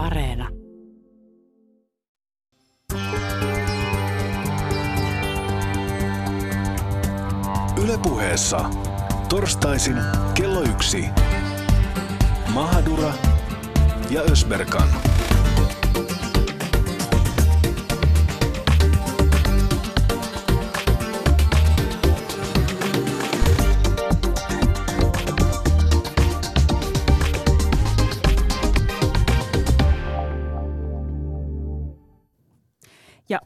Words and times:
Areena. 0.00 0.48
Ylepuheessa 7.82 8.70
torstaisin 9.28 9.96
kello 10.34 10.62
yksi. 10.62 11.04
Mahadura 12.54 13.12
ja 14.10 14.22
Ösberkan. 14.22 14.88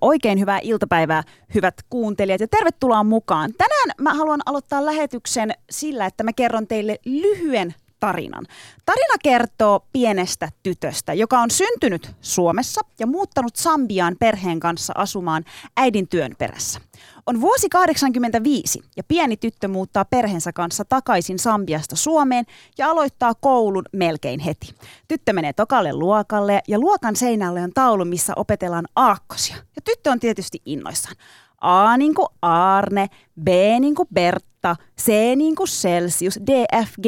Oikein 0.05 0.41
hyvää 0.41 0.59
iltapäivää, 0.63 1.23
hyvät 1.55 1.75
kuuntelijat, 1.91 2.41
ja 2.41 2.49
tervetuloa 2.49 3.05
mukaan. 3.05 3.53
Tänään 3.59 3.91
mä 4.01 4.15
haluan 4.15 4.41
aloittaa 4.47 4.87
lähetyksen 4.87 5.55
sillä, 5.71 6.07
että 6.07 6.25
mä 6.25 6.33
kerron 6.33 6.67
teille 6.67 6.99
lyhyen 7.05 7.75
tarinan. 8.05 8.47
Tarina 8.87 9.15
kertoo 9.23 9.87
pienestä 9.93 10.49
tytöstä, 10.63 11.15
joka 11.15 11.39
on 11.39 11.51
syntynyt 11.51 12.11
Suomessa 12.21 12.81
ja 12.99 13.07
muuttanut 13.07 13.57
Sambiaan 13.57 14.17
perheen 14.21 14.61
kanssa 14.61 14.93
asumaan 14.97 15.45
äidin 15.77 16.09
työn 16.09 16.35
perässä. 16.39 16.81
On 17.27 17.41
vuosi 17.41 17.69
85 17.69 18.81
ja 18.97 19.05
pieni 19.09 19.37
tyttö 19.37 19.69
muuttaa 19.69 20.05
perheensä 20.05 20.53
kanssa 20.53 20.85
takaisin 20.85 21.39
Sambiasta 21.39 21.97
Suomeen 21.97 22.45
ja 22.79 22.91
aloittaa 22.91 23.35
koulun 23.35 23.85
melkein 23.93 24.41
heti. 24.41 24.75
Tyttö 25.09 25.33
menee 25.33 25.53
tokalle 25.53 25.93
luokalle 25.93 26.61
ja 26.69 26.79
luokan 26.79 27.17
seinälle 27.17 27.63
on 27.63 27.73
taulu, 27.75 28.05
missä 28.05 28.33
opetellaan 28.37 28.87
aakkosia. 28.97 29.57
Ja 29.57 29.83
tyttö 29.85 30.11
on 30.11 30.21
tietysti 30.21 30.63
innoissaan. 30.67 31.17
A 31.61 31.97
niin 31.97 32.15
kuin 32.15 32.29
Arne, 32.43 33.09
B 33.45 33.49
niin 33.81 33.95
kuin 33.95 34.09
Bertta, 34.15 34.77
C 35.01 35.09
niin 35.37 35.57
kuin 35.57 35.69
Celsius, 35.69 36.39
D, 36.47 36.51
F, 36.85 36.93
G 37.03 37.07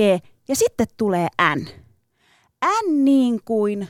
ja 0.49 0.57
sitten 0.57 0.87
tulee 0.97 1.29
N. 1.57 1.67
N 2.65 3.05
niin 3.05 3.41
kuin... 3.45 3.89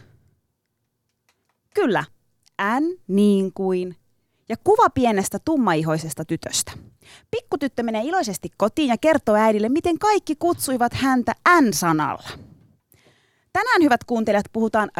Kyllä, 1.74 2.04
N 2.80 3.00
niin 3.08 3.52
kuin 3.52 3.96
ja 4.48 4.56
kuva 4.64 4.90
pienestä 4.90 5.38
tummaihoisesta 5.44 6.24
tytöstä. 6.24 6.72
Pikkutyttö 7.30 7.82
menee 7.82 8.02
iloisesti 8.02 8.50
kotiin 8.56 8.88
ja 8.88 8.98
kertoo 8.98 9.34
äidille, 9.34 9.68
miten 9.68 9.98
kaikki 9.98 10.36
kutsuivat 10.36 10.94
häntä 10.94 11.32
N-sanalla. 11.60 12.28
Tänään, 13.56 13.82
hyvät 13.82 14.04
kuuntelijat, 14.04 14.46
puhutaan 14.52 14.90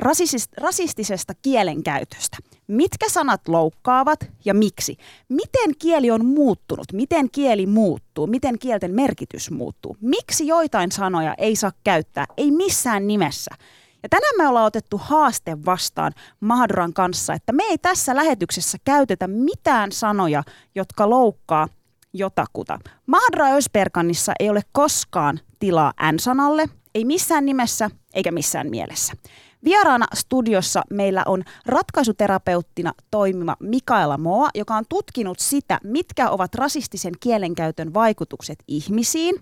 rasistisesta 0.57 1.33
kielenkäytöstä. 1.43 2.37
Mitkä 2.67 3.09
sanat 3.09 3.49
loukkaavat 3.49 4.19
ja 4.45 4.55
miksi? 4.55 4.97
Miten 5.29 5.77
kieli 5.79 6.11
on 6.11 6.27
muuttunut? 6.27 6.93
Miten 6.93 7.31
kieli 7.31 7.67
muuttuu? 7.67 8.27
Miten 8.27 8.59
kielten 8.59 8.95
merkitys 8.95 9.51
muuttuu? 9.51 9.97
Miksi 10.01 10.47
joitain 10.47 10.93
sanoja 10.93 11.35
ei 11.39 11.57
saa 11.57 11.73
käyttää? 11.85 12.27
Ei 12.37 12.51
missään 12.51 13.07
nimessä. 13.07 13.51
Ja 14.03 14.09
tänään 14.09 14.35
me 14.37 14.49
ollaan 14.49 14.67
otettu 14.67 15.01
haaste 15.05 15.65
vastaan 15.65 16.13
Mahduran 16.41 16.93
kanssa, 16.93 17.35
että 17.35 17.53
me 17.53 17.63
ei 17.63 17.79
tässä 17.79 18.17
lähetyksessä 18.17 18.79
käytetä 18.85 19.27
mitään 19.27 19.93
sanoja, 19.93 20.43
jotka 20.75 21.11
loukkaa 21.11 21.69
jotakuta. 22.13 22.79
Mahdra 23.07 23.47
Ösperkanissa 23.47 24.33
ei 24.41 24.51
ole 24.51 24.63
koskaan 24.73 25.41
tilaa 25.59 25.93
N-sanalle, 26.13 26.69
ei 26.95 27.05
missään 27.05 27.47
nimessä 27.47 27.91
eikä 28.17 28.31
missään 28.33 28.71
mielessä. 28.71 29.13
Vieraana 29.65 30.07
studiossa 30.15 30.83
meillä 30.91 31.23
on 31.27 31.43
ratkaisuterapeuttina 31.67 32.93
toimiva 33.11 33.57
Mikaela 33.61 34.19
Moa, 34.19 34.49
joka 34.55 34.77
on 34.77 34.85
tutkinut 34.89 35.39
sitä, 35.39 35.81
mitkä 35.85 36.31
ovat 36.31 36.55
rasistisen 36.55 37.13
kielenkäytön 37.21 37.95
vaikutukset 37.95 38.59
ihmisiin 38.69 39.35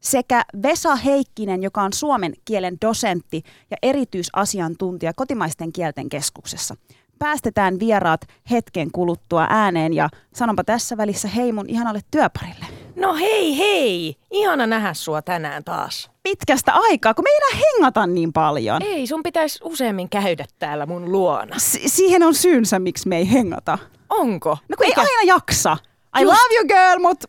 sekä 0.00 0.42
Vesa 0.62 0.96
Heikkinen, 0.96 1.62
joka 1.62 1.82
on 1.82 1.92
suomen 1.92 2.32
kielen 2.44 2.76
dosentti 2.80 3.42
ja 3.70 3.76
erityisasiantuntija 3.82 5.12
kotimaisten 5.14 5.72
kielten 5.72 6.08
keskuksessa. 6.08 6.76
Päästetään 7.18 7.78
vieraat 7.78 8.20
hetken 8.50 8.90
kuluttua 8.92 9.46
ääneen 9.50 9.92
ja 9.92 10.08
sanonpa 10.34 10.64
tässä 10.64 10.96
välissä 10.96 11.28
hei 11.28 11.52
mun 11.52 11.68
ihanalle 11.68 12.00
työparille. 12.10 12.85
No 12.96 13.14
hei 13.14 13.58
hei! 13.58 14.16
Ihana 14.30 14.66
nähdä 14.66 14.94
sua 14.94 15.22
tänään 15.22 15.64
taas. 15.64 16.10
Pitkästä 16.22 16.72
aikaa, 16.74 17.14
kun 17.14 17.24
me 17.24 17.30
ei 17.30 17.36
enää 17.36 17.66
hengata 17.72 18.06
niin 18.06 18.32
paljon. 18.32 18.82
Ei, 18.82 19.06
sun 19.06 19.22
pitäisi 19.22 19.58
useammin 19.64 20.08
käydä 20.08 20.44
täällä 20.58 20.86
mun 20.86 21.12
luona. 21.12 21.58
Si- 21.58 21.88
siihen 21.88 22.22
on 22.22 22.34
syynsä, 22.34 22.78
miksi 22.78 23.08
me 23.08 23.16
ei 23.16 23.32
hengata. 23.32 23.78
Onko? 24.10 24.50
No 24.68 24.76
kun 24.76 24.86
Mikä? 24.86 25.00
ei 25.02 25.06
aina 25.18 25.34
jaksa. 25.34 25.76
I 26.18 26.22
Just... 26.22 26.32
love 26.32 26.54
you 26.56 26.66
girl, 26.66 27.02
mutta 27.02 27.28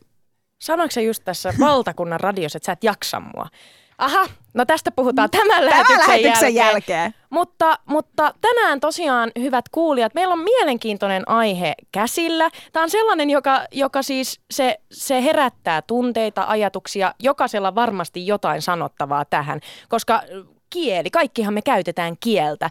Sanoiko 0.62 0.92
se 0.92 1.02
just 1.02 1.24
tässä 1.26 1.54
valtakunnan 1.60 2.20
radiossa, 2.20 2.58
että 2.58 2.66
sä 2.66 2.72
et 2.72 2.84
jaksa 2.84 3.20
mua? 3.20 3.48
Aha, 3.98 4.28
no 4.54 4.66
tästä 4.66 4.92
puhutaan 4.92 5.30
tämän 5.30 5.66
lähetyksen, 5.66 5.98
tämän 5.98 6.10
lähetyksen 6.10 6.56
jälkeen. 6.56 6.74
jälkeen. 6.74 7.14
Mutta, 7.30 7.80
mutta 7.86 8.34
tänään 8.42 8.80
tosiaan, 8.80 9.32
hyvät 9.40 9.70
kuulijat, 9.70 10.14
meillä 10.14 10.34
on 10.34 10.40
mielenkiintoinen 10.40 11.30
aihe 11.30 11.74
käsillä. 11.92 12.50
Tämä 12.74 12.84
on 12.84 12.90
sellainen, 12.90 13.30
joka, 13.30 13.66
joka 13.72 14.02
siis 14.02 14.42
se, 14.52 14.78
se 14.92 15.24
herättää 15.24 15.82
tunteita, 15.82 16.46
ajatuksia. 16.48 17.14
Jokaisella 17.20 17.76
varmasti 17.76 18.28
jotain 18.28 18.62
sanottavaa 18.62 19.26
tähän, 19.26 19.60
koska 19.90 20.22
kieli, 20.70 21.10
kaikkihan 21.10 21.54
me 21.54 21.62
käytetään 21.62 22.18
kieltä. 22.20 22.70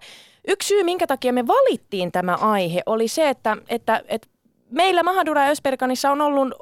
Yksi 0.48 0.68
syy, 0.68 0.82
minkä 0.82 1.06
takia 1.06 1.32
me 1.32 1.46
valittiin 1.46 2.12
tämä 2.12 2.34
aihe, 2.34 2.82
oli 2.86 3.08
se, 3.08 3.28
että, 3.28 3.56
että, 3.68 4.02
että 4.08 4.28
Meillä 4.70 5.02
Mahadura 5.02 5.44
ja 5.44 5.50
Ösperkanissa 5.50 6.10
on 6.10 6.20
ollut 6.20 6.54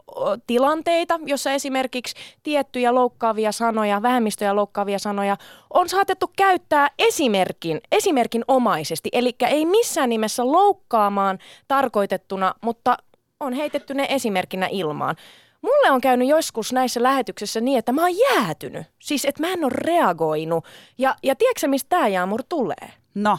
tilanteita, 0.47 1.21
jossa 1.27 1.53
esimerkiksi 1.53 2.15
tiettyjä 2.43 2.95
loukkaavia 2.95 3.53
sanoja, 3.53 4.03
vähemmistöjä 4.03 4.57
loukkaavia 4.57 4.99
sanoja 4.99 5.37
on 5.75 5.89
saatettu 5.89 6.31
käyttää 6.37 6.89
esimerkin, 6.99 7.81
esimerkin 7.93 8.45
omaisesti. 8.49 9.09
Eli 9.13 9.35
ei 9.49 9.67
missään 9.67 10.09
nimessä 10.09 10.47
loukkaamaan 10.47 11.39
tarkoitettuna, 11.69 12.55
mutta 12.61 12.97
on 13.41 13.53
heitetty 13.53 13.95
ne 13.95 14.07
esimerkkinä 14.11 14.69
ilmaan. 14.71 15.17
Mulle 15.63 15.91
on 15.91 16.01
käynyt 16.01 16.29
joskus 16.29 16.73
näissä 16.73 17.03
lähetyksissä 17.03 17.61
niin, 17.61 17.79
että 17.79 17.93
mä 17.93 18.03
oon 18.03 18.19
jäätynyt. 18.19 18.87
Siis, 18.99 19.25
että 19.25 19.43
mä 19.43 19.53
en 19.53 19.65
ole 19.65 19.73
reagoinut. 19.75 20.65
Ja, 20.99 21.17
ja 21.23 21.35
tiedätkö 21.37 21.69
mistä 21.69 21.89
tämä 21.89 22.09
Jaamur 22.09 22.43
tulee? 22.49 22.93
No, 23.15 23.39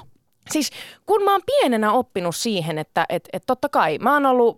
Siis 0.52 0.70
kun 1.06 1.24
mä 1.24 1.32
oon 1.32 1.42
pienenä 1.46 1.92
oppinut 1.92 2.36
siihen, 2.36 2.78
että 2.78 3.06
et, 3.10 3.30
et 3.34 3.44
totta 3.48 3.70
kai 3.70 3.98
mä 3.98 4.14
oon 4.14 4.26
ollut 4.26 4.58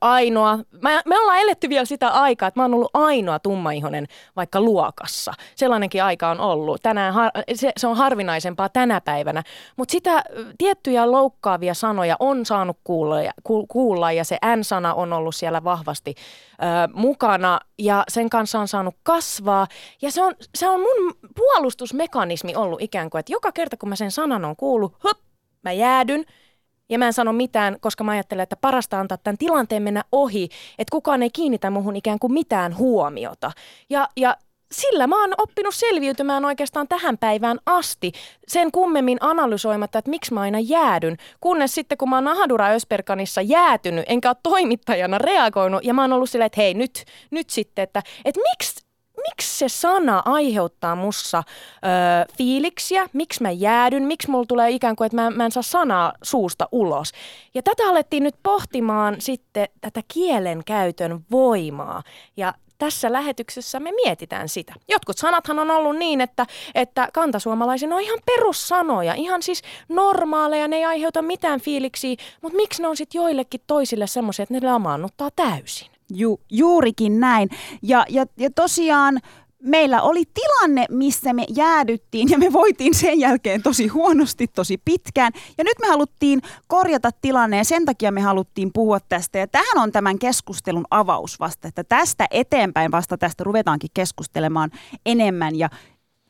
ainoa, 0.00 0.58
mä, 0.82 1.02
me 1.06 1.18
ollaan 1.18 1.38
eletty 1.38 1.68
vielä 1.68 1.84
sitä 1.84 2.08
aikaa, 2.08 2.48
että 2.48 2.60
mä 2.60 2.64
oon 2.64 2.74
ollut 2.74 2.90
ainoa 2.94 3.38
tummaihonen 3.38 4.06
vaikka 4.36 4.60
luokassa. 4.60 5.32
Sellainenkin 5.54 6.04
aika 6.04 6.28
on 6.28 6.40
ollut. 6.40 6.82
Tänään 6.82 7.14
har, 7.14 7.30
se, 7.54 7.72
se 7.76 7.86
on 7.86 7.96
harvinaisempaa 7.96 8.68
tänä 8.68 9.00
päivänä. 9.00 9.42
Mutta 9.76 9.92
sitä 9.92 10.24
tiettyjä 10.58 11.10
loukkaavia 11.10 11.74
sanoja 11.74 12.16
on 12.20 12.46
saanut 12.46 12.78
kuulla 12.84 13.22
ja, 13.22 13.32
ku, 13.44 13.66
kuulla 13.66 14.12
ja 14.12 14.24
se 14.24 14.38
N-sana 14.56 14.94
on 14.94 15.12
ollut 15.12 15.34
siellä 15.34 15.64
vahvasti 15.64 16.14
ö, 16.52 16.92
mukana 16.94 17.60
ja 17.78 18.04
sen 18.08 18.30
kanssa 18.30 18.60
on 18.60 18.68
saanut 18.68 18.94
kasvaa. 19.02 19.66
Ja 20.02 20.10
se 20.10 20.22
on, 20.22 20.34
se 20.54 20.68
on 20.68 20.80
mun 20.80 21.14
puolustusmekanismi 21.36 22.56
ollut 22.56 22.82
ikään 22.82 23.10
kuin, 23.10 23.20
että 23.20 23.32
joka 23.32 23.52
kerta 23.52 23.76
kun 23.76 23.88
mä 23.88 23.96
sen 23.96 24.10
sanan 24.10 24.44
on 24.44 24.56
kuullut, 24.56 24.96
mä 25.66 25.72
jäädyn 25.72 26.24
ja 26.88 26.98
mä 26.98 27.06
en 27.06 27.12
sano 27.12 27.32
mitään, 27.32 27.76
koska 27.80 28.04
mä 28.04 28.12
ajattelen, 28.12 28.42
että 28.42 28.56
parasta 28.56 29.00
antaa 29.00 29.18
tämän 29.18 29.38
tilanteen 29.38 29.82
mennä 29.82 30.04
ohi, 30.12 30.48
että 30.78 30.92
kukaan 30.92 31.22
ei 31.22 31.30
kiinnitä 31.30 31.70
muhun 31.70 31.96
ikään 31.96 32.18
kuin 32.18 32.32
mitään 32.32 32.76
huomiota. 32.76 33.50
Ja, 33.90 34.08
ja 34.16 34.36
sillä 34.72 35.06
mä 35.06 35.20
oon 35.20 35.34
oppinut 35.38 35.74
selviytymään 35.74 36.44
oikeastaan 36.44 36.88
tähän 36.88 37.18
päivään 37.18 37.58
asti, 37.66 38.12
sen 38.48 38.72
kummemmin 38.72 39.18
analysoimatta, 39.20 39.98
että 39.98 40.10
miksi 40.10 40.34
mä 40.34 40.40
aina 40.40 40.58
jäädyn. 40.60 41.16
Kunnes 41.40 41.74
sitten, 41.74 41.98
kun 41.98 42.10
mä 42.10 42.16
oon 42.16 42.28
Ahadura 42.28 42.68
Ösperkanissa 42.68 43.40
jäätynyt, 43.40 44.04
enkä 44.08 44.28
ole 44.28 44.36
toimittajana 44.42 45.18
reagoinut, 45.18 45.84
ja 45.84 45.94
mä 45.94 46.02
oon 46.02 46.12
ollut 46.12 46.30
silleen, 46.30 46.46
että 46.46 46.60
hei, 46.60 46.74
nyt, 46.74 47.04
nyt 47.30 47.50
sitten, 47.50 47.82
että, 47.82 48.02
että 48.24 48.40
miksi 48.50 48.85
miksi 49.28 49.58
se 49.58 49.68
sana 49.68 50.22
aiheuttaa 50.24 50.96
mussa 50.96 51.38
ö, 51.38 52.32
fiiliksiä, 52.38 53.06
miksi 53.12 53.42
mä 53.42 53.50
jäädyn, 53.50 54.02
miksi 54.02 54.30
mulla 54.30 54.46
tulee 54.48 54.70
ikään 54.70 54.96
kuin, 54.96 55.06
että 55.06 55.16
mä, 55.16 55.30
mä 55.30 55.44
en 55.44 55.52
saa 55.52 55.62
sanaa 55.62 56.12
suusta 56.22 56.68
ulos. 56.72 57.12
Ja 57.54 57.62
tätä 57.62 57.82
alettiin 57.88 58.22
nyt 58.22 58.36
pohtimaan 58.42 59.16
sitten 59.18 59.68
tätä 59.80 60.00
kielen 60.14 60.62
käytön 60.64 61.24
voimaa. 61.30 62.02
Ja 62.36 62.54
tässä 62.78 63.12
lähetyksessä 63.12 63.80
me 63.80 63.92
mietitään 63.92 64.48
sitä. 64.48 64.74
Jotkut 64.88 65.18
sanathan 65.18 65.58
on 65.58 65.70
ollut 65.70 65.96
niin, 65.96 66.20
että, 66.20 66.46
että 66.74 67.08
kantasuomalaisen 67.12 67.92
on 67.92 68.00
ihan 68.00 68.18
perussanoja, 68.26 69.14
ihan 69.14 69.42
siis 69.42 69.62
normaaleja, 69.88 70.68
ne 70.68 70.76
ei 70.76 70.84
aiheuta 70.84 71.22
mitään 71.22 71.60
fiiliksiä, 71.60 72.16
mutta 72.42 72.56
miksi 72.56 72.82
ne 72.82 72.88
on 72.88 72.96
sitten 72.96 73.18
joillekin 73.18 73.60
toisille 73.66 74.06
semmoisia, 74.06 74.42
että 74.42 74.54
ne 74.54 74.60
lamaannuttaa 74.60 75.30
täysin? 75.36 75.95
Ju, 76.10 76.40
juurikin 76.50 77.20
näin. 77.20 77.48
Ja, 77.82 78.06
ja, 78.08 78.26
ja 78.36 78.50
tosiaan 78.50 79.20
meillä 79.62 80.02
oli 80.02 80.22
tilanne, 80.34 80.86
missä 80.90 81.32
me 81.32 81.44
jäädyttiin 81.48 82.30
ja 82.30 82.38
me 82.38 82.52
voitiin 82.52 82.94
sen 82.94 83.20
jälkeen 83.20 83.62
tosi 83.62 83.88
huonosti, 83.88 84.46
tosi 84.46 84.78
pitkään. 84.84 85.32
Ja 85.58 85.64
nyt 85.64 85.78
me 85.80 85.86
haluttiin 85.86 86.42
korjata 86.66 87.10
tilanne 87.20 87.56
ja 87.56 87.64
sen 87.64 87.84
takia 87.84 88.12
me 88.12 88.20
haluttiin 88.20 88.72
puhua 88.72 89.00
tästä. 89.00 89.38
Ja 89.38 89.46
tähän 89.46 89.78
on 89.82 89.92
tämän 89.92 90.18
keskustelun 90.18 90.84
avaus 90.90 91.40
vasta, 91.40 91.68
että 91.68 91.84
tästä 91.84 92.26
eteenpäin 92.30 92.90
vasta 92.90 93.18
tästä 93.18 93.44
ruvetaankin 93.44 93.90
keskustelemaan 93.94 94.70
enemmän 95.06 95.56
ja 95.56 95.70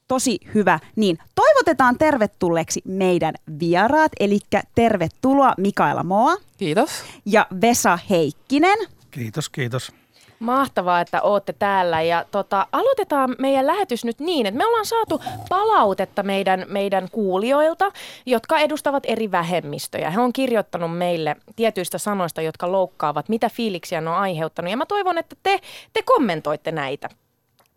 tosi 0.08 0.38
hyvä. 0.54 0.78
Niin, 0.96 1.18
toivotetaan 1.34 1.98
tervetulleeksi 1.98 2.82
meidän 2.84 3.34
vieraat, 3.60 4.12
eli 4.20 4.38
tervetuloa 4.74 5.54
Mikaela 5.58 6.02
Moa. 6.02 6.36
Kiitos. 6.56 6.90
Ja 7.26 7.46
Vesa 7.60 7.98
Heikkinen. 8.10 8.78
Kiitos, 9.16 9.48
kiitos. 9.48 9.92
Mahtavaa, 10.38 11.00
että 11.00 11.22
olette 11.22 11.52
täällä 11.52 12.02
ja 12.02 12.24
tota, 12.30 12.66
aloitetaan 12.72 13.36
meidän 13.38 13.66
lähetys 13.66 14.04
nyt 14.04 14.20
niin, 14.20 14.46
että 14.46 14.58
me 14.58 14.66
ollaan 14.66 14.86
saatu 14.86 15.20
palautetta 15.48 16.22
meidän, 16.22 16.66
meidän 16.68 17.08
kuulijoilta, 17.12 17.92
jotka 18.26 18.58
edustavat 18.58 19.02
eri 19.06 19.30
vähemmistöjä. 19.30 20.10
He 20.10 20.20
on 20.20 20.32
kirjoittanut 20.32 20.98
meille 20.98 21.36
tietyistä 21.56 21.98
sanoista, 21.98 22.42
jotka 22.42 22.72
loukkaavat, 22.72 23.28
mitä 23.28 23.48
fiiliksiä 23.48 24.00
ne 24.00 24.10
on 24.10 24.16
aiheuttanut 24.16 24.70
ja 24.70 24.76
mä 24.76 24.86
toivon, 24.86 25.18
että 25.18 25.36
te, 25.42 25.60
te 25.92 26.02
kommentoitte 26.02 26.72
näitä 26.72 27.08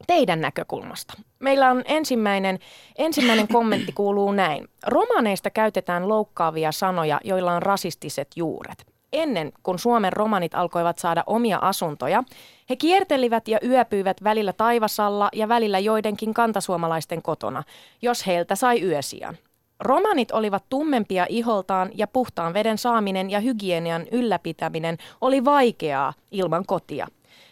teidän 0.08 0.42
näkökulmasta. 0.42 1.14
Meillä 1.40 1.72
on 1.72 1.84
ensimmäinen, 1.86 2.60
ensimmäinen 2.98 3.48
kommentti 3.58 3.92
kuuluu 3.92 4.32
näin. 4.32 4.68
Romaneista 4.88 5.50
käytetään 5.50 6.10
loukkaavia 6.10 6.72
sanoja, 6.72 7.20
joilla 7.24 7.54
on 7.54 7.62
rasistiset 7.62 8.28
juuret 8.36 8.99
ennen 9.14 9.52
kuin 9.64 9.80
Suomen 9.80 10.14
romanit 10.14 10.56
alkoivat 10.56 10.98
saada 10.98 11.24
omia 11.28 11.58
asuntoja, 11.62 12.24
he 12.70 12.76
kiertelivät 12.76 13.48
ja 13.48 13.60
yöpyivät 13.64 14.24
välillä 14.24 14.54
taivasalla 14.54 15.30
ja 15.34 15.48
välillä 15.48 15.80
joidenkin 15.80 16.34
kantasuomalaisten 16.34 17.22
kotona, 17.22 17.64
jos 18.02 18.28
heiltä 18.28 18.56
sai 18.56 18.82
yösijan. 18.82 19.38
Romanit 19.80 20.32
olivat 20.32 20.64
tummempia 20.70 21.26
iholtaan 21.30 21.90
ja 21.94 22.08
puhtaan 22.08 22.54
veden 22.54 22.78
saaminen 22.78 23.30
ja 23.30 23.40
hygienian 23.40 24.06
ylläpitäminen 24.12 24.98
oli 25.22 25.46
vaikeaa 25.46 26.14
ilman 26.32 26.66
kotia. 26.66 27.08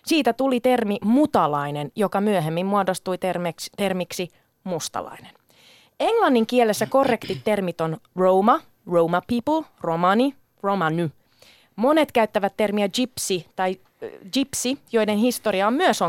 Siitä 0.06 0.34
tuli 0.34 0.60
termi 0.60 0.98
mutalainen, 1.04 1.92
joka 1.96 2.22
myöhemmin 2.22 2.66
muodostui 2.66 3.18
termiksi, 3.18 3.72
termiksi 3.78 4.28
mustalainen. 4.64 5.32
Englannin 6.00 6.48
kielessä 6.48 6.86
korrektit 6.86 7.44
termit 7.44 7.82
on 7.82 7.98
Roma, 8.16 8.60
Roma 8.86 9.22
people, 9.28 9.70
Romani, 9.82 10.36
Romany– 10.64 11.12
Monet 11.78 12.12
käyttävät 12.12 12.54
termiä 12.58 12.90
gypsy 12.90 13.46
tai 13.56 13.80
gypsy, 14.34 14.78
joiden 14.92 15.18
historia 15.18 15.68
on 15.68 15.74
myös 15.74 16.00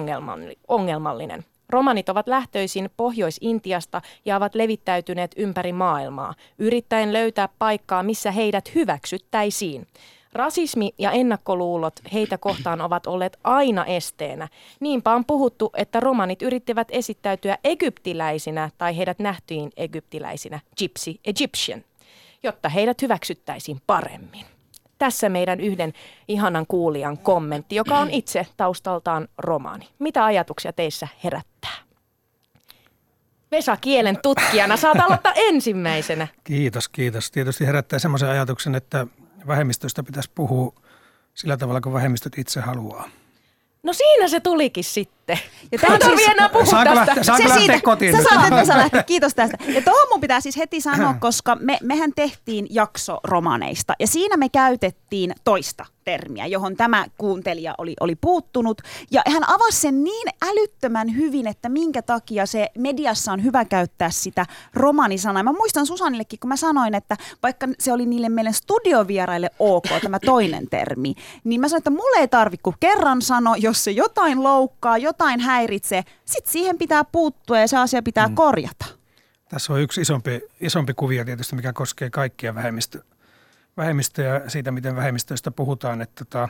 ongelmallinen. 0.68 1.44
Romanit 1.68 2.08
ovat 2.08 2.28
lähtöisin 2.28 2.90
Pohjois-Intiasta 2.96 4.02
ja 4.24 4.36
ovat 4.36 4.54
levittäytyneet 4.54 5.30
ympäri 5.36 5.72
maailmaa, 5.72 6.34
yrittäen 6.58 7.12
löytää 7.12 7.48
paikkaa, 7.58 8.02
missä 8.02 8.30
heidät 8.30 8.74
hyväksyttäisiin. 8.74 9.86
Rasismi 10.32 10.94
ja 10.98 11.10
ennakkoluulot 11.10 12.00
heitä 12.12 12.38
kohtaan 12.38 12.80
ovat 12.80 13.06
olleet 13.06 13.38
aina 13.44 13.84
esteenä. 13.84 14.48
Niinpä 14.80 15.14
on 15.14 15.24
puhuttu, 15.24 15.70
että 15.76 16.00
romanit 16.00 16.42
yrittivät 16.42 16.88
esittäytyä 16.90 17.58
egyptiläisinä 17.64 18.70
tai 18.78 18.96
heidät 18.96 19.18
nähtiin 19.18 19.70
egyptiläisinä, 19.76 20.60
gypsy 20.78 21.14
Egyptian, 21.24 21.84
jotta 22.42 22.68
heidät 22.68 23.02
hyväksyttäisiin 23.02 23.80
paremmin. 23.86 24.57
Tässä 24.98 25.28
meidän 25.28 25.60
yhden 25.60 25.92
ihanan 26.28 26.66
kuulijan 26.66 27.18
kommentti, 27.18 27.74
joka 27.74 27.98
on 27.98 28.10
itse 28.10 28.46
taustaltaan 28.56 29.28
romaani. 29.38 29.88
Mitä 29.98 30.24
ajatuksia 30.24 30.72
teissä 30.72 31.08
herättää? 31.24 31.70
Vesa 33.50 33.76
kielen 33.76 34.18
tutkijana, 34.22 34.76
saat 34.76 35.00
aloittaa 35.00 35.32
ensimmäisenä. 35.36 36.28
Kiitos, 36.44 36.88
kiitos. 36.88 37.30
Tietysti 37.30 37.66
herättää 37.66 37.98
semmoisen 37.98 38.28
ajatuksen, 38.28 38.74
että 38.74 39.06
vähemmistöistä 39.46 40.02
pitäisi 40.02 40.30
puhua 40.34 40.74
sillä 41.34 41.56
tavalla, 41.56 41.80
kun 41.80 41.92
vähemmistöt 41.92 42.38
itse 42.38 42.60
haluaa. 42.60 43.08
No 43.82 43.92
siinä 43.92 44.28
se 44.28 44.40
tulikin 44.40 44.84
sitten. 44.84 45.17
Ja 45.72 45.78
tämä 45.78 45.98
siis, 46.04 46.28
enää 46.28 46.48
puhua 46.48 46.66
saanko 46.66 46.94
tästä. 46.94 47.06
Lähteä, 47.06 47.22
saanko 47.22 47.42
se 47.42 47.48
lähteä 47.48 47.66
siitä, 47.66 47.84
kotiin 47.84 48.16
sä 48.16 48.22
saat 48.22 48.50
nyt 48.50 48.68
lähteä. 48.68 49.02
Kiitos 49.12 49.34
tästä. 49.34 49.58
Ja 49.66 49.82
tuohon 49.82 50.08
mun 50.10 50.20
pitää 50.20 50.40
siis 50.40 50.56
heti 50.56 50.80
sanoa, 50.80 51.14
koska 51.14 51.56
me, 51.60 51.78
mehän 51.82 52.12
tehtiin 52.16 52.66
jakso 52.70 53.20
romaneista 53.24 53.94
ja 54.00 54.06
siinä 54.06 54.36
me 54.36 54.48
käytettiin 54.48 55.34
toista 55.44 55.86
termiä, 56.08 56.46
johon 56.46 56.76
tämä 56.76 57.06
kuuntelija 57.18 57.74
oli, 57.78 57.94
oli 58.00 58.16
puuttunut. 58.16 58.82
Ja 59.10 59.22
hän 59.32 59.48
avasi 59.48 59.80
sen 59.80 60.04
niin 60.04 60.28
älyttömän 60.42 61.16
hyvin, 61.16 61.46
että 61.46 61.68
minkä 61.68 62.02
takia 62.02 62.46
se 62.46 62.68
mediassa 62.78 63.32
on 63.32 63.44
hyvä 63.44 63.64
käyttää 63.64 64.10
sitä 64.10 64.46
romanisanaa. 64.74 65.42
Mä 65.42 65.52
muistan 65.52 65.86
Susanillekin, 65.86 66.38
kun 66.38 66.48
mä 66.48 66.56
sanoin, 66.56 66.94
että 66.94 67.16
vaikka 67.42 67.68
se 67.78 67.92
oli 67.92 68.06
niille 68.06 68.28
meille 68.28 68.52
studiovieraille 68.52 69.50
ok, 69.58 69.84
tämä 70.02 70.18
toinen 70.18 70.68
termi, 70.70 71.14
niin 71.44 71.60
mä 71.60 71.68
sanoin, 71.68 71.80
että 71.80 71.90
mulle 71.90 72.20
ei 72.20 72.28
tarvi 72.28 72.56
kuin 72.62 72.76
kerran 72.80 73.22
sano, 73.22 73.54
jos 73.54 73.84
se 73.84 73.90
jotain 73.90 74.42
loukkaa, 74.42 74.98
jotain 74.98 75.17
häiritsee, 75.40 76.02
sit 76.24 76.46
siihen 76.46 76.78
pitää 76.78 77.04
puuttua 77.04 77.58
ja 77.58 77.68
se 77.68 77.76
asia 77.76 78.02
pitää 78.02 78.28
mm. 78.28 78.34
korjata. 78.34 78.84
Tässä 79.48 79.72
on 79.72 79.80
yksi 79.80 80.00
isompi, 80.00 80.40
isompi 80.60 80.94
kuvio 80.94 81.24
tietysti, 81.24 81.56
mikä 81.56 81.72
koskee 81.72 82.10
kaikkia 82.10 82.54
vähemmistöjä 82.54 83.04
vähemmistöjä 83.78 84.42
siitä, 84.48 84.70
miten 84.70 84.96
vähemmistöistä 84.96 85.50
puhutaan, 85.50 86.02
että 86.02 86.24
tota, 86.24 86.48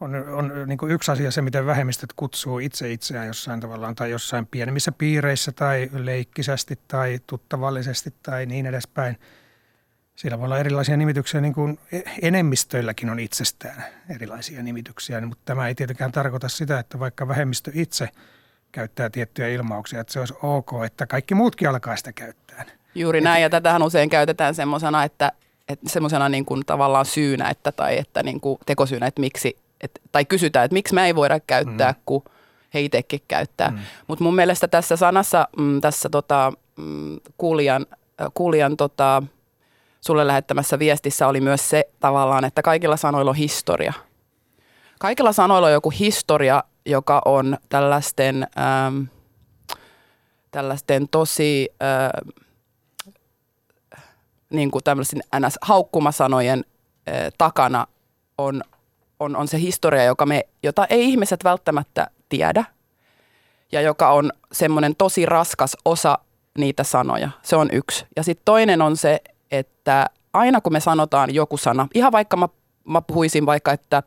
on, 0.00 0.14
on 0.14 0.52
niin 0.66 0.78
kuin 0.78 0.92
yksi 0.92 1.10
asia 1.12 1.30
se, 1.30 1.42
miten 1.42 1.66
vähemmistöt 1.66 2.12
kutsuu 2.16 2.58
itse 2.58 2.92
itseään 2.92 3.26
jossain 3.26 3.60
tavallaan 3.60 3.94
tai 3.94 4.10
jossain 4.10 4.46
pienemmissä 4.46 4.92
piireissä 4.92 5.52
tai 5.52 5.90
leikkisästi 5.92 6.78
tai 6.88 7.20
tuttavallisesti 7.26 8.14
tai 8.22 8.46
niin 8.46 8.66
edespäin. 8.66 9.18
Siellä 10.20 10.38
voi 10.38 10.44
olla 10.44 10.58
erilaisia 10.58 10.96
nimityksiä, 10.96 11.40
niin 11.40 11.54
kuin 11.54 11.78
enemmistöilläkin 12.22 13.10
on 13.10 13.20
itsestään 13.20 13.84
erilaisia 14.14 14.62
nimityksiä, 14.62 15.20
mutta 15.20 15.42
tämä 15.44 15.68
ei 15.68 15.74
tietenkään 15.74 16.12
tarkoita 16.12 16.48
sitä, 16.48 16.78
että 16.78 16.98
vaikka 16.98 17.28
vähemmistö 17.28 17.70
itse 17.74 18.08
käyttää 18.72 19.10
tiettyjä 19.10 19.48
ilmauksia, 19.48 20.00
että 20.00 20.12
se 20.12 20.20
olisi 20.20 20.34
ok, 20.42 20.70
että 20.86 21.06
kaikki 21.06 21.34
muutkin 21.34 21.68
alkaa 21.68 21.96
sitä 21.96 22.12
käyttää. 22.12 22.64
Juuri 22.94 23.20
näin, 23.20 23.42
ja 23.42 23.50
tätähän 23.50 23.82
usein 23.82 24.10
käytetään 24.10 24.54
semmoisena, 24.54 25.04
että 25.04 25.32
semmoisena 25.86 26.28
niin 26.28 26.44
kuin 26.44 26.62
tavallaan 26.66 27.06
syynä, 27.06 27.48
että, 27.48 27.72
tai 27.72 27.98
että 27.98 28.22
niin 28.22 28.40
kuin 28.40 28.58
tekosyynä, 28.66 29.06
että 29.06 29.20
miksi, 29.20 29.56
et, 29.80 30.00
tai 30.12 30.24
kysytään, 30.24 30.64
että 30.64 30.74
miksi 30.74 30.94
me 30.94 31.06
ei 31.06 31.14
voida 31.14 31.40
käyttää, 31.40 31.92
mm. 31.92 32.00
kun 32.06 32.24
he 32.74 32.80
itsekin 32.80 33.22
käyttää. 33.28 33.70
Mm. 33.70 33.78
Mutta 34.06 34.24
mun 34.24 34.34
mielestä 34.34 34.68
tässä 34.68 34.96
sanassa, 34.96 35.48
mm, 35.58 35.80
tässä 35.80 36.08
tota, 36.08 36.52
mm, 36.76 37.20
kuulijan, 37.38 37.86
äh, 38.20 38.28
kuulijan 38.34 38.76
tota, 38.76 39.22
sulle 40.00 40.26
lähettämässä 40.26 40.78
viestissä 40.78 41.28
oli 41.28 41.40
myös 41.40 41.70
se 41.70 41.88
tavallaan, 42.00 42.44
että 42.44 42.62
kaikilla 42.62 42.96
sanoilla 42.96 43.30
on 43.30 43.36
historia. 43.36 43.92
Kaikilla 44.98 45.32
sanoilla 45.32 45.66
on 45.66 45.72
joku 45.72 45.90
historia, 45.90 46.64
joka 46.86 47.22
on 47.24 47.58
tällaisten, 47.68 48.46
ähm, 48.58 49.02
tällaisten 50.50 51.08
tosi... 51.08 51.68
Äh, 51.82 52.34
niin 54.50 54.70
kuin 54.70 54.84
tämmöisen 54.84 55.20
ns. 55.40 55.58
haukkumasanojen 55.62 56.64
eh, 57.06 57.32
takana 57.38 57.86
on, 58.38 58.62
on, 59.20 59.36
on 59.36 59.48
se 59.48 59.60
historia, 59.60 60.04
joka 60.04 60.26
me, 60.26 60.42
jota 60.62 60.86
ei 60.90 61.04
ihmiset 61.04 61.44
välttämättä 61.44 62.10
tiedä 62.28 62.64
ja 63.72 63.80
joka 63.80 64.10
on 64.10 64.32
semmoinen 64.52 64.96
tosi 64.96 65.26
raskas 65.26 65.76
osa 65.84 66.18
niitä 66.58 66.84
sanoja. 66.84 67.30
Se 67.42 67.56
on 67.56 67.68
yksi. 67.72 68.06
Ja 68.16 68.22
sitten 68.22 68.44
toinen 68.44 68.82
on 68.82 68.96
se, 68.96 69.20
että 69.50 70.06
aina 70.32 70.60
kun 70.60 70.72
me 70.72 70.80
sanotaan 70.80 71.34
joku 71.34 71.56
sana, 71.56 71.88
ihan 71.94 72.12
vaikka 72.12 72.36
mä, 72.36 72.48
mä 72.84 73.00
puhuisin 73.00 73.46
vaikka, 73.46 73.72
että 73.72 74.02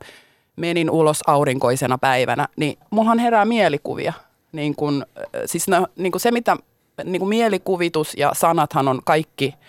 menin 0.56 0.90
ulos 0.90 1.20
aurinkoisena 1.26 1.98
päivänä, 1.98 2.48
niin 2.56 2.78
mullahan 2.90 3.18
herää 3.18 3.44
mielikuvia. 3.44 4.12
Niin 4.52 4.76
kun, 4.76 5.06
siis 5.46 5.68
no, 5.68 5.86
niin 5.96 6.12
kun 6.12 6.20
se, 6.20 6.30
mitä 6.30 6.56
niin 7.04 7.20
kun 7.20 7.28
mielikuvitus 7.28 8.14
ja 8.16 8.30
sanathan 8.34 8.88
on 8.88 9.00
kaikki– 9.04 9.54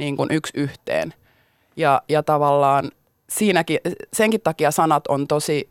niin 0.00 0.16
kuin 0.16 0.28
yksi 0.32 0.52
yhteen. 0.56 1.14
Ja, 1.76 2.02
ja 2.08 2.22
tavallaan 2.22 2.90
siinäkin, 3.28 3.78
senkin 4.12 4.40
takia 4.40 4.70
sanat 4.70 5.06
on 5.06 5.28
tosi 5.28 5.68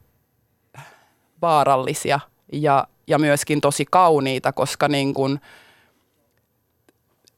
vaarallisia 1.41 2.19
ja, 2.53 2.87
ja 3.07 3.19
myöskin 3.19 3.61
tosi 3.61 3.85
kauniita, 3.91 4.51
koska 4.51 4.87
niin 4.87 5.13
kuin, 5.13 5.39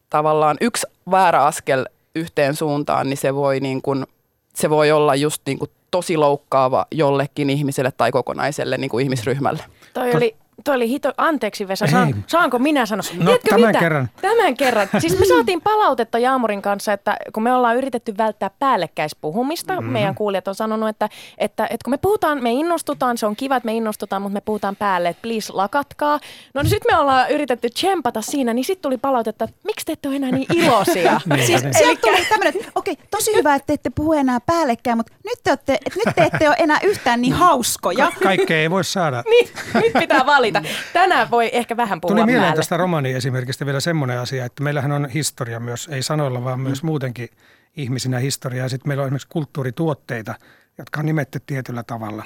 tavallaan 0.10 0.58
yksi 0.62 0.88
väärä 1.12 1.44
askel 1.44 1.86
yhteen 2.16 2.56
suuntaan, 2.56 3.10
niin 3.10 3.18
se 3.18 3.36
voi, 3.36 3.60
niin 3.60 3.82
kuin, 3.82 4.06
se 4.54 4.70
voi 4.70 4.92
olla 4.92 5.16
just 5.16 5.42
niin 5.46 5.60
kuin 5.60 5.72
tosi 5.92 6.18
loukkaava 6.18 6.86
jollekin 6.92 7.50
ihmiselle 7.50 7.92
tai 7.92 8.12
kokonaiselle 8.12 8.78
niin 8.78 8.90
kuin 8.90 9.04
ihmisryhmälle. 9.04 9.64
Toi 9.94 10.16
oli 10.16 10.36
toi 10.64 10.76
oli 10.76 10.90
hito, 10.90 11.14
anteeksi 11.18 11.68
Vesa, 11.68 11.88
saan, 11.88 12.24
saanko 12.28 12.60
minä 12.60 12.86
sanoa? 12.86 13.04
No, 13.18 13.26
Tiedätkö 13.26 13.50
tämän 13.50 13.68
mitä? 13.70 13.80
kerran. 13.80 14.10
Tämän 14.22 14.58
kerran. 14.58 14.88
Siis 15.00 15.20
me 15.20 15.26
saatiin 15.26 15.62
palautetta 15.62 16.20
Jaamurin 16.20 16.62
kanssa, 16.62 16.94
että 16.94 17.18
kun 17.34 17.44
me 17.44 17.54
ollaan 17.54 17.78
yritetty 17.78 18.18
välttää 18.18 18.50
päällekkäispuhumista, 18.60 19.74
mm-hmm. 19.74 19.92
meidän 19.92 20.16
kuulijat 20.16 20.48
on 20.48 20.56
sanonut, 20.56 20.90
että, 20.90 21.10
että, 21.38 21.64
että 21.64 21.84
kun 21.84 21.92
me 21.94 21.98
puhutaan, 21.98 22.44
me 22.44 22.52
innostutaan, 22.52 23.18
se 23.18 23.26
on 23.26 23.36
kiva, 23.36 23.56
että 23.56 23.66
me 23.66 23.74
innostutaan, 23.74 24.22
mutta 24.22 24.34
me 24.34 24.42
puhutaan 24.42 24.76
päälle, 24.76 25.10
että 25.10 25.22
please 25.22 25.54
lakatkaa. 25.54 26.20
No 26.54 26.62
nyt 26.64 26.84
me 26.92 26.98
ollaan 26.98 27.32
yritetty 27.32 27.70
tsempata 27.70 28.22
siinä, 28.22 28.54
niin 28.54 28.66
sitten 28.66 28.82
tuli 28.82 28.98
palautetta, 28.98 29.46
että 29.46 29.56
miksi 29.64 29.86
te 29.86 29.92
ette 29.92 30.08
ole 30.08 30.16
enää 30.16 30.32
niin 30.32 30.46
iloisia? 30.64 31.22
Niin, 31.26 31.46
Siis 31.46 31.64
niin. 31.64 31.74
sieltä 31.74 32.02
tuli 32.02 32.26
tämmöinen, 32.30 32.54
että 32.56 32.72
okei, 32.76 32.98
tosi 33.12 33.36
hyvä, 33.36 33.56
että 33.56 33.68
te 33.68 33.74
ette 33.74 33.90
puhu 33.90 34.14
enää 34.14 34.40
päällekkäin, 34.46 34.98
mutta 34.98 35.14
nyt 35.26 35.40
te, 35.44 35.52
olette, 35.52 35.74
että 35.86 36.00
nyt 36.06 36.16
te 36.16 36.24
ette 36.24 36.48
ole 36.48 36.56
enää 36.60 36.80
yhtään 36.84 37.22
niin 37.22 37.34
hauskoja. 37.34 38.06
Ka- 38.06 38.24
kaikkea 38.24 38.58
ei 38.58 38.70
voi 38.70 38.84
saada. 38.84 39.24
niin, 39.30 39.50
nyt 39.74 39.94
pitää 40.00 40.26
valita. 40.26 40.51
Tänään 40.94 41.32
voi 41.32 41.50
ehkä 41.54 41.78
vähän 41.78 42.02
puhua 42.02 42.16
Tuli 42.16 42.26
mieleen 42.26 42.44
päälle. 42.44 42.56
tästä 42.56 42.78
romaaniesimerkistä 42.78 43.66
vielä 43.66 43.80
semmoinen 43.80 44.20
asia, 44.20 44.46
että 44.46 44.64
meillähän 44.64 44.92
on 44.92 45.10
historia 45.10 45.60
myös, 45.60 45.88
ei 45.92 46.04
sanoilla, 46.04 46.44
vaan 46.44 46.60
myös 46.60 46.84
muutenkin 46.84 47.30
ihmisinä 47.78 48.20
historiaa. 48.20 48.70
Sitten 48.70 48.90
meillä 48.90 49.02
on 49.02 49.08
esimerkiksi 49.08 49.28
kulttuurituotteita, 49.28 50.36
jotka 50.78 51.00
on 51.00 51.06
nimetty 51.06 51.42
tietyllä 51.46 51.84
tavalla. 51.84 52.26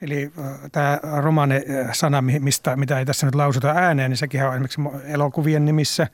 Eli 0.00 0.32
tämä 0.72 0.98
romaane-sana, 1.20 2.22
mi- 2.22 2.38
mistä, 2.38 2.76
mitä 2.76 2.98
ei 2.98 3.04
tässä 3.06 3.26
nyt 3.26 3.34
lausuta 3.34 3.68
ääneen, 3.68 4.10
niin 4.10 4.16
sekin 4.16 4.44
on 4.44 4.52
esimerkiksi 4.52 4.80
elokuvien 5.04 5.64
nimissä, 5.64 6.06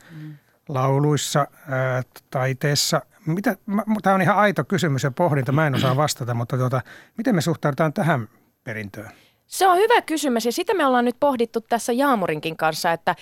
lauluissa, 0.69 1.47
ää, 1.71 2.03
taiteessa. 2.31 3.03
Tämä 4.03 4.15
on 4.15 4.23
ihan 4.23 4.37
aito 4.37 4.65
kysymys 4.65 5.03
ja 5.03 5.11
pohdinta, 5.11 5.53
mä 5.53 5.67
en 5.67 5.75
osaa 5.75 5.97
vastata, 5.97 6.35
mutta 6.35 6.57
tuota, 6.57 6.81
miten 7.19 7.35
me 7.35 7.41
suhtaudutaan 7.41 7.93
tähän 7.93 8.29
perintöön? 8.65 9.11
Se 9.47 9.67
on 9.67 9.77
hyvä 9.77 10.03
kysymys 10.03 10.47
ja 10.47 10.53
sitä 10.53 10.75
me 10.75 10.87
ollaan 10.87 11.05
nyt 11.05 11.17
pohdittu 11.21 11.61
tässä 11.61 11.93
Jaamurinkin 11.93 12.57
kanssa, 12.57 12.93
että 12.93 13.15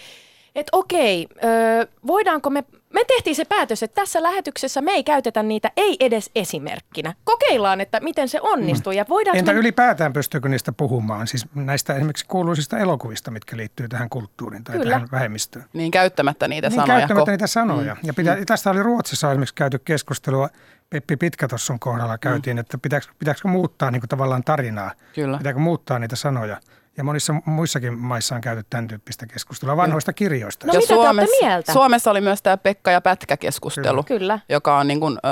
et 0.54 0.66
okei, 0.72 1.26
ö, 1.44 1.86
voidaanko 2.06 2.50
me, 2.50 2.64
me 2.92 3.04
tehtiin 3.04 3.36
se 3.36 3.44
päätös, 3.44 3.82
että 3.82 3.94
tässä 3.94 4.22
lähetyksessä 4.22 4.80
me 4.80 4.90
ei 4.92 5.04
käytetä 5.04 5.42
niitä 5.42 5.70
ei 5.76 5.96
edes 6.00 6.30
esimerkkinä. 6.34 7.14
Kokeillaan, 7.24 7.80
että 7.80 8.00
miten 8.00 8.28
se 8.28 8.40
onnistuu 8.40 8.92
ja 8.92 9.04
voidaanko 9.08 9.38
Entä 9.38 9.52
me... 9.52 9.58
ylipäätään 9.58 10.12
pystyykö 10.12 10.48
niistä 10.48 10.72
puhumaan? 10.72 11.26
Siis 11.26 11.46
näistä 11.54 11.94
esimerkiksi 11.94 12.26
kuuluisista 12.28 12.78
elokuvista, 12.78 13.30
mitkä 13.30 13.56
liittyy 13.56 13.88
tähän 13.88 14.08
kulttuuriin 14.08 14.64
tai 14.64 14.76
Kyllä. 14.78 14.90
tähän 14.92 15.08
vähemmistöön. 15.12 15.64
Niin 15.72 15.90
käyttämättä 15.90 16.48
niitä 16.48 16.68
Niin 16.68 16.76
sanoja. 16.80 16.98
käyttämättä 16.98 17.30
ko- 17.30 17.32
niitä 17.32 17.46
sanoja. 17.46 17.96
Ja 18.02 18.14
pitää, 18.14 18.36
tästä 18.46 18.70
oli 18.70 18.82
Ruotsissa 18.82 19.30
esimerkiksi 19.30 19.54
käyty 19.54 19.78
keskustelua, 19.78 20.48
Peppi 20.90 21.16
Pitkätossun 21.16 21.78
kohdalla 21.78 22.18
käytiin, 22.18 22.58
että 22.58 22.78
pitääkö, 22.78 23.06
pitääkö 23.18 23.48
muuttaa 23.48 23.90
niin 23.90 24.00
kuin 24.00 24.08
tavallaan 24.08 24.44
tarinaa. 24.44 24.90
Kyllä. 25.14 25.38
Pitääkö 25.38 25.58
muuttaa 25.58 25.98
niitä 25.98 26.16
sanoja. 26.16 26.60
Ja 26.96 27.04
monissa 27.04 27.34
muissakin 27.44 27.98
maissa 27.98 28.34
on 28.34 28.40
käyty 28.40 28.64
tämän 28.70 28.88
tyyppistä 28.88 29.26
keskustelua 29.26 29.76
vanhoista 29.76 30.12
kirjoista. 30.12 30.66
No 30.66 30.72
mitä 30.72 30.86
te 30.86 30.94
olette 30.94 31.26
mieltä? 31.40 31.72
Suomessa 31.72 32.10
oli 32.10 32.20
myös 32.20 32.42
tämä 32.42 32.56
Pekka 32.56 32.90
ja 32.90 33.00
Pätkä-keskustelu, 33.00 34.02
Kyllä. 34.02 34.38
joka 34.48 34.78
on 34.78 34.88
niin 34.88 35.00
kuin, 35.00 35.18
ö, 35.24 35.28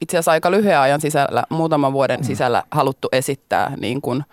itse 0.00 0.16
asiassa 0.16 0.30
aika 0.30 0.50
lyhyen 0.50 0.78
ajan 0.78 1.00
sisällä, 1.00 1.44
muutaman 1.50 1.92
vuoden 1.92 2.24
sisällä 2.24 2.62
haluttu 2.70 3.08
esittää 3.12 3.72
niin 3.80 4.00
kuin 4.00 4.24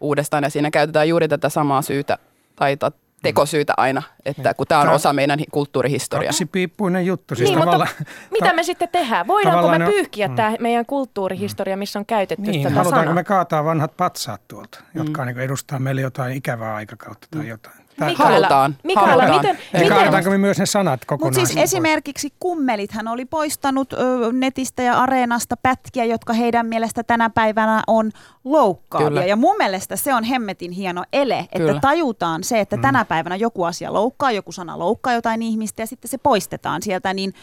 uudestaan. 0.00 0.44
Ja 0.44 0.50
siinä 0.50 0.70
käytetään 0.70 1.08
juuri 1.08 1.28
tätä 1.28 1.48
samaa 1.48 1.82
syytä 1.82 2.18
tai 2.56 2.76
ta- 2.76 2.92
tekosyytä 3.22 3.74
aina, 3.76 4.02
että 4.24 4.54
kun 4.54 4.66
tämä 4.66 4.80
on 4.80 4.88
osa 4.88 5.12
meidän 5.12 5.38
hi- 5.38 5.44
kulttuurihistoriaa. 5.50 6.28
Kaksipiippuinen 6.30 7.06
juttu. 7.06 7.34
Siis 7.34 7.50
Niin, 7.50 7.58
mutta 7.58 7.86
mitä 8.30 8.52
me 8.52 8.62
sitten 8.62 8.88
tehdään? 8.92 9.26
Voidaanko 9.26 9.56
me 9.58 9.60
tavallaan 9.62 9.80
ne 9.80 9.86
on- 9.86 9.92
pyyhkiä 9.92 10.28
tämä 10.28 10.54
meidän 10.60 10.86
kulttuurihistoria, 10.86 11.76
missä 11.76 11.98
on 11.98 12.06
käytetty 12.06 12.50
niin, 12.50 12.62
tätä 12.62 12.74
halutaanko 12.74 13.00
sanaa? 13.02 13.14
me 13.14 13.24
kaataa 13.24 13.64
vanhat 13.64 13.96
patsaat 13.96 14.48
tuolta, 14.48 14.80
jotka 14.94 15.24
niin 15.24 15.38
edustaa 15.38 15.78
meille 15.78 16.00
jotain 16.00 16.36
ikävää 16.36 16.74
aikakautta 16.74 17.26
tai 17.30 17.48
jotain. 17.48 17.81
Mikaela, 18.00 18.32
Halutaan. 18.32 18.76
Mikaela, 18.84 19.08
Halutaan. 19.22 19.36
miten, 19.36 19.58
miten, 19.72 19.88
kaadetaanko 19.88 20.30
me 20.30 20.38
myös 20.38 20.58
ne 20.58 20.66
sanat 20.66 21.00
Mutta 21.00 21.06
kokonaan? 21.06 21.34
siis 21.34 21.52
pois? 21.52 21.62
esimerkiksi 21.62 22.32
kummelithan 22.40 23.08
oli 23.08 23.24
poistanut 23.24 23.92
ö, 23.92 23.96
netistä 24.32 24.82
ja 24.82 25.02
areenasta 25.02 25.56
pätkiä, 25.56 26.04
jotka 26.04 26.32
heidän 26.32 26.66
mielestä 26.66 27.02
tänä 27.02 27.30
päivänä 27.30 27.82
on 27.86 28.10
loukkaavia. 28.44 29.08
Kyllä. 29.08 29.24
Ja 29.24 29.36
mun 29.36 29.56
mielestä 29.56 29.96
se 29.96 30.14
on 30.14 30.24
hemmetin 30.24 30.72
hieno 30.72 31.04
ele, 31.12 31.38
että 31.38 31.58
Kyllä. 31.58 31.80
tajutaan 31.80 32.44
se, 32.44 32.60
että 32.60 32.76
tänä 32.76 33.04
päivänä 33.04 33.36
joku 33.36 33.64
asia 33.64 33.92
loukkaa, 33.92 34.32
joku 34.32 34.52
sana 34.52 34.78
loukkaa 34.78 35.12
jotain 35.12 35.42
ihmistä 35.42 35.82
ja 35.82 35.86
sitten 35.86 36.08
se 36.08 36.18
poistetaan 36.18 36.82
sieltä. 36.82 37.14
Niin 37.14 37.34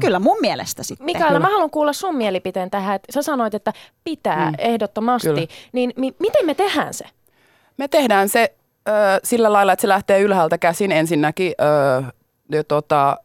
kyllä 0.00 0.18
mun 0.18 0.36
mielestä 0.40 0.82
sitten. 0.82 1.04
Mikaela, 1.04 1.38
mä 1.38 1.50
haluan 1.50 1.70
kuulla 1.70 1.92
sun 1.92 2.16
mielipiteen 2.16 2.70
tähän. 2.70 2.96
Että 2.96 3.12
sä 3.12 3.22
sanoit, 3.22 3.54
että 3.54 3.72
pitää 4.04 4.50
mm. 4.50 4.56
ehdottomasti. 4.58 5.28
Kyllä. 5.28 5.46
Niin 5.72 5.92
mi- 5.96 6.14
miten 6.18 6.46
me 6.46 6.54
tehdään 6.54 6.94
se? 6.94 7.04
Me 7.76 7.88
tehdään 7.88 8.28
se 8.28 8.54
sillä 9.24 9.52
lailla, 9.52 9.72
että 9.72 9.80
se 9.80 9.88
lähtee 9.88 10.20
ylhäältä 10.20 10.58
käsin 10.58 10.92
ensinnäkin. 10.92 11.52
Ö, 11.60 12.02
ja 12.52 12.64
tota, 12.64 13.16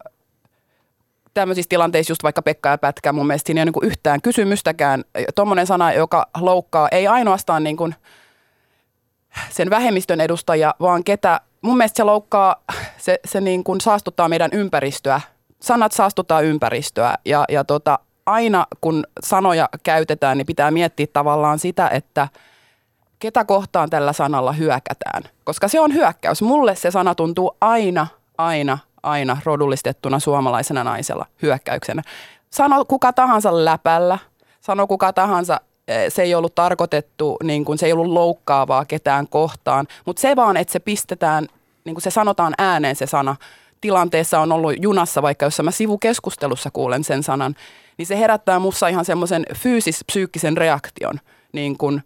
tämmöisissä 1.34 1.70
tilanteissa 1.70 2.12
just 2.12 2.24
vaikka 2.24 2.42
Pekka 2.42 2.70
ja 2.70 2.78
Pätkä, 2.78 3.14
mun 3.14 3.28
mielestä 3.28 3.48
siinä 3.48 3.62
ei 3.62 3.64
ole 3.64 3.72
niin 3.72 3.92
yhtään 3.92 4.22
kysymystäkään. 4.22 5.04
Tuommoinen 5.36 5.68
sana, 5.68 5.94
joka 5.94 6.28
loukkaa 6.40 6.88
ei 6.92 7.08
ainoastaan 7.08 7.64
niin 7.64 7.78
kuin 7.78 7.96
sen 9.50 9.70
vähemmistön 9.70 10.22
edustajia, 10.22 10.74
vaan 10.80 11.04
ketä, 11.04 11.40
mun 11.62 11.78
mielestä 11.78 11.98
se 11.98 12.04
loukkaa, 12.04 12.56
se, 12.98 13.20
se 13.26 13.42
niin 13.42 13.64
kuin 13.64 13.82
saastuttaa 13.82 14.30
meidän 14.30 14.52
ympäristöä. 14.54 15.22
Sanat 15.62 15.92
saastuttaa 15.92 16.42
ympäristöä 16.42 17.16
ja, 17.26 17.46
ja 17.50 17.64
tota, 17.64 18.00
aina 18.26 18.68
kun 18.82 19.04
sanoja 19.24 19.70
käytetään, 19.84 20.38
niin 20.38 20.46
pitää 20.46 20.72
miettiä 20.72 21.08
tavallaan 21.14 21.60
sitä, 21.60 21.90
että 21.90 22.28
ketä 23.26 23.46
kohtaan 23.46 23.90
tällä 23.90 24.14
sanalla 24.14 24.52
hyökätään. 24.52 25.24
Koska 25.44 25.68
se 25.68 25.80
on 25.80 25.94
hyökkäys. 25.94 26.42
Mulle 26.42 26.76
se 26.76 26.92
sana 26.92 27.16
tuntuu 27.16 27.58
aina, 27.62 28.08
aina, 28.38 28.78
aina 29.04 29.38
rodullistettuna 29.46 30.20
suomalaisena 30.20 30.84
naisella 30.84 31.26
hyökkäyksenä. 31.42 32.02
Sano 32.50 32.86
kuka 32.86 33.14
tahansa 33.14 33.66
läpällä, 33.66 34.18
sano 34.62 34.88
kuka 34.88 35.14
tahansa, 35.14 35.62
eh, 35.88 36.14
se 36.14 36.22
ei 36.22 36.36
ollut 36.36 36.56
tarkoitettu, 36.56 37.38
niin 37.44 37.66
kuin 37.66 37.78
se 37.78 37.86
ei 37.86 37.94
ollut 37.94 38.08
loukkaavaa 38.08 38.86
ketään 38.86 39.28
kohtaan, 39.28 39.88
mutta 40.06 40.22
se 40.22 40.36
vaan, 40.36 40.58
että 40.58 40.72
se 40.72 40.80
pistetään, 40.80 41.48
niin 41.86 41.96
kuin 41.96 42.04
se 42.04 42.10
sanotaan 42.10 42.54
ääneen 42.58 42.96
se 42.96 43.06
sana, 43.06 43.36
tilanteessa 43.82 44.40
on 44.40 44.52
ollut 44.52 44.74
junassa, 44.82 45.22
vaikka 45.22 45.46
jossa 45.46 45.64
mä 45.64 45.72
sivukeskustelussa 45.72 46.72
kuulen 46.72 47.04
sen 47.04 47.24
sanan, 47.24 47.56
niin 47.98 48.06
se 48.06 48.20
herättää 48.20 48.60
mussa 48.60 48.88
ihan 48.88 49.06
semmoisen 49.06 49.46
fyysis-psyykkisen 49.56 50.58
reaktion, 50.58 51.20
niin 51.54 51.78
kuin, 51.78 52.04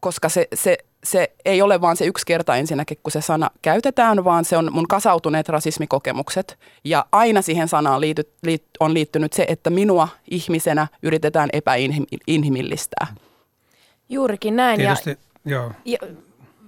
koska 0.00 0.28
se, 0.28 0.48
se, 0.54 0.78
se 1.04 1.32
ei 1.44 1.62
ole 1.62 1.80
vaan 1.80 1.96
se 1.96 2.04
yksi 2.04 2.26
kerta 2.26 2.56
ensinnäkin, 2.56 2.98
kun 3.02 3.12
se 3.12 3.20
sana 3.20 3.50
käytetään, 3.62 4.24
vaan 4.24 4.44
se 4.44 4.56
on 4.56 4.72
mun 4.72 4.88
kasautuneet 4.88 5.48
rasismikokemukset. 5.48 6.58
Ja 6.84 7.06
aina 7.12 7.42
siihen 7.42 7.68
sanaan 7.68 8.00
liity, 8.00 8.32
liit, 8.42 8.64
on 8.80 8.94
liittynyt 8.94 9.32
se, 9.32 9.44
että 9.48 9.70
minua 9.70 10.08
ihmisenä 10.30 10.86
yritetään 11.02 11.50
epäinhimillistää. 11.52 13.06
Juurikin 14.08 14.56
näin. 14.56 14.80
Tietysti, 14.80 15.18
joo. 15.44 15.72
Ja, 15.84 15.98
ja, 16.02 16.08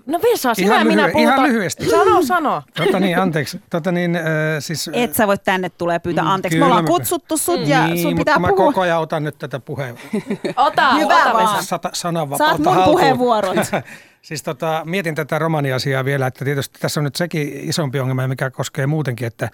no 0.07 0.21
Vesa, 0.23 0.55
sinä 0.55 0.67
Ihan 0.67 0.79
ja 0.79 0.85
minä 0.85 1.03
lyhy- 1.07 1.13
puhutaan. 1.13 1.37
ihan 1.39 1.49
lyhyesti. 1.53 1.91
Sano, 1.91 2.23
sano. 2.23 2.63
Tota 2.77 3.01
niin, 3.01 3.19
anteeksi. 3.19 3.61
Tota 3.71 3.93
niin, 3.93 4.17
äh, 4.17 4.23
siis, 4.59 4.91
Et 4.93 5.15
sä 5.15 5.27
voi 5.27 5.39
tänne 5.39 5.69
tulee 5.71 5.99
pyytää 5.99 6.25
Mm, 6.25 6.31
anteeksi. 6.31 6.57
kyllä 6.57 6.65
Me 6.67 6.69
ollaan 6.71 6.85
mä- 6.85 6.89
kutsuttu 6.89 7.37
sut 7.37 7.67
ja 7.67 7.87
niin, 7.87 8.03
sun 8.03 8.11
mutta 8.13 8.21
pitää 8.21 8.39
mä 8.39 8.49
puhua. 8.49 8.67
koko 8.67 8.81
ajan 8.81 9.01
otan 9.01 9.25
nyt 9.25 9.39
tätä 9.39 9.61
puheenvuoroa. 9.61 10.11
Ota, 10.67 10.95
Hyvä 10.95 11.17
ota 11.25 11.33
vaan. 11.35 11.57
Vesa. 11.57 11.67
Sata, 11.69 11.91
sananvapautta 11.93 12.47
Saat 12.47 12.59
mun 12.59 12.75
haltuun. 12.75 12.97
puheenvuorot. 12.97 13.57
siis 14.23 14.43
tota, 14.43 14.83
mietin 14.85 15.15
tätä 15.15 15.39
romaniasiaa 15.39 16.05
vielä, 16.05 16.27
että 16.27 16.45
tietysti 16.45 16.79
tässä 16.81 17.01
on 17.01 17.05
nyt 17.05 17.17
sekin 17.17 17.49
isompi 17.69 18.01
ongelma, 18.01 18.29
mikä 18.29 18.51
koskee 18.51 18.87
muutenkin, 18.87 19.27
että, 19.27 19.49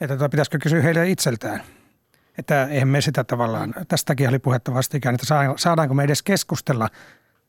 että 0.00 0.16
tota, 0.16 0.28
pitäisikö 0.28 0.58
kysyä 0.62 0.82
heille 0.82 1.10
itseltään. 1.10 1.62
Että 2.38 2.64
eihän 2.70 2.88
me 2.88 3.00
sitä 3.00 3.24
tavallaan, 3.24 3.74
tästäkin 3.88 4.28
oli 4.28 4.38
puhetta 4.38 4.74
vastikään, 4.74 5.14
että 5.14 5.26
saa- 5.26 5.54
saadaanko 5.56 5.94
me 5.94 6.04
edes 6.04 6.22
keskustella 6.22 6.88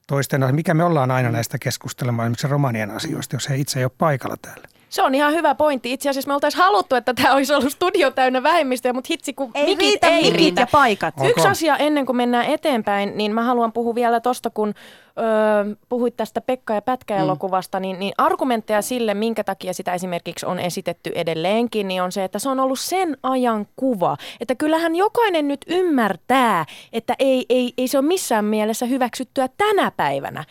toisten, 0.07 0.55
mikä 0.55 0.73
me 0.73 0.83
ollaan 0.83 1.11
aina 1.11 1.31
näistä 1.31 1.57
keskustelemaan, 1.59 2.25
esimerkiksi 2.25 2.47
romanien 2.47 2.91
asioista, 2.91 3.35
jos 3.35 3.49
he 3.49 3.57
itse 3.57 3.79
ei 3.79 3.85
ole 3.85 3.91
paikalla 3.97 4.37
täällä. 4.41 4.67
Se 4.89 5.03
on 5.03 5.15
ihan 5.15 5.33
hyvä 5.33 5.55
pointti. 5.55 5.93
Itse 5.93 6.09
asiassa 6.09 6.27
me 6.27 6.33
oltaisiin 6.33 6.63
haluttu, 6.63 6.95
että 6.95 7.13
tämä 7.13 7.33
olisi 7.33 7.53
ollut 7.53 7.71
studio 7.71 8.11
täynnä 8.11 8.43
vähemmistöjä, 8.43 8.93
mutta 8.93 9.07
hitsi 9.11 9.33
kun 9.33 9.51
Ei 9.53 9.65
mikit 9.65 9.79
riitä 9.79 10.07
ei 10.07 10.21
mikit 10.21 10.35
riitä. 10.35 10.61
ja 10.61 10.67
paikat. 10.71 11.13
Onko? 11.17 11.29
Yksi 11.29 11.47
asia 11.47 11.77
ennen 11.77 12.05
kuin 12.05 12.15
mennään 12.15 12.45
eteenpäin, 12.45 13.17
niin 13.17 13.33
mä 13.33 13.43
haluan 13.43 13.73
puhua 13.73 13.95
vielä 13.95 14.19
tuosta, 14.19 14.49
kun 14.49 14.73
öö, 15.19 15.75
puhuit 15.89 16.17
tästä 16.17 16.41
Pekka 16.41 16.73
ja 16.73 16.81
Pätkä-elokuvasta, 16.81 17.79
niin, 17.79 17.99
niin 17.99 18.13
argumentteja 18.17 18.81
sille, 18.81 19.13
minkä 19.13 19.43
takia 19.43 19.73
sitä 19.73 19.93
esimerkiksi 19.93 20.45
on 20.45 20.59
esitetty 20.59 21.11
edelleenkin, 21.15 21.87
niin 21.87 22.01
on 22.01 22.11
se, 22.11 22.23
että 22.23 22.39
se 22.39 22.49
on 22.49 22.59
ollut 22.59 22.79
sen 22.79 23.17
ajan 23.23 23.67
kuva. 23.75 24.17
Että 24.39 24.55
kyllähän 24.55 24.95
jokainen 24.95 25.47
nyt 25.47 25.65
ymmärtää, 25.67 26.65
että 26.93 27.15
ei, 27.19 27.45
ei, 27.49 27.73
ei 27.77 27.87
se 27.87 27.97
ole 27.97 28.07
missään 28.07 28.45
mielessä 28.45 28.85
hyväksyttyä 28.85 29.49
tänä 29.57 29.91
päivänä. 29.97 30.43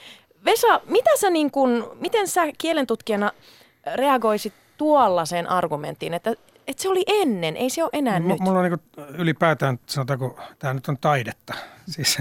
Vesa, 0.45 0.81
mitä 0.87 1.11
sä 1.21 1.31
niin 1.31 1.50
kun, 1.50 1.97
miten 2.00 2.28
sä 2.28 2.43
kielentutkijana 2.59 3.33
reagoisit 3.95 4.52
tuollaiseen 4.76 5.50
argumenttiin, 5.50 6.14
että, 6.14 6.31
että 6.66 6.83
se 6.83 6.88
oli 6.88 7.05
ennen, 7.07 7.57
ei 7.57 7.71
se 7.71 7.83
ole 7.83 7.90
enää 7.93 8.21
M- 8.21 8.28
nyt? 8.28 8.40
Mulla 8.40 8.59
on 8.59 8.71
niin 8.71 9.07
ylipäätään, 9.19 9.78
sanotaanko, 9.87 10.40
tämä 10.59 10.75
nyt 10.75 10.88
on 10.88 10.99
taidetta. 10.99 11.55
Siis 11.95 12.19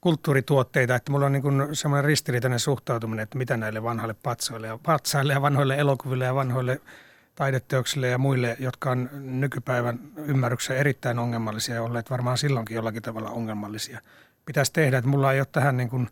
kulttuurituotteita, 0.00 0.94
että 0.94 1.12
mulla 1.12 1.26
on 1.26 1.32
niin 1.32 1.42
semmoinen 1.72 2.04
ristiriitainen 2.04 2.60
suhtautuminen, 2.60 3.22
että 3.22 3.38
mitä 3.38 3.56
näille 3.56 3.82
vanhalle 3.82 4.14
patsoille 4.22 4.66
ja 4.66 4.78
patsaille 4.82 5.32
ja 5.32 5.42
vanhoille 5.42 5.74
elokuville 5.74 6.24
ja 6.24 6.34
vanhoille 6.34 6.80
taideteoksille 7.34 8.08
ja 8.08 8.18
muille, 8.18 8.56
jotka 8.60 8.90
on 8.90 9.10
nykypäivän 9.12 9.98
ymmärryksen 10.16 10.76
erittäin 10.76 11.18
ongelmallisia 11.18 11.74
ja 11.74 11.82
olleet 11.82 12.10
varmaan 12.10 12.38
silloinkin 12.38 12.74
jollakin 12.74 13.02
tavalla 13.02 13.30
ongelmallisia. 13.30 14.00
Pitäisi 14.44 14.72
tehdä, 14.72 14.98
että 14.98 15.10
mulla 15.10 15.32
ei 15.32 15.40
ole 15.40 15.46
tähän 15.52 15.76
niin 15.76 15.88
kuin 15.88 16.08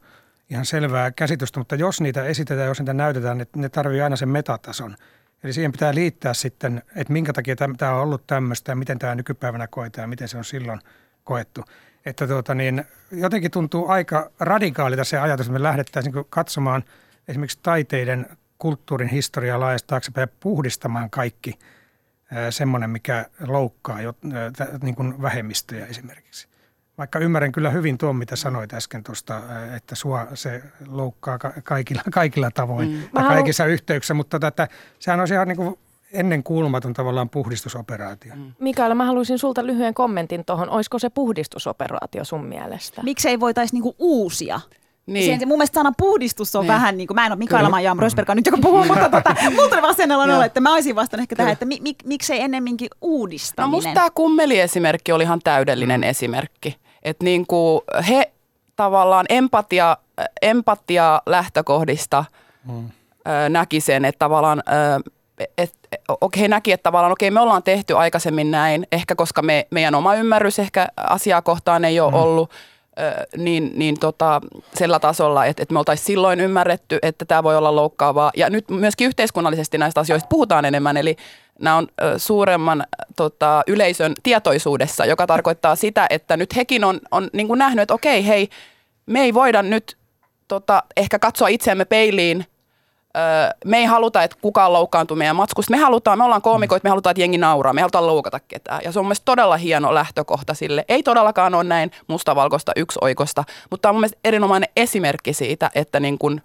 ihan 0.50 0.66
selvää 0.66 1.10
käsitystä, 1.10 1.60
mutta 1.60 1.74
jos 1.74 2.00
niitä 2.00 2.24
esitetään, 2.24 2.68
jos 2.68 2.80
niitä 2.80 2.94
näytetään, 2.94 3.38
niin 3.38 3.48
ne 3.56 3.68
tarvii 3.68 4.00
aina 4.00 4.16
sen 4.16 4.28
metatason. 4.28 4.96
Eli 5.44 5.52
siihen 5.52 5.72
pitää 5.72 5.94
liittää 5.94 6.34
sitten, 6.34 6.82
että 6.96 7.12
minkä 7.12 7.32
takia 7.32 7.56
tämä 7.56 7.92
on 7.92 8.02
ollut 8.02 8.26
tämmöistä 8.26 8.72
ja 8.72 8.76
miten 8.76 8.98
tämä 8.98 9.14
nykypäivänä 9.14 9.66
koetaan 9.66 10.02
ja 10.02 10.08
miten 10.08 10.28
se 10.28 10.38
on 10.38 10.44
silloin 10.44 10.80
koettu. 11.24 11.64
Että 12.06 12.26
tuota 12.26 12.54
niin, 12.54 12.84
jotenkin 13.10 13.50
tuntuu 13.50 13.88
aika 13.88 14.30
radikaalita 14.40 15.04
se 15.04 15.18
ajatus, 15.18 15.46
että 15.46 15.58
me 15.58 15.62
lähdettäisiin 15.62 16.14
niin 16.14 16.26
katsomaan 16.30 16.84
esimerkiksi 17.28 17.58
taiteiden 17.62 18.26
kulttuurin 18.58 19.08
historiaa 19.08 19.60
laajasta 19.60 19.86
taaksepäin 19.86 20.22
ja 20.22 20.36
puhdistamaan 20.40 21.10
kaikki 21.10 21.58
semmoinen, 22.50 22.90
mikä 22.90 23.26
loukkaa 23.46 24.00
jo, 24.00 24.14
niin 24.82 24.94
kuin 24.94 25.22
vähemmistöjä 25.22 25.86
esimerkiksi. 25.86 26.48
Vaikka 26.98 27.18
ymmärrän 27.18 27.52
kyllä 27.52 27.70
hyvin 27.70 27.98
tuon, 27.98 28.16
mitä 28.16 28.36
sanoit 28.36 28.72
äsken 28.72 29.04
tuosta, 29.04 29.42
että 29.76 29.94
sua 29.94 30.26
se 30.34 30.62
loukkaa 30.86 31.38
kaikilla, 31.64 32.02
kaikilla 32.12 32.50
tavoin 32.50 32.88
mm. 32.88 33.02
tai 33.14 33.24
kaikissa 33.24 33.62
haluan... 33.62 33.74
yhteyksissä, 33.74 34.14
mutta 34.14 34.38
tätä, 34.38 34.68
sehän 34.98 35.20
on 35.20 35.26
ihan 35.32 35.48
niin 35.48 35.56
kuin 35.56 35.78
ennen 36.12 36.42
kuulumaton 36.42 36.94
tavallaan 36.94 37.30
puhdistusoperaatio. 37.30 38.34
Mm. 38.36 38.52
Mikael, 38.58 38.94
mä 38.94 39.04
haluaisin 39.04 39.38
sulta 39.38 39.66
lyhyen 39.66 39.94
kommentin 39.94 40.44
tuohon. 40.44 40.70
Olisiko 40.70 40.98
se 40.98 41.10
puhdistusoperaatio 41.10 42.24
sun 42.24 42.44
mielestä? 42.44 43.02
Miksi 43.02 43.28
ei 43.28 43.40
voitaisi 43.40 43.74
niinku 43.74 43.94
uusia? 43.98 44.60
Niin. 45.06 45.24
Siihen, 45.24 45.48
mun 45.48 45.58
mielestä 45.58 45.74
sana 45.74 45.92
puhdistus 45.98 46.56
on 46.56 46.62
niin. 46.62 46.68
vähän 46.68 46.96
niin 46.96 47.06
kuin, 47.06 47.14
mä 47.14 47.26
en 47.26 47.32
ole 47.32 47.38
Mikaela 47.38 47.70
Maija 47.70 47.96
Rosberga 47.98 48.34
nyt, 48.34 48.46
joka 48.46 48.58
puhuu, 48.62 48.84
mutta 48.84 49.08
tota, 49.08 49.34
mulla 49.54 49.68
tuli 49.68 49.82
vaan 49.82 49.94
sen 49.94 50.12
olla, 50.16 50.44
että 50.44 50.60
mä 50.60 50.74
olisin 50.74 50.96
vastannut 50.96 51.22
ehkä 51.22 51.36
tähän, 51.36 51.52
että 51.52 51.64
mi, 51.64 51.78
mi, 51.82 51.94
miksei 52.04 52.40
ennemminkin 52.40 52.88
uudistaminen. 53.00 53.70
No 53.70 53.76
musta 53.76 53.92
tämä 53.94 54.10
kummeli-esimerkki 54.10 55.12
oli 55.12 55.22
ihan 55.22 55.40
täydellinen 55.44 56.00
mm. 56.00 56.08
esimerkki. 56.08 56.76
Että 57.06 57.24
niin 57.24 57.46
kuin 57.46 57.80
he 58.08 58.32
tavallaan 58.76 59.26
empatia, 59.28 59.96
empatia 60.42 61.22
lähtökohdista 61.26 62.24
mm. 62.64 62.90
näki 63.48 63.80
sen, 63.80 64.04
että 64.04 64.18
tavallaan 64.18 64.62
et, 65.58 65.74
okei, 66.20 66.42
he 66.42 66.48
näki, 66.48 66.72
että 66.72 66.82
tavallaan 66.82 67.12
okei, 67.12 67.30
me 67.30 67.40
ollaan 67.40 67.62
tehty 67.62 67.96
aikaisemmin 67.96 68.50
näin, 68.50 68.86
ehkä 68.92 69.14
koska 69.14 69.42
me, 69.42 69.66
meidän 69.70 69.94
oma 69.94 70.14
ymmärrys 70.14 70.58
ehkä 70.58 70.88
asiaa 70.96 71.42
kohtaan 71.42 71.84
ei 71.84 72.00
ole 72.00 72.10
mm. 72.10 72.18
ollut 72.18 72.50
niin, 73.36 73.72
niin 73.74 74.00
tota, 74.00 74.40
sillä 74.74 74.98
tasolla, 74.98 75.44
että, 75.46 75.62
että 75.62 75.72
me 75.72 75.78
oltaisiin 75.78 76.06
silloin 76.06 76.40
ymmärretty, 76.40 76.98
että 77.02 77.24
tämä 77.24 77.42
voi 77.42 77.56
olla 77.56 77.76
loukkaavaa. 77.76 78.30
Ja 78.36 78.50
nyt 78.50 78.70
myöskin 78.70 79.06
yhteiskunnallisesti 79.06 79.78
näistä 79.78 80.00
asioista 80.00 80.28
puhutaan 80.28 80.64
enemmän, 80.64 80.96
eli 80.96 81.16
nämä 81.60 81.76
on 81.76 81.88
suuremman 82.16 82.86
tota, 83.16 83.62
yleisön 83.66 84.12
tietoisuudessa, 84.22 85.04
joka 85.04 85.26
tarkoittaa 85.26 85.76
sitä, 85.76 86.06
että 86.10 86.36
nyt 86.36 86.56
hekin 86.56 86.84
on, 86.84 87.00
on 87.10 87.30
niin 87.32 87.46
kuin 87.48 87.58
nähnyt, 87.58 87.82
että 87.82 87.94
okei, 87.94 88.26
hei, 88.26 88.48
me 89.06 89.20
ei 89.20 89.34
voida 89.34 89.62
nyt 89.62 89.96
tota, 90.48 90.82
ehkä 90.96 91.18
katsoa 91.18 91.48
itseämme 91.48 91.84
peiliin 91.84 92.46
me 93.64 93.76
ei 93.76 93.84
haluta, 93.84 94.22
että 94.22 94.36
kukaan 94.40 94.72
loukkaantuu 94.72 95.16
meidän 95.16 95.36
matskusta. 95.36 95.70
Me 95.70 95.78
halutaan, 95.78 96.18
me 96.18 96.24
ollaan 96.24 96.42
koomikoita, 96.42 96.84
me 96.84 96.90
halutaan, 96.90 97.10
että 97.10 97.20
jengi 97.20 97.38
nauraa, 97.38 97.72
me 97.72 97.80
halutaan 97.80 98.06
loukata 98.06 98.40
ketään. 98.40 98.80
Ja 98.84 98.92
se 98.92 98.98
on 98.98 99.04
mun 99.04 99.14
todella 99.24 99.56
hieno 99.56 99.94
lähtökohta 99.94 100.54
sille. 100.54 100.84
Ei 100.88 101.02
todellakaan 101.02 101.54
ole 101.54 101.64
näin 101.64 101.90
mustavalkoista 102.06 102.72
yksioikosta, 102.76 103.44
mutta 103.70 103.82
tämä 103.82 103.90
on 103.90 103.94
mun 103.94 104.00
mielestä 104.00 104.18
erinomainen 104.24 104.68
esimerkki 104.76 105.32
siitä, 105.32 105.70
että 105.74 106.00
niin 106.00 106.18
kuin 106.18 106.42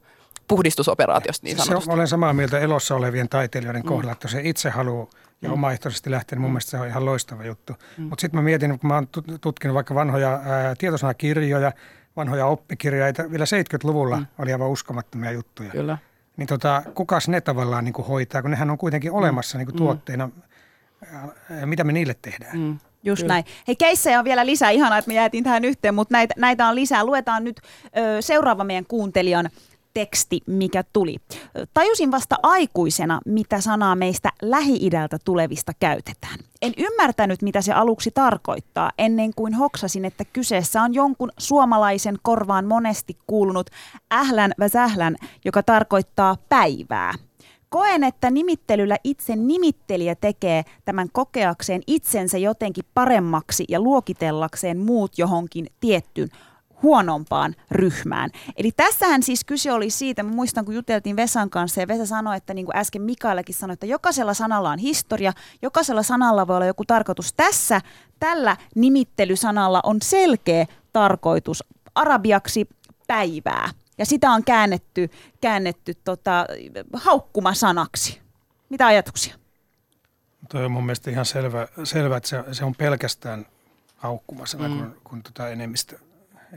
puhdistusoperaatiosta 0.47 1.45
niin 1.45 1.57
sanotusti. 1.57 1.85
Se, 1.85 1.93
olen 1.93 2.07
samaa 2.07 2.33
mieltä 2.33 2.59
elossa 2.59 2.95
olevien 2.95 3.29
taiteilijoiden 3.29 3.83
kohdalla, 3.83 4.11
että 4.11 4.27
se 4.27 4.41
itse 4.43 4.69
haluaa 4.69 5.07
ja 5.41 5.49
mm. 5.49 5.53
omaehtoisesti 5.53 6.11
lähteä, 6.11 6.35
niin 6.35 6.41
mun 6.41 6.51
mielestä 6.51 6.71
se 6.71 6.77
on 6.77 6.87
ihan 6.87 7.05
loistava 7.05 7.45
juttu. 7.45 7.73
Mm. 7.97 8.03
Mutta 8.03 8.21
sitten 8.21 8.37
mä 8.37 8.41
mietin, 8.41 8.79
kun 8.79 8.87
mä 8.87 8.93
oon 8.93 9.07
tutkinut 9.41 9.75
vaikka 9.75 9.95
vanhoja 9.95 10.29
ää, 10.45 10.75
tietosanakirjoja, 10.77 11.71
vanhoja 12.17 12.45
oppikirjoja, 12.45 13.13
vielä 13.31 13.45
70-luvulla 13.45 14.17
mm. 14.17 14.25
oli 14.39 14.53
aivan 14.53 14.69
uskomattomia 14.69 15.31
juttuja. 15.31 15.69
Kyllä 15.69 15.97
niin 16.37 16.47
tota, 16.47 16.83
kukas 16.95 17.27
ne 17.27 17.41
tavallaan 17.41 17.83
niin 17.83 17.93
kuin 17.93 18.07
hoitaa, 18.07 18.41
kun 18.41 18.51
nehän 18.51 18.69
on 18.69 18.77
kuitenkin 18.77 19.11
olemassa 19.11 19.57
niin 19.57 19.65
kuin 19.65 19.75
mm. 19.75 19.77
tuotteina. 19.77 20.29
Mitä 21.65 21.83
me 21.83 21.91
niille 21.91 22.15
tehdään? 22.21 22.59
Mm. 22.59 22.79
Just 23.03 23.21
Kyllä. 23.21 23.33
näin. 23.33 23.45
Hei, 23.67 23.75
keissejä 23.75 24.19
on 24.19 24.25
vielä 24.25 24.45
lisää. 24.45 24.69
Ihanaa, 24.69 24.97
että 24.97 25.09
me 25.09 25.13
jäätiin 25.13 25.43
tähän 25.43 25.65
yhteen, 25.65 25.95
mutta 25.95 26.13
näitä, 26.13 26.33
näitä 26.37 26.67
on 26.67 26.75
lisää. 26.75 27.03
Luetaan 27.03 27.43
nyt 27.43 27.61
ö, 27.97 28.21
seuraava 28.21 28.63
meidän 28.63 28.85
kuuntelijan 28.85 29.49
teksti, 29.93 30.41
mikä 30.47 30.83
tuli. 30.93 31.15
Tajusin 31.73 32.11
vasta 32.11 32.35
aikuisena, 32.43 33.19
mitä 33.25 33.61
sanaa 33.61 33.95
meistä 33.95 34.29
Lähi-idältä 34.41 35.17
tulevista 35.25 35.71
käytetään. 35.79 36.39
En 36.61 36.73
ymmärtänyt, 36.77 37.41
mitä 37.41 37.61
se 37.61 37.73
aluksi 37.73 38.11
tarkoittaa, 38.11 38.91
ennen 38.97 39.31
kuin 39.35 39.53
hoksasin, 39.53 40.05
että 40.05 40.25
kyseessä 40.25 40.81
on 40.81 40.93
jonkun 40.93 41.31
suomalaisen 41.37 42.17
korvaan 42.21 42.65
monesti 42.65 43.17
kuulunut 43.27 43.69
ählän 44.11 44.51
väsählän, 44.59 45.15
joka 45.45 45.63
tarkoittaa 45.63 46.37
päivää. 46.49 47.13
Koen, 47.69 48.03
että 48.03 48.31
nimittelyllä 48.31 48.97
itse 49.03 49.35
nimittelijä 49.35 50.15
tekee 50.15 50.63
tämän 50.85 51.07
kokeakseen 51.11 51.81
itsensä 51.87 52.37
jotenkin 52.37 52.83
paremmaksi 52.93 53.65
ja 53.69 53.81
luokitellakseen 53.81 54.77
muut 54.77 55.17
johonkin 55.17 55.67
tiettyyn 55.79 56.29
huonompaan 56.83 57.55
ryhmään. 57.71 58.29
Eli 58.57 58.71
tässähän 58.71 59.23
siis 59.23 59.43
kyse 59.43 59.71
oli 59.71 59.89
siitä, 59.89 60.23
mä 60.23 60.29
muistan 60.29 60.65
kun 60.65 60.75
juteltiin 60.75 61.15
Vesan 61.15 61.49
kanssa 61.49 61.81
ja 61.81 61.87
Vesa 61.87 62.05
sanoi, 62.05 62.37
että 62.37 62.53
niin 62.53 62.65
kuin 62.65 62.77
äsken 62.77 63.01
Mikaelakin 63.01 63.55
sanoi, 63.55 63.73
että 63.73 63.85
jokaisella 63.85 64.33
sanalla 64.33 64.71
on 64.71 64.79
historia, 64.79 65.33
jokaisella 65.61 66.03
sanalla 66.03 66.47
voi 66.47 66.55
olla 66.55 66.65
joku 66.65 66.85
tarkoitus. 66.85 67.33
Tässä 67.33 67.81
tällä 68.19 68.57
nimittelysanalla 68.75 69.79
on 69.83 69.97
selkeä 70.03 70.65
tarkoitus 70.93 71.63
arabiaksi 71.95 72.69
päivää. 73.07 73.69
Ja 73.97 74.05
sitä 74.05 74.31
on 74.31 74.43
käännetty, 74.43 75.09
käännetty 75.41 75.93
tota, 76.03 76.45
haukkumasanaksi. 76.93 78.21
Mitä 78.69 78.87
ajatuksia? 78.87 79.35
Tuo 80.49 80.61
on 80.61 80.71
mun 80.71 80.85
mielestä 80.85 81.11
ihan 81.11 81.25
selvä, 81.25 81.67
selvä 81.83 82.17
että 82.17 82.29
se, 82.29 82.43
se 82.51 82.65
on 82.65 82.75
pelkästään 82.75 83.45
haukkumasana, 83.95 84.67
mm. 84.67 84.77
kun, 84.77 85.01
kun 85.03 85.23
tota 85.23 85.49
enemmistö 85.49 85.99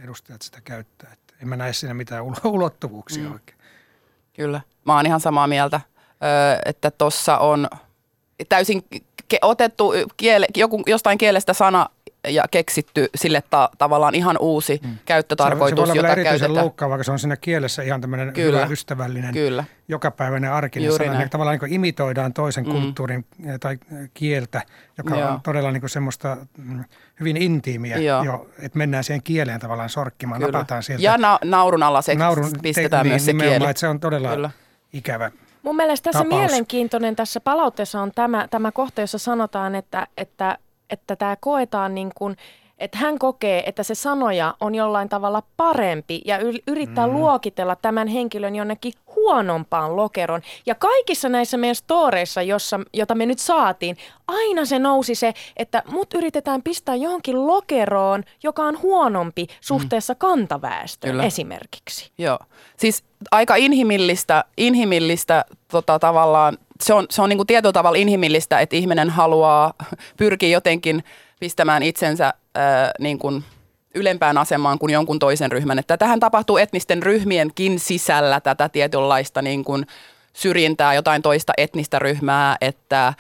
edustajat 0.03 0.43
sitä 0.43 0.61
käyttää. 0.61 1.13
Että 1.13 1.35
en 1.43 1.49
mä 1.49 1.57
näe 1.57 1.73
siinä 1.73 1.95
mitään 1.95 2.25
ulottuvuuksia 2.45 3.25
mm. 3.25 3.33
oikein. 3.33 3.59
Kyllä, 4.33 4.61
mä 4.85 4.97
oon 4.97 5.07
ihan 5.07 5.21
samaa 5.21 5.47
mieltä, 5.47 5.81
että 6.65 6.91
tuossa 6.91 7.39
on 7.39 7.69
täysin 8.49 8.85
otettu 9.43 9.93
kiele, 10.17 10.47
joku, 10.57 10.83
jostain 10.87 11.19
kielestä 11.19 11.53
sana 11.53 11.89
ja 12.29 12.45
keksitty 12.51 13.09
sille 13.15 13.43
ta- 13.51 13.71
tavallaan 13.79 14.15
ihan 14.15 14.39
uusi 14.41 14.81
mm. 14.85 14.99
käyttötarkoitus, 15.05 15.89
se, 15.89 15.93
se 15.93 15.95
voi 15.95 16.01
olla 16.01 16.09
jota 16.09 16.21
erityisen 16.21 16.55
loukkaava, 16.55 16.91
vaikka 16.91 17.05
se 17.05 17.13
on 17.13 17.19
siinä 17.19 17.37
kielessä 17.37 17.83
ihan 17.83 18.01
tämmöinen 18.01 18.33
Kyllä. 18.33 18.59
hyvä, 18.59 18.73
ystävällinen, 18.73 19.33
Kyllä. 19.33 19.65
jokapäiväinen 19.89 20.53
arkinen 20.53 20.87
Juuri 20.87 21.05
sana. 21.05 21.19
Näin. 21.19 21.31
Tavallaan 21.31 21.59
niin 21.63 21.73
imitoidaan 21.73 22.33
toisen 22.33 22.65
mm. 22.65 22.73
kulttuurin 22.73 23.25
eh, 23.47 23.59
tai 23.61 23.79
kieltä, 24.15 24.63
joka 24.99 25.17
Joo. 25.17 25.31
on 25.31 25.41
todella 25.41 25.73
niin 25.73 25.89
semmoista 25.89 26.37
mm, 26.57 26.85
hyvin 27.21 27.37
intiimiä, 27.37 27.97
jo, 27.97 28.49
että 28.59 28.79
mennään 28.79 29.05
siihen 29.05 29.23
kieleen 29.23 29.61
tavallaan 29.61 29.89
sorkkimaan, 29.89 30.41
Kyllä. 30.41 30.53
napataan 30.53 30.83
sieltä. 30.83 31.05
Ja 31.05 31.19
na- 31.19 31.39
naurun 31.45 31.83
alla 31.83 32.03
se 32.03 32.15
naurun, 32.15 32.51
pistetään 32.63 33.07
te, 33.07 33.09
myös 33.09 33.27
niin, 33.27 33.41
se 33.41 33.47
kieli. 33.47 33.65
Että 33.65 33.81
se 33.81 33.89
on 33.89 34.01
todella 34.01 34.35
Kyllä. 34.35 34.51
ikävä 34.93 35.31
Mun 35.65 35.77
mielestä 35.77 36.05
tässä 36.05 36.25
tapaus. 36.25 36.41
mielenkiintoinen 36.41 37.17
tässä 37.17 37.41
palautteessa 37.41 38.03
on 38.03 38.13
tämä, 38.15 38.49
tämä 38.51 38.73
kohta, 38.73 39.01
jossa 39.01 39.19
sanotaan, 39.19 39.75
että, 39.75 40.07
että 40.17 40.59
että 40.91 41.17
tämä 41.17 41.37
koetaan 41.41 41.95
niin 41.95 42.11
kuin, 42.15 42.37
että 42.79 42.99
hän 42.99 43.19
kokee, 43.19 43.63
että 43.67 43.83
se 43.83 43.95
sanoja 43.95 44.55
on 44.61 44.75
jollain 44.75 45.09
tavalla 45.09 45.43
parempi 45.57 46.23
ja 46.25 46.39
yrittää 46.67 47.07
mm. 47.07 47.13
luokitella 47.13 47.77
tämän 47.77 48.09
henkilön 48.09 48.57
jonnekin 48.57 48.93
huonompaan 49.25 49.97
lokeron. 49.97 50.43
Ja 50.67 50.75
kaikissa 50.75 51.29
näissä 51.29 51.57
meidän 51.57 51.75
storeissa, 51.75 52.43
jossa, 52.43 52.81
jota 52.93 53.15
me 53.15 53.27
nyt 53.27 53.39
saatiin, 53.39 53.97
aina 54.29 54.65
se 54.65 54.79
nousi 54.79 55.15
se, 55.15 55.35
että 55.57 55.83
mut 55.87 56.15
yritetään 56.15 56.63
pistää 56.63 56.95
johonkin 56.95 57.47
lokeroon, 57.47 58.25
joka 58.43 58.63
on 58.63 58.83
huonompi 58.83 59.47
suhteessa 59.61 60.13
mm. 60.13 60.19
kantaväestöön 60.19 61.13
Kyllä. 61.13 61.25
esimerkiksi. 61.25 62.11
Joo, 62.19 62.39
siis 62.77 63.05
aika 63.31 63.57
inhimillistä, 63.57 64.45
inhimillistä 64.57 65.45
tota, 65.69 65.99
tavallaan 65.99 66.59
se 66.83 66.95
on, 66.95 67.07
se 67.11 67.23
on 67.23 67.29
niin 67.29 67.39
kuin 67.39 67.47
tietyllä 67.47 67.73
tavalla 67.73 67.99
inhimillistä, 67.99 68.61
että 68.61 68.77
ihminen 68.77 69.11
haluaa 69.11 69.75
pyrkiä 70.17 70.49
jotenkin 70.49 71.05
pistämään 71.41 71.83
itsensä 71.83 72.35
ää, 72.55 72.91
niin 72.99 73.19
kuin 73.19 73.45
ylempään 73.95 74.39
asemaan 74.39 74.79
kuin 74.79 74.93
jonkun 74.93 75.19
toisen 75.19 75.53
ryhmän. 75.53 75.79
Että 75.79 75.97
tähän 75.97 76.21
tapahtuu 76.21 76.57
etnisten 76.57 77.03
ryhmienkin 77.03 77.81
sisällä 77.81 78.41
tätä 78.41 78.69
tietynlaista 78.69 79.43
niin 79.43 79.65
kuin 79.65 79.87
syrjintää, 80.33 80.95
jotain 80.95 81.23
toista 81.23 81.53
etnistä 81.57 81.99
ryhmää, 81.99 82.57
että 82.61 83.15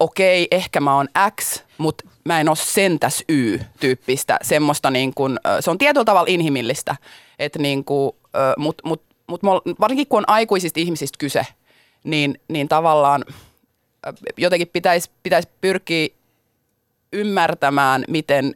okei, 0.00 0.48
ehkä 0.50 0.80
mä 0.80 0.96
oon 0.96 1.08
X, 1.40 1.62
mutta 1.78 2.04
mä 2.24 2.40
en 2.40 2.48
ole 2.48 2.56
sentäs 2.56 3.24
Y-tyyppistä. 3.28 4.38
Semmoista 4.42 4.90
niin 4.90 5.14
kuin, 5.14 5.38
se 5.60 5.70
on 5.70 5.78
tietyllä 5.78 6.04
tavalla 6.04 6.30
inhimillistä, 6.30 6.96
että 7.38 7.58
niin 7.58 7.84
kuin, 7.84 8.12
mut, 8.56 8.82
mut, 8.84 9.02
mut 9.26 9.40
varsinkin 9.80 10.06
kun 10.06 10.18
on 10.18 10.28
aikuisista 10.28 10.80
ihmisistä 10.80 11.18
kyse, 11.18 11.46
niin, 12.04 12.40
niin 12.48 12.68
tavallaan 12.68 13.24
jotenkin 14.36 14.68
pitäisi 14.68 15.10
pitäis 15.22 15.46
pyrkiä 15.60 16.08
ymmärtämään, 17.12 18.04
miten 18.08 18.54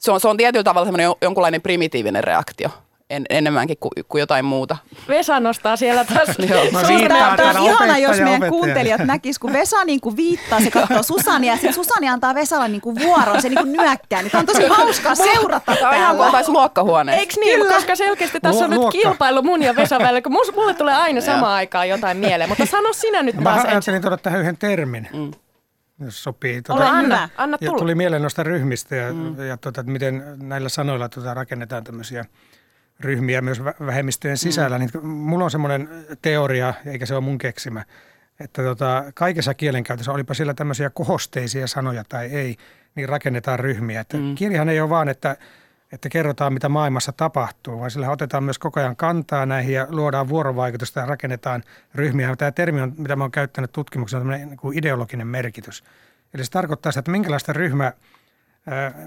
se 0.00 0.12
on, 0.12 0.20
se 0.20 0.28
on 0.28 0.36
tietyllä 0.36 0.64
tavalla 0.64 0.86
semmoinen 0.86 1.10
jonkunlainen 1.22 1.62
primitiivinen 1.62 2.24
reaktio 2.24 2.70
en, 3.10 3.24
enemmänkin 3.30 3.76
kuin, 3.80 3.90
kuin 4.08 4.20
jotain 4.20 4.44
muuta. 4.44 4.76
Vesa 5.08 5.40
nostaa 5.40 5.76
siellä 5.76 6.04
taas. 6.04 6.28
Mä 6.72 6.82
Tämä, 7.36 7.60
on 7.60 7.64
ihana, 7.64 7.98
jos 7.98 8.16
meidän 8.16 8.28
opettaja. 8.28 8.50
kuuntelijat 8.50 9.00
näkis, 9.00 9.38
kun 9.38 9.52
Vesa 9.52 9.84
niin 9.84 10.00
kuin 10.00 10.16
viittaa, 10.16 10.60
se 10.60 10.70
katsoo 10.70 11.02
Susania, 11.02 11.58
ja 11.62 11.72
Susani 11.72 12.08
antaa 12.08 12.34
Vesalle 12.34 12.68
niin 12.68 12.80
kuin 12.80 12.96
vuoron, 12.98 13.42
se 13.42 13.48
niin 13.48 13.58
kuin 13.58 13.72
nyökkää. 13.72 14.22
Niin 14.22 14.30
tämä 14.30 14.40
on 14.40 14.46
tosi 14.46 14.66
hauskaa 14.66 15.14
seurata 15.14 15.76
Tämä 15.76 15.90
on 15.90 15.96
ihan 15.96 16.16
kuin 16.16 16.52
luokkahuoneessa. 16.52 17.20
Eikö 17.20 17.34
niin? 17.40 17.60
Kyllä. 17.60 17.74
Koska 17.74 17.96
selkeästi 17.96 18.40
tässä 18.40 18.64
on 18.64 18.70
nyt 18.70 18.80
kilpailu 18.92 19.42
mun 19.42 19.62
ja 19.62 19.76
Vesan 19.76 20.02
välillä, 20.02 20.22
kun 20.22 20.32
mulle 20.54 20.74
tulee 20.74 20.94
aina 20.94 21.20
samaan 21.20 21.52
aikaan 21.52 21.88
jotain 21.88 22.16
mieleen. 22.16 22.48
Mutta 22.48 22.66
sano 22.66 22.92
sinä 22.92 23.22
nyt 23.22 23.36
taas. 23.44 23.64
Mä 23.64 23.70
ajattelin 23.70 24.02
tuoda 24.02 24.16
tähän 24.16 24.40
yhden 24.40 24.56
termin. 24.56 25.08
Mm 25.12 25.30
jos 26.00 26.22
sopii. 26.22 26.62
Tuota, 26.62 26.82
Ole, 26.82 26.90
anna, 26.90 27.28
anna 27.36 27.58
tulla. 27.58 27.72
Ja 27.72 27.78
tuli 27.78 27.94
mieleen 27.94 28.22
noista 28.22 28.42
ryhmistä 28.42 28.96
ja, 28.96 29.12
mm. 29.12 29.46
ja 29.48 29.56
tuota, 29.56 29.80
että 29.80 29.92
miten 29.92 30.24
näillä 30.36 30.68
sanoilla 30.68 31.08
tuota, 31.08 31.34
rakennetaan 31.34 31.84
tämmöisiä 31.84 32.24
ryhmiä 33.00 33.40
myös 33.40 33.64
vähemmistöjen 33.64 34.38
sisällä. 34.38 34.78
Mm. 34.78 34.84
Niin 34.84 35.06
mulla 35.06 35.44
on 35.44 35.50
semmoinen 35.50 35.88
teoria, 36.22 36.74
eikä 36.86 37.06
se 37.06 37.14
ole 37.14 37.24
mun 37.24 37.38
keksimä, 37.38 37.84
että 38.40 38.62
tota, 38.62 39.04
kaikessa 39.14 39.54
kielenkäytössä, 39.54 40.12
olipa 40.12 40.34
siellä 40.34 40.54
tämmöisiä 40.54 40.90
kohosteisia 40.90 41.66
sanoja 41.66 42.04
tai 42.08 42.26
ei, 42.26 42.56
niin 42.94 43.08
rakennetaan 43.08 43.58
ryhmiä. 43.58 44.00
Että 44.00 44.16
mm. 44.16 44.34
Kielihän 44.34 44.68
ei 44.68 44.80
ole 44.80 44.90
vaan, 44.90 45.08
että, 45.08 45.36
että 45.92 46.08
kerrotaan, 46.08 46.52
mitä 46.52 46.68
maailmassa 46.68 47.12
tapahtuu, 47.12 47.80
vaan 47.80 47.90
sillä 47.90 48.10
otetaan 48.10 48.44
myös 48.44 48.58
koko 48.58 48.80
ajan 48.80 48.96
kantaa 48.96 49.46
näihin 49.46 49.74
ja 49.74 49.86
luodaan 49.90 50.28
vuorovaikutusta 50.28 51.00
ja 51.00 51.06
rakennetaan 51.06 51.62
ryhmiä. 51.94 52.36
Tämä 52.36 52.52
termi, 52.52 52.80
on, 52.80 52.94
mitä 52.96 53.16
mä 53.16 53.24
oon 53.24 53.30
käyttänyt 53.30 53.72
tutkimuksessa, 53.72 54.18
on 54.18 54.22
tämmöinen 54.22 54.48
niin 54.48 54.78
ideologinen 54.78 55.26
merkitys. 55.26 55.84
Eli 56.34 56.44
se 56.44 56.50
tarkoittaa 56.50 56.92
sitä, 56.92 56.98
että 56.98 57.10
minkälaista 57.10 57.52
ryhmää 57.52 57.92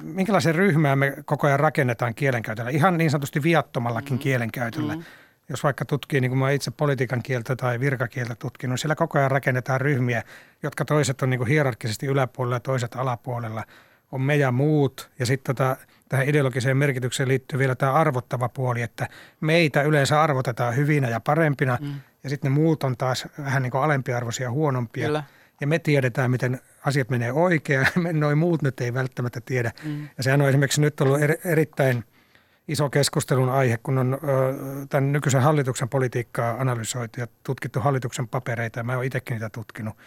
minkälaisen 0.01 0.55
ryhmää 0.55 0.95
me 0.95 1.13
koko 1.25 1.47
ajan 1.47 1.59
rakennetaan 1.59 2.15
kielenkäytöllä, 2.15 2.69
ihan 2.69 2.97
niin 2.97 3.11
sanotusti 3.11 3.43
viattomallakin 3.43 4.13
mm. 4.13 4.19
kielenkäytöllä. 4.19 4.95
Mm. 4.95 5.03
Jos 5.49 5.63
vaikka 5.63 5.85
tutkii, 5.85 6.21
niin 6.21 6.31
kuin 6.31 6.39
mä 6.39 6.51
itse 6.51 6.71
politiikan 6.71 7.23
kieltä 7.23 7.55
tai 7.55 7.79
virkakieltä 7.79 8.35
tutkinut, 8.35 8.71
niin 8.71 8.77
siellä 8.77 8.95
koko 8.95 9.19
ajan 9.19 9.31
rakennetaan 9.31 9.81
ryhmiä, 9.81 10.23
jotka 10.63 10.85
toiset 10.85 11.21
on 11.21 11.29
niin 11.29 11.37
kuin 11.37 11.47
hierarkisesti 11.47 12.05
yläpuolella 12.05 12.55
ja 12.55 12.59
toiset 12.59 12.95
alapuolella. 12.95 13.63
On 14.11 14.21
me 14.21 14.35
ja 14.35 14.51
muut. 14.51 15.09
Ja 15.19 15.25
sitten 15.25 15.55
tota, 15.55 15.77
tähän 16.13 16.29
ideologiseen 16.29 16.77
merkitykseen 16.77 17.29
liittyy 17.29 17.59
vielä 17.59 17.75
tämä 17.75 17.93
arvottava 17.93 18.49
puoli, 18.49 18.81
että 18.81 19.07
meitä 19.41 19.81
yleensä 19.81 20.21
arvotetaan 20.21 20.75
hyvinä 20.75 21.09
ja 21.09 21.19
parempina, 21.19 21.77
mm. 21.81 21.93
ja 22.23 22.29
sitten 22.29 22.51
ne 22.51 22.55
muut 22.55 22.83
on 22.83 22.97
taas 22.97 23.27
vähän 23.37 23.63
niin 23.63 23.71
kuin 23.71 23.83
alempiarvoisia 23.83 24.43
ja 24.43 24.51
huonompia. 24.51 25.05
Kyllä. 25.05 25.23
Ja 25.61 25.67
me 25.67 25.79
tiedetään, 25.79 26.31
miten 26.31 26.59
asiat 26.85 27.09
menee 27.09 27.31
oikein, 27.31 27.87
noin 28.13 28.37
muut 28.37 28.61
nyt 28.61 28.81
ei 28.81 28.93
välttämättä 28.93 29.41
tiedä. 29.41 29.71
Mm. 29.83 30.09
Ja 30.17 30.23
sehän 30.23 30.41
on 30.41 30.49
esimerkiksi 30.49 30.81
nyt 30.81 31.01
ollut 31.01 31.21
er, 31.21 31.37
erittäin 31.45 32.03
iso 32.67 32.89
keskustelun 32.89 33.49
aihe, 33.49 33.77
kun 33.83 33.97
on 33.97 34.13
ö, 34.13 34.17
tämän 34.89 35.11
nykyisen 35.11 35.41
hallituksen 35.41 35.89
politiikkaa 35.89 36.55
analysoitu 36.59 37.19
ja 37.19 37.27
tutkittu 37.43 37.79
hallituksen 37.79 38.27
papereita, 38.27 38.79
ja 38.79 38.83
mä 38.83 38.95
oon 38.95 39.05
itsekin 39.05 39.35
niitä 39.35 39.49
tutkinut. 39.49 39.97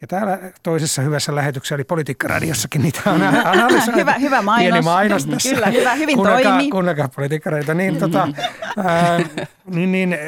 Ja 0.00 0.06
täällä 0.06 0.38
toisessa 0.62 1.02
hyvässä 1.02 1.34
lähetyksessä, 1.34 1.74
eli 1.74 1.84
Politiikkaradiossakin, 1.84 2.82
niitä 2.82 3.00
on 3.06 3.22
analysoitu. 3.44 3.98
hyvä, 3.98 4.12
hyvä 4.12 4.42
mainos. 4.42 4.72
Pieni 4.72 4.84
mainos 4.84 5.26
tässä. 5.26 5.54
Kyllä, 5.54 5.66
hyvä, 5.66 5.94
hyvin 5.94 6.16
kuunnelkaa, 6.16 6.52
toimi. 6.52 6.70
Kuunnelkaa 6.70 7.08
Politiikkaradioita. 7.08 7.74
Niin, 7.74 7.96
tota, 7.96 8.28
ää, 8.84 9.18
niin, 9.66 9.92
niin 9.92 10.18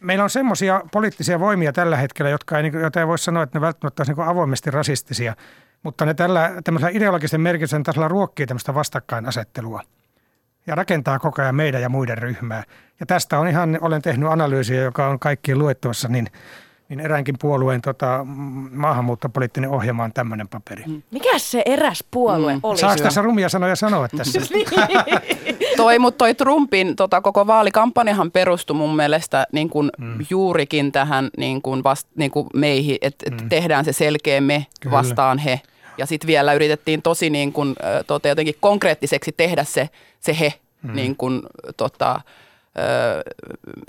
meillä 0.00 0.24
on 0.24 0.30
semmoisia 0.30 0.82
poliittisia 0.92 1.40
voimia 1.40 1.72
tällä 1.72 1.96
hetkellä, 1.96 2.30
jotka 2.30 2.56
ei, 2.56 2.62
niin 2.62 2.80
joita 2.80 3.00
ei 3.00 3.06
voi 3.06 3.18
sanoa, 3.18 3.42
että 3.42 3.58
ne 3.58 3.60
välttämättä 3.60 4.00
olisivat 4.00 4.18
niin 4.18 4.28
avoimesti 4.28 4.70
rasistisia, 4.70 5.36
mutta 5.82 6.04
ne 6.04 6.14
tällä 6.14 6.52
tämmöisellä 6.64 6.96
ideologisen 6.96 7.40
merkityksen 7.40 7.82
tasolla 7.82 8.08
ruokkii 8.08 8.46
tämmöistä 8.46 8.74
vastakkainasettelua 8.74 9.82
ja 10.66 10.74
rakentaa 10.74 11.18
koko 11.18 11.42
ajan 11.42 11.54
meidän 11.54 11.82
ja 11.82 11.88
muiden 11.88 12.18
ryhmää. 12.18 12.62
Ja 13.00 13.06
tästä 13.06 13.38
on 13.38 13.48
ihan, 13.48 13.78
olen 13.80 14.02
tehnyt 14.02 14.28
analyysiä, 14.28 14.82
joka 14.82 15.08
on 15.08 15.18
kaikkien 15.18 15.58
luettavassa, 15.58 16.08
niin– 16.08 16.26
niin 16.88 17.00
eräänkin 17.00 17.34
puolueen 17.40 17.82
tota, 17.82 18.26
maahanmuuttopoliittinen 18.70 19.70
ohjelma 19.70 20.04
on 20.04 20.12
tämmöinen 20.12 20.48
paperi. 20.48 20.84
Mm. 20.86 21.02
Mikä 21.10 21.38
se 21.38 21.62
eräs 21.66 22.04
puolue 22.10 22.54
mm. 22.54 22.60
oli? 22.62 22.78
Saako 22.78 23.02
tässä 23.02 23.22
rumia 23.22 23.48
sanoja 23.48 23.76
sanoa 23.76 24.08
tässä? 24.08 24.40
Niin. 24.50 24.66
toi, 25.76 25.98
mutta 25.98 26.18
toi 26.18 26.34
Trumpin 26.34 26.96
tota, 26.96 27.20
koko 27.20 27.46
vaalikampanjahan 27.46 28.30
perustui 28.30 28.76
mun 28.76 28.96
mielestä 28.96 29.46
niin 29.52 29.70
kuin 29.70 29.90
mm. 29.98 30.26
juurikin 30.30 30.92
tähän 30.92 31.30
niin 31.36 31.62
kuin 31.62 31.84
vast, 31.84 32.08
niin 32.14 32.30
kuin 32.30 32.46
meihin, 32.54 32.98
että 33.02 33.30
mm. 33.30 33.48
tehdään 33.48 33.84
se 33.84 33.92
selkeä 33.92 34.40
me 34.40 34.66
Kyllä. 34.80 34.96
vastaan 34.96 35.38
he. 35.38 35.60
Ja 35.98 36.06
sitten 36.06 36.26
vielä 36.26 36.52
yritettiin 36.52 37.02
tosi 37.02 37.30
niin 37.30 37.52
kuin, 37.52 37.76
tota, 38.06 38.28
jotenkin 38.28 38.54
konkreettiseksi 38.60 39.32
tehdä 39.36 39.64
se, 39.64 39.88
se 40.20 40.36
he 40.40 40.54
mm. 40.82 40.94
niin 40.94 41.16
kuin, 41.16 41.42
tota, 41.76 42.20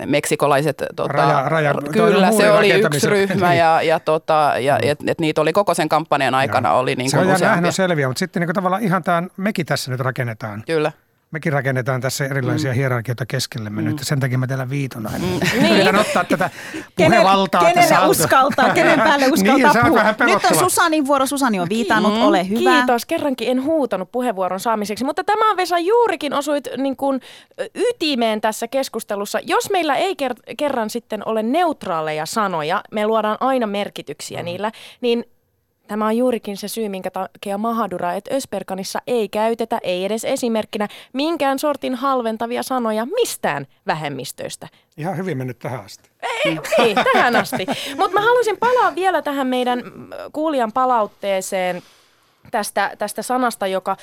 meksikolaiset, 0.06 0.82
tota, 0.96 1.12
raja, 1.12 1.48
raja, 1.48 1.74
kyllä 1.92 2.32
se 2.32 2.50
oli 2.50 2.70
yksi 2.70 3.06
ryhmä 3.06 3.54
ja, 3.54 3.82
ja, 3.82 4.00
tota, 4.00 4.52
ja 4.60 4.74
mm. 4.74 4.88
et, 4.90 4.98
et 5.06 5.20
niitä 5.20 5.40
oli 5.40 5.52
koko 5.52 5.74
sen 5.74 5.88
kampanjan 5.88 6.34
aikana. 6.34 6.72
Oli 6.72 6.94
niin 6.94 7.10
se 7.10 7.18
on 7.18 7.34
useampia. 7.34 7.72
selviä, 7.72 8.08
mutta 8.08 8.18
sitten 8.18 8.40
niin 8.40 8.54
tavallaan 8.54 8.82
ihan 8.82 9.02
tämän, 9.02 9.30
mekin 9.36 9.66
tässä 9.66 9.90
nyt 9.90 10.00
rakennetaan. 10.00 10.62
Kyllä 10.66 10.92
mekin 11.30 11.52
rakennetaan 11.52 12.00
tässä 12.00 12.24
erilaisia 12.24 12.70
mm. 12.70 12.74
hierarkioita 12.74 13.26
keskellemme 13.26 13.82
mm. 13.82 13.88
nyt. 13.88 13.98
Sen 14.02 14.20
takia 14.20 14.38
mä 14.38 14.46
teillä 14.46 14.70
viitona. 14.70 15.10
Mm. 15.10 15.18
Niin. 15.62 15.74
Yritän 15.74 15.96
ottaa 15.96 16.24
tätä 16.24 16.50
puhevaltaa 16.96 17.60
Kenen, 17.60 17.74
tässä 17.74 18.06
uskaltaa, 18.06 18.74
kenen 18.74 19.00
päälle 19.00 19.28
uskaltaa 19.32 19.72
niin, 19.72 19.84
puhua. 19.84 20.34
Nyt 20.34 20.44
on 20.44 20.58
Susanin 20.58 21.06
vuoro. 21.06 21.26
Susani 21.26 21.60
on 21.60 21.68
viitannut, 21.68 22.14
mm. 22.14 22.22
ole 22.22 22.48
hyvä. 22.48 22.70
Kiitos. 22.70 23.06
Kerrankin 23.06 23.48
en 23.48 23.64
huutanut 23.64 24.12
puheenvuoron 24.12 24.60
saamiseksi. 24.60 25.04
Mutta 25.04 25.24
tämä 25.24 25.50
on 25.50 25.56
Vesa 25.56 25.78
juurikin 25.78 26.34
osuit 26.34 26.68
niin 26.76 26.96
kuin 26.96 27.20
ytimeen 27.74 28.40
tässä 28.40 28.68
keskustelussa. 28.68 29.38
Jos 29.42 29.70
meillä 29.70 29.96
ei 29.96 30.14
ker- 30.22 30.54
kerran 30.56 30.90
sitten 30.90 31.28
ole 31.28 31.42
neutraaleja 31.42 32.26
sanoja, 32.26 32.82
me 32.92 33.06
luodaan 33.06 33.36
aina 33.40 33.66
merkityksiä 33.66 34.38
mm. 34.38 34.44
niillä, 34.44 34.72
niin 35.00 35.24
Tämä 35.88 36.06
on 36.06 36.16
juurikin 36.16 36.56
se 36.56 36.68
syy, 36.68 36.88
minkä 36.88 37.10
takia 37.10 37.58
Mahadura, 37.58 38.12
että 38.12 38.34
Ösperkanissa 38.34 38.98
ei 39.06 39.28
käytetä, 39.28 39.78
ei 39.82 40.04
edes 40.04 40.24
esimerkkinä, 40.24 40.88
minkään 41.12 41.58
sortin 41.58 41.94
halventavia 41.94 42.62
sanoja 42.62 43.06
mistään 43.06 43.66
vähemmistöistä. 43.86 44.68
Ihan 44.96 45.16
hyvin 45.16 45.38
mennyt 45.38 45.58
tähän 45.58 45.84
asti. 45.84 46.10
Ei, 46.44 46.58
ei 46.78 46.94
tähän 46.94 47.36
asti. 47.36 47.66
Mutta 47.96 48.12
mä 48.12 48.20
haluaisin 48.20 48.56
palaa 48.56 48.94
vielä 48.94 49.22
tähän 49.22 49.46
meidän 49.46 49.82
kuulijan 50.32 50.72
palautteeseen 50.72 51.82
tästä, 52.50 52.92
tästä 52.98 53.22
sanasta, 53.22 53.66
joka, 53.66 53.96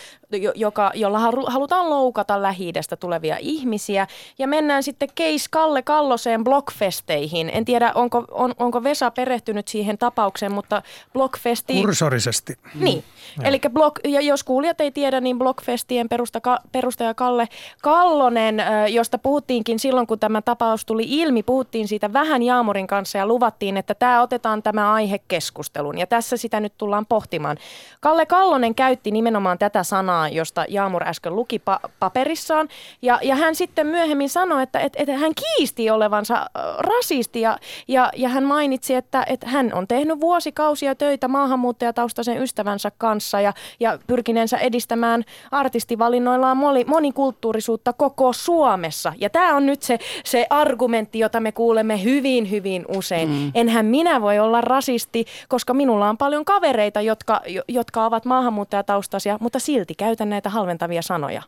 joka, 0.55 0.91
jolla 0.93 1.19
halutaan 1.47 1.89
loukata 1.89 2.41
lähi 2.41 2.73
tulevia 2.99 3.37
ihmisiä. 3.39 4.07
Ja 4.37 4.47
mennään 4.47 4.83
sitten 4.83 5.09
Keis 5.15 5.49
Kalle 5.49 5.81
Kalloseen 5.81 6.43
blogfesteihin. 6.43 7.49
En 7.53 7.65
tiedä, 7.65 7.91
onko, 7.95 8.25
on, 8.31 8.53
onko 8.59 8.83
Vesa 8.83 9.11
perehtynyt 9.11 9.67
siihen 9.67 9.97
tapaukseen, 9.97 10.51
mutta 10.51 10.81
blogfesti... 11.13 11.81
Kursorisesti. 11.81 12.57
Niin. 12.75 13.03
Mm. 13.37 13.45
Eli 13.45 13.59
blog, 13.73 13.99
ja 14.03 14.21
jos 14.21 14.43
kuulijat 14.43 14.81
ei 14.81 14.91
tiedä, 14.91 15.21
niin 15.21 15.37
blogfestien 15.37 16.09
perusta, 16.09 16.39
perustaja 16.71 17.13
Kalle 17.13 17.47
Kallonen, 17.81 18.61
josta 18.89 19.17
puhuttiinkin 19.17 19.79
silloin, 19.79 20.07
kun 20.07 20.19
tämä 20.19 20.41
tapaus 20.41 20.85
tuli 20.85 21.03
ilmi, 21.07 21.43
puhuttiin 21.43 21.87
siitä 21.87 22.13
vähän 22.13 22.41
Jaamurin 22.43 22.87
kanssa 22.87 23.17
ja 23.17 23.27
luvattiin, 23.27 23.77
että 23.77 23.95
tämä 23.95 24.21
otetaan 24.21 24.63
tämä 24.63 24.93
aihe 24.93 25.19
keskustelun. 25.27 25.97
Ja 25.97 26.07
tässä 26.07 26.37
sitä 26.37 26.59
nyt 26.59 26.73
tullaan 26.77 27.05
pohtimaan. 27.05 27.57
Kalle 27.99 28.25
Kallonen 28.35 28.75
käytti 28.75 29.11
nimenomaan 29.11 29.57
tätä 29.57 29.83
sanaa, 29.83 30.29
josta 30.29 30.65
Jaamur 30.69 31.03
äsken 31.07 31.35
luki 31.35 31.61
pa- 31.69 31.89
paperissaan. 31.99 32.67
Ja, 33.01 33.19
ja 33.23 33.35
hän 33.35 33.55
sitten 33.55 33.87
myöhemmin 33.87 34.29
sanoi, 34.29 34.63
että, 34.63 34.79
että, 34.79 34.99
että 35.01 35.17
hän 35.17 35.31
kiisti 35.35 35.89
olevansa 35.89 36.45
rasisti 36.77 37.41
ja, 37.41 37.57
ja, 37.87 38.11
ja 38.15 38.29
hän 38.29 38.43
mainitsi, 38.43 38.95
että, 38.95 39.23
että 39.29 39.47
hän 39.47 39.73
on 39.73 39.87
tehnyt 39.87 40.21
vuosikausia 40.21 40.95
töitä 40.95 41.27
maahanmuuttajataustaisen 41.27 42.43
ystävänsä 42.43 42.91
kanssa 42.97 43.41
ja, 43.41 43.53
ja 43.79 43.99
pyrkineensä 44.07 44.57
edistämään 44.57 45.23
artistivalinnoillaan 45.51 46.57
monikulttuurisuutta 46.87 47.93
koko 47.93 48.33
Suomessa. 48.33 49.13
Ja 49.17 49.29
tämä 49.29 49.55
on 49.55 49.65
nyt 49.65 49.81
se, 49.81 49.99
se 50.25 50.47
argumentti, 50.49 51.19
jota 51.19 51.39
me 51.39 51.51
kuulemme 51.51 52.03
hyvin, 52.03 52.51
hyvin 52.51 52.85
usein. 52.97 53.29
Mm. 53.29 53.51
Enhän 53.53 53.85
minä 53.85 54.21
voi 54.21 54.39
olla 54.39 54.61
rasisti, 54.61 55.25
koska 55.47 55.73
minulla 55.73 56.09
on 56.09 56.17
paljon 56.17 56.45
kavereita, 56.45 57.01
jotka, 57.01 57.41
jotka 57.67 58.05
ovat 58.05 58.14
maahanmuuttajataustaisia, 58.25 59.37
mutta 59.41 59.59
silti 59.59 59.95
käytän 59.95 60.29
näitä 60.29 60.49
halventavia 60.49 61.01
sanoja. 61.01 61.41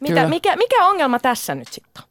Mitä, 0.00 0.28
mikä, 0.28 0.56
mikä 0.56 0.86
ongelma 0.86 1.18
tässä 1.18 1.54
nyt 1.54 1.68
sitten 1.68 2.02
on? 2.02 2.08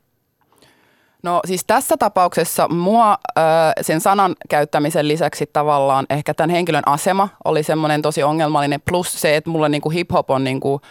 No 1.23 1.41
siis 1.45 1.65
tässä 1.65 1.97
tapauksessa 1.97 2.67
mua 2.67 3.17
ö, 3.37 3.41
sen 3.81 4.01
sanan 4.01 4.35
käyttämisen 4.49 5.07
lisäksi 5.07 5.49
tavallaan 5.53 6.05
ehkä 6.09 6.33
tämän 6.33 6.49
henkilön 6.49 6.87
asema 6.87 7.29
oli 7.45 7.63
semmoinen 7.63 8.01
tosi 8.01 8.23
ongelmallinen. 8.23 8.81
Plus 8.89 9.21
se, 9.21 9.35
että 9.35 9.49
mulla 9.49 9.69
niinku 9.69 9.91
hip-hop 9.91 10.25
on 10.27 10.43
niinku 10.43 10.81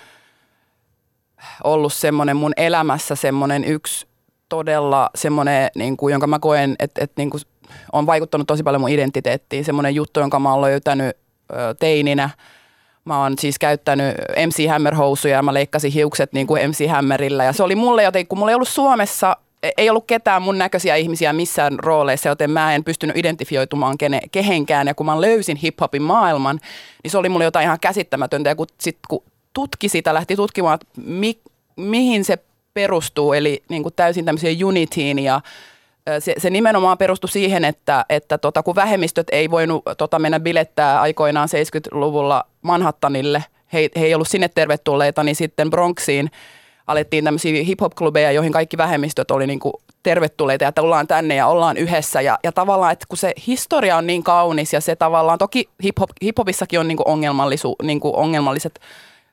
ollut 1.64 1.92
semmoinen 1.92 2.36
mun 2.36 2.52
elämässä 2.56 3.14
semmoinen 3.14 3.64
yksi 3.64 4.06
todella 4.48 5.10
semmoinen, 5.14 5.70
niinku, 5.74 6.08
jonka 6.08 6.26
mä 6.26 6.38
koen, 6.38 6.76
että, 6.78 7.04
että 7.04 7.14
niinku, 7.16 7.38
on 7.92 8.06
vaikuttanut 8.06 8.46
tosi 8.46 8.62
paljon 8.62 8.80
mun 8.80 8.90
identiteettiin. 8.90 9.64
Semmoinen 9.64 9.94
juttu, 9.94 10.20
jonka 10.20 10.38
mä 10.38 10.52
oon 10.52 10.60
löytänyt 10.60 11.16
ö, 11.52 11.74
teininä. 11.78 12.30
Mä 13.04 13.22
oon 13.22 13.34
siis 13.38 13.58
käyttänyt 13.58 14.16
MC 14.46 14.66
Hammer-housuja 14.68 15.32
ja 15.32 15.42
mä 15.42 15.54
leikkasin 15.54 15.92
hiukset 15.92 16.32
niin 16.32 16.46
kuin 16.46 16.70
MC 16.70 16.88
Hammerillä. 16.88 17.44
Ja 17.44 17.52
se 17.52 17.62
oli 17.62 17.74
mulle 17.74 18.02
jotenkin, 18.02 18.28
kun 18.28 18.38
mulla 18.38 18.50
ei 18.50 18.54
ollut 18.54 18.68
Suomessa 18.68 19.36
ei 19.76 19.90
ollut 19.90 20.06
ketään 20.06 20.42
mun 20.42 20.58
näköisiä 20.58 20.96
ihmisiä 20.96 21.32
missään 21.32 21.78
rooleissa, 21.78 22.28
joten 22.28 22.50
mä 22.50 22.74
en 22.74 22.84
pystynyt 22.84 23.16
identifioitumaan 23.16 23.98
kene, 23.98 24.20
kehenkään. 24.32 24.86
Ja 24.86 24.94
kun 24.94 25.06
mä 25.06 25.20
löysin 25.20 25.56
hip-hopin 25.56 26.02
maailman, 26.02 26.60
niin 27.02 27.10
se 27.10 27.18
oli 27.18 27.28
mulle 27.28 27.44
jotain 27.44 27.64
ihan 27.64 27.80
käsittämätöntä. 27.80 28.50
Ja 28.50 28.56
kun, 28.56 28.66
sit, 28.78 28.98
kun 29.08 29.22
tutki 29.52 29.88
sitä, 29.88 30.14
lähti 30.14 30.36
tutkimaan, 30.36 30.74
että 30.74 30.86
mi, 31.10 31.38
mihin 31.76 32.24
se 32.24 32.38
perustuu, 32.74 33.32
eli 33.32 33.62
niin 33.68 33.82
kuin 33.82 33.94
täysin 33.94 34.24
tämmöiseen 34.24 34.64
unitiin 34.64 35.18
ja 35.18 35.40
se, 36.18 36.34
se 36.38 36.50
nimenomaan 36.50 36.98
perustui 36.98 37.30
siihen, 37.30 37.64
että, 37.64 38.04
että 38.08 38.38
tota, 38.38 38.62
kun 38.62 38.74
vähemmistöt 38.74 39.26
ei 39.32 39.50
voinut 39.50 39.82
tota, 39.98 40.18
mennä 40.18 40.40
bilettää 40.40 41.00
aikoinaan 41.00 41.48
70-luvulla 41.48 42.44
Manhattanille, 42.62 43.44
he, 43.72 43.88
he 43.96 44.06
ei 44.06 44.14
ollut 44.14 44.28
sinne 44.28 44.48
tervetulleita, 44.48 45.24
niin 45.24 45.36
sitten 45.36 45.70
Bronxiin– 45.70 46.30
alettiin 46.90 47.24
tämmöisiä 47.24 47.64
hip-hop-klubeja, 47.64 48.32
joihin 48.32 48.52
kaikki 48.52 48.76
vähemmistöt 48.76 49.30
oli 49.30 49.46
niin 49.46 49.60
kuin 49.60 49.72
tervetulleita 50.02 50.64
ja 50.64 50.72
tullaan 50.72 51.06
tänne 51.06 51.34
ja 51.34 51.46
ollaan 51.46 51.76
yhdessä. 51.76 52.20
Ja, 52.20 52.38
ja 52.44 52.52
tavallaan, 52.52 52.92
että 52.92 53.06
kun 53.08 53.18
se 53.18 53.32
historia 53.46 53.96
on 53.96 54.06
niin 54.06 54.22
kaunis 54.22 54.72
ja 54.72 54.80
se 54.80 54.96
tavallaan, 54.96 55.38
toki 55.38 55.68
hip-hop, 55.82 56.10
hip-hopissakin 56.24 56.80
on 56.80 56.88
niin 56.88 56.98
ongelmallisu, 57.04 57.76
niin 57.82 58.00
ongelmalliset 58.02 58.80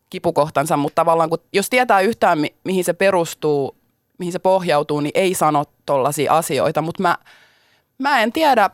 kipukohtansa, 0.10 0.78
mutta 0.78 0.96
tavallaan 0.96 1.30
kun, 1.30 1.40
jos 1.54 1.70
tietää 1.70 2.00
yhtään 2.00 2.40
mi, 2.40 2.56
mihin 2.64 2.84
se 2.84 2.94
perustuu, 2.94 3.76
mihin 4.18 4.32
se 4.32 4.40
pohjautuu, 4.40 5.00
niin 5.00 5.12
ei 5.16 5.34
sano 5.34 5.64
tollaisia 5.86 6.38
asioita. 6.38 6.82
Mutta 6.82 7.04
mä, 7.04 7.18
mä 7.98 8.22
en 8.22 8.32
tiedä, 8.32 8.70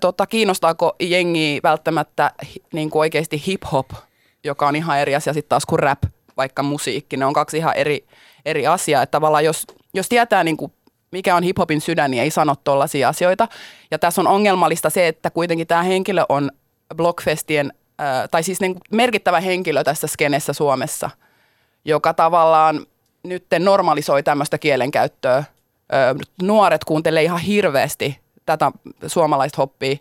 tota, 0.00 0.26
kiinnostaako 0.26 0.96
jengi 1.00 1.60
välttämättä 1.62 2.32
niin 2.72 2.90
kuin 2.90 3.00
oikeasti 3.00 3.42
hip-hop, 3.46 3.90
joka 4.44 4.68
on 4.68 4.76
ihan 4.76 4.98
eri 4.98 5.14
asia 5.14 5.32
sitten 5.32 5.48
taas 5.48 5.66
kuin 5.66 5.78
rap– 5.78 5.98
vaikka 6.38 6.62
musiikki. 6.62 7.16
Ne 7.16 7.26
on 7.26 7.32
kaksi 7.32 7.56
ihan 7.56 7.76
eri, 7.76 8.06
eri 8.44 8.66
asiaa. 8.66 9.02
Että 9.02 9.10
tavallaan 9.10 9.44
jos, 9.44 9.66
jos 9.94 10.08
tietää 10.08 10.44
niin 10.44 10.56
kuin 10.56 10.72
mikä 11.10 11.36
on 11.36 11.42
hiphopin 11.42 11.80
sydän, 11.80 12.10
niin 12.10 12.22
ei 12.22 12.30
sano 12.30 12.54
tollaisia 12.64 13.08
asioita. 13.08 13.48
Ja 13.90 13.98
tässä 13.98 14.20
on 14.20 14.26
ongelmallista 14.26 14.90
se, 14.90 15.08
että 15.08 15.30
kuitenkin 15.30 15.66
tämä 15.66 15.82
henkilö 15.82 16.24
on 16.28 16.50
Blockfestien, 16.96 17.72
äh, 18.00 18.28
tai 18.30 18.42
siis 18.42 18.60
niin 18.60 18.76
merkittävä 18.92 19.40
henkilö 19.40 19.84
tässä 19.84 20.06
skenessä 20.06 20.52
Suomessa, 20.52 21.10
joka 21.84 22.14
tavallaan 22.14 22.86
nyt 23.28 23.44
normalisoi 23.58 24.22
tämmöistä 24.22 24.58
kielenkäyttöä. 24.58 25.44
Nuoret 26.42 26.84
kuuntelee 26.84 27.22
ihan 27.22 27.40
hirveästi 27.40 28.18
tätä 28.46 28.72
suomalaista 29.06 29.56
hoppia 29.56 29.96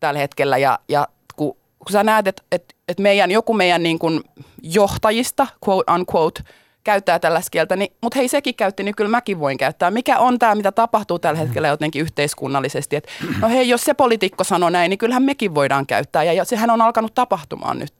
tällä 0.00 0.20
hetkellä 0.20 0.58
ja, 0.58 0.78
ja 0.88 1.08
kun, 1.36 1.56
kun 1.78 1.92
sä 1.92 2.04
näet, 2.04 2.26
että, 2.26 2.42
että 2.52 2.76
että 2.88 3.02
meidän, 3.02 3.30
joku 3.30 3.54
meidän 3.54 3.82
niin 3.82 3.98
kuin 3.98 4.24
johtajista, 4.62 5.46
quote 5.68 5.92
unquote, 5.92 6.42
käyttää 6.86 7.18
tällaista 7.18 7.50
kieltä, 7.50 7.76
niin, 7.76 7.92
mutta 8.02 8.18
hei 8.18 8.28
sekin 8.28 8.54
käytti, 8.54 8.82
niin 8.82 8.96
kyllä 8.96 9.10
mäkin 9.10 9.40
voin 9.40 9.58
käyttää. 9.58 9.90
Mikä 9.90 10.18
on 10.18 10.38
tämä, 10.38 10.54
mitä 10.54 10.72
tapahtuu 10.72 11.18
tällä 11.18 11.38
hetkellä 11.38 11.68
jotenkin 11.68 12.02
yhteiskunnallisesti, 12.02 12.96
että 12.96 13.10
no 13.40 13.48
hei, 13.48 13.68
jos 13.68 13.84
se 13.84 13.94
poliitikko 13.94 14.44
sanoo 14.44 14.70
näin, 14.70 14.90
niin 14.90 14.98
kyllähän 14.98 15.22
mekin 15.22 15.54
voidaan 15.54 15.86
käyttää 15.86 16.22
ja 16.22 16.44
sehän 16.44 16.70
on 16.70 16.82
alkanut 16.82 17.14
tapahtumaan 17.14 17.78
nyt. 17.78 17.92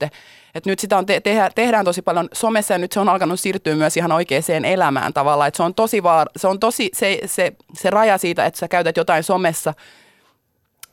Et 0.55 0.67
nyt 0.67 0.79
sitä 0.79 0.99
on 0.99 1.07
te- 1.07 1.21
te- 1.21 1.51
tehdään 1.55 1.85
tosi 1.85 2.03
paljon 2.03 2.29
somessa 2.33 2.75
ja 2.75 2.79
nyt 2.79 2.93
se 2.93 3.01
on 3.01 3.09
alkanut 3.09 3.41
siirtyä 3.41 3.75
myös 3.75 3.97
ihan 3.97 4.13
oikeaan 4.13 4.65
elämään 4.65 5.13
tavallaan. 5.13 5.49
Et 5.49 5.55
se 5.55 5.63
on 5.63 5.75
tosi, 5.75 6.01
vaar- 6.01 6.31
se, 6.37 6.49
on 6.49 6.61
tosi 6.61 6.91
se, 6.95 7.19
se, 7.27 7.53
se 7.75 7.91
raja 7.91 8.19
siitä, 8.19 8.47
että 8.47 8.61
sä 8.61 8.69
käytät 8.69 8.97
jotain 8.97 9.23
somessa, 9.23 9.75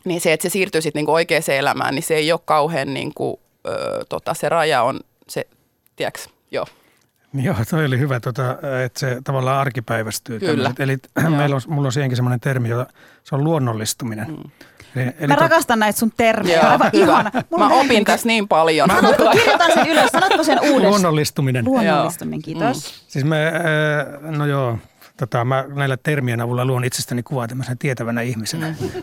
niin 0.06 0.22
se, 0.22 0.34
että 0.34 0.42
se 0.42 0.50
siirtyy 0.50 0.82
sitten 0.82 1.00
niinku 1.00 1.14
oikeaan 1.14 1.44
elämään, 1.48 1.96
niin 1.96 2.04
se 2.04 2.16
ei 2.16 2.32
ole 2.32 2.40
kauhean 2.46 2.94
niinku 2.94 3.40
öö, 3.68 4.04
tota, 4.10 4.34
se 4.34 4.50
raja 4.50 4.84
on 4.84 5.00
se, 5.28 5.48
tiedätkö, 5.96 6.22
joo. 6.52 6.66
Joo, 7.46 7.56
toi 7.70 7.86
oli 7.86 8.00
hyvä, 8.00 8.20
tota, 8.20 8.58
että 8.86 9.00
se 9.00 9.18
tavallaan 9.24 9.60
arkipäivästyy. 9.60 10.40
Kyllä. 10.40 10.72
Eli 10.80 10.98
meillä 11.38 11.56
on, 11.56 11.62
mulla 11.68 11.88
on 11.88 11.92
siihenkin 11.92 12.16
semmoinen 12.16 12.40
termi, 12.40 12.70
se 13.24 13.36
on 13.36 13.44
luonnollistuminen. 13.44 14.28
Mm. 14.28 14.52
Eli, 14.96 15.12
eli 15.20 15.28
mä 15.28 15.36
rakastan 15.36 15.80
näitä 15.80 16.00
sun 16.00 16.12
termejä. 16.18 16.60
Joo, 16.62 16.72
Aivan 16.72 16.90
ihana. 16.94 17.32
Mulla 17.50 17.70
mä 17.70 17.76
opin 17.76 18.06
tässä 18.06 18.28
niin 18.28 18.48
paljon. 18.48 18.88
Mä 18.88 19.02
kirjoitan 19.32 19.72
sen 19.74 19.88
ylös. 19.88 20.12
Sanotko 20.12 20.44
sen 20.44 20.60
uudestaan? 20.60 20.84
Luonnollistuminen. 20.84 21.66
Luonnollistuminen, 21.66 22.42
kiitos. 22.42 22.78
Mm. 22.78 23.06
Siis 23.08 23.26
me, 23.26 23.52
no 24.22 24.46
joo, 24.46 24.78
tota, 25.18 25.46
mä 25.46 25.66
näillä 25.76 25.98
termien 25.98 26.42
avulla 26.42 26.66
luon 26.66 26.86
itsestäni 26.86 27.24
kuvaa 27.24 27.48
tämmöisen 27.48 27.78
tietävänä 27.78 28.22
ihmisenä. 28.22 28.76
Mm. 28.80 28.94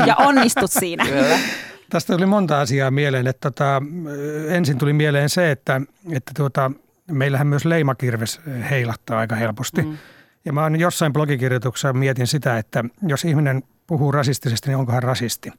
Ja 0.06 0.16
onnistut 0.16 0.70
siinä. 0.72 1.04
Kyllä. 1.04 1.38
Tästä 1.90 2.12
tuli 2.12 2.26
monta 2.26 2.60
asiaa 2.60 2.90
mieleen. 2.90 3.26
Että 3.26 3.50
tota, 3.50 3.82
ensin 4.48 4.78
tuli 4.78 4.92
mieleen 4.92 5.28
se, 5.28 5.50
että, 5.50 5.80
että 6.12 6.32
tuota, 6.36 6.70
meillähän 7.10 7.46
myös 7.46 7.64
leimakirves 7.64 8.40
heilahtaa 8.70 9.18
aika 9.18 9.34
helposti. 9.34 9.82
Mm. 9.82 9.98
Ja 10.44 10.52
mä 10.52 10.62
oon 10.62 10.80
jossain 10.80 11.12
blogikirjoituksessa 11.12 11.92
mietin 11.92 12.26
sitä, 12.26 12.58
että 12.58 12.84
jos 13.02 13.24
ihminen 13.24 13.62
puhuu 13.86 14.12
rasistisesti, 14.12 14.68
niin 14.68 14.78
onko 14.78 14.92
hän 14.92 15.02
rasisti? 15.02 15.52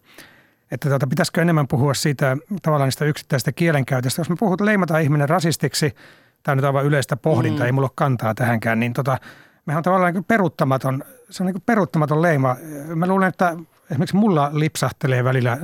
Että 0.72 0.90
tuota, 0.90 1.08
pitäisikö 1.08 1.42
enemmän 1.42 1.68
puhua 1.68 1.94
siitä 1.94 2.38
tavallaan 2.62 2.88
niistä 2.88 3.06
yksittäistä 3.06 3.52
kielenkäytöstä. 3.52 4.20
Jos 4.20 4.30
me 4.30 4.36
puhut 4.40 4.62
leimata 4.62 5.00
ihminen 5.00 5.30
rasistiksi, 5.30 5.96
tämä 6.44 6.54
on 6.54 6.58
nyt 6.58 6.66
aivan 6.66 6.86
yleistä 6.86 7.18
pohdinta, 7.18 7.60
mm. 7.60 7.66
ei 7.66 7.72
mulla 7.72 7.86
ole 7.86 7.92
kantaa 7.96 8.36
tähänkään, 8.36 8.80
niin 8.80 8.94
tota, 8.94 9.18
mehän 9.66 9.78
on 9.78 9.84
tavallaan 9.84 10.14
niin 10.14 10.24
peruuttamaton, 10.24 11.04
se 11.30 11.44
on 11.44 11.48
niin 11.48 11.64
peruuttamaton 11.66 12.22
leima. 12.22 12.56
Mä 12.96 13.08
luulen, 13.08 13.30
että 13.30 13.58
esimerkiksi 13.92 14.16
mulla 14.16 14.50
lipsahtelee 14.54 15.24
välillä 15.24 15.52
äh, 15.52 15.60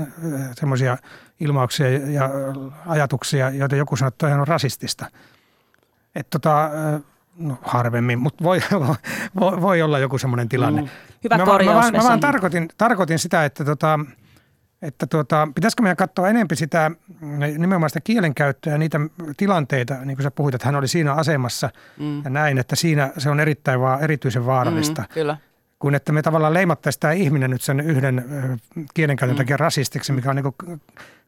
semmoisia 0.55 0.97
ilmauksia 1.39 1.89
ja 1.89 2.29
ajatuksia, 2.85 3.49
joita 3.49 3.75
joku 3.75 3.95
sanoo, 3.95 4.07
että 4.07 4.27
on 4.27 4.47
rasistista. 4.47 5.05
Että 6.15 6.39
tota, 6.39 6.65
äh, 6.65 7.01
no 7.37 7.57
harvemmin, 7.61 8.19
mutta 8.19 8.43
voi, 8.43 8.59
voi, 9.39 9.61
voi 9.61 9.81
olla 9.81 9.99
joku 9.99 10.17
semmoinen 10.17 10.49
tilanne. 10.49 10.81
Mm. 10.81 10.89
Hyvä 11.23 11.37
mä, 11.37 11.45
korjaus. 11.45 11.85
Mä, 11.85 11.91
mä, 11.91 11.97
mä 11.97 12.03
vaan 12.03 12.19
tarkoitin, 12.19 12.69
tarkoitin 12.77 13.19
sitä, 13.19 13.45
että, 13.45 13.65
tota, 13.65 13.99
että 14.81 15.07
tota, 15.07 15.47
pitäisikö 15.55 15.83
meidän 15.83 15.97
katsoa 15.97 16.29
enempi 16.29 16.55
sitä 16.55 16.91
nimenomaan 17.57 17.89
sitä 17.89 18.01
kielenkäyttöä 18.01 18.73
ja 18.73 18.77
niitä 18.77 18.99
tilanteita, 19.37 19.93
niin 19.93 20.17
kuin 20.17 20.23
sä 20.23 20.31
puhuit, 20.31 20.55
että 20.55 20.67
hän 20.67 20.75
oli 20.75 20.87
siinä 20.87 21.13
asemassa 21.13 21.69
mm. 21.99 22.23
ja 22.23 22.29
näin, 22.29 22.57
että 22.57 22.75
siinä 22.75 23.11
se 23.17 23.29
on 23.29 23.39
erittäin 23.39 23.79
vaan, 23.79 24.03
erityisen 24.03 24.45
vaarallista. 24.45 25.01
Mm, 25.01 25.07
kyllä 25.13 25.37
kuin 25.83 25.95
että 25.95 26.11
me 26.11 26.21
tavallaan 26.21 26.53
leimattaisiin 26.53 26.99
tämä 26.99 27.13
ihminen 27.13 27.49
nyt 27.49 27.61
sen 27.61 27.79
yhden 27.79 28.25
kielenkäytön 28.93 29.35
mm. 29.35 29.37
takia 29.37 29.57
rasistiksi, 29.57 30.13
mikä 30.13 30.29
on 30.29 30.35
niin 30.35 30.81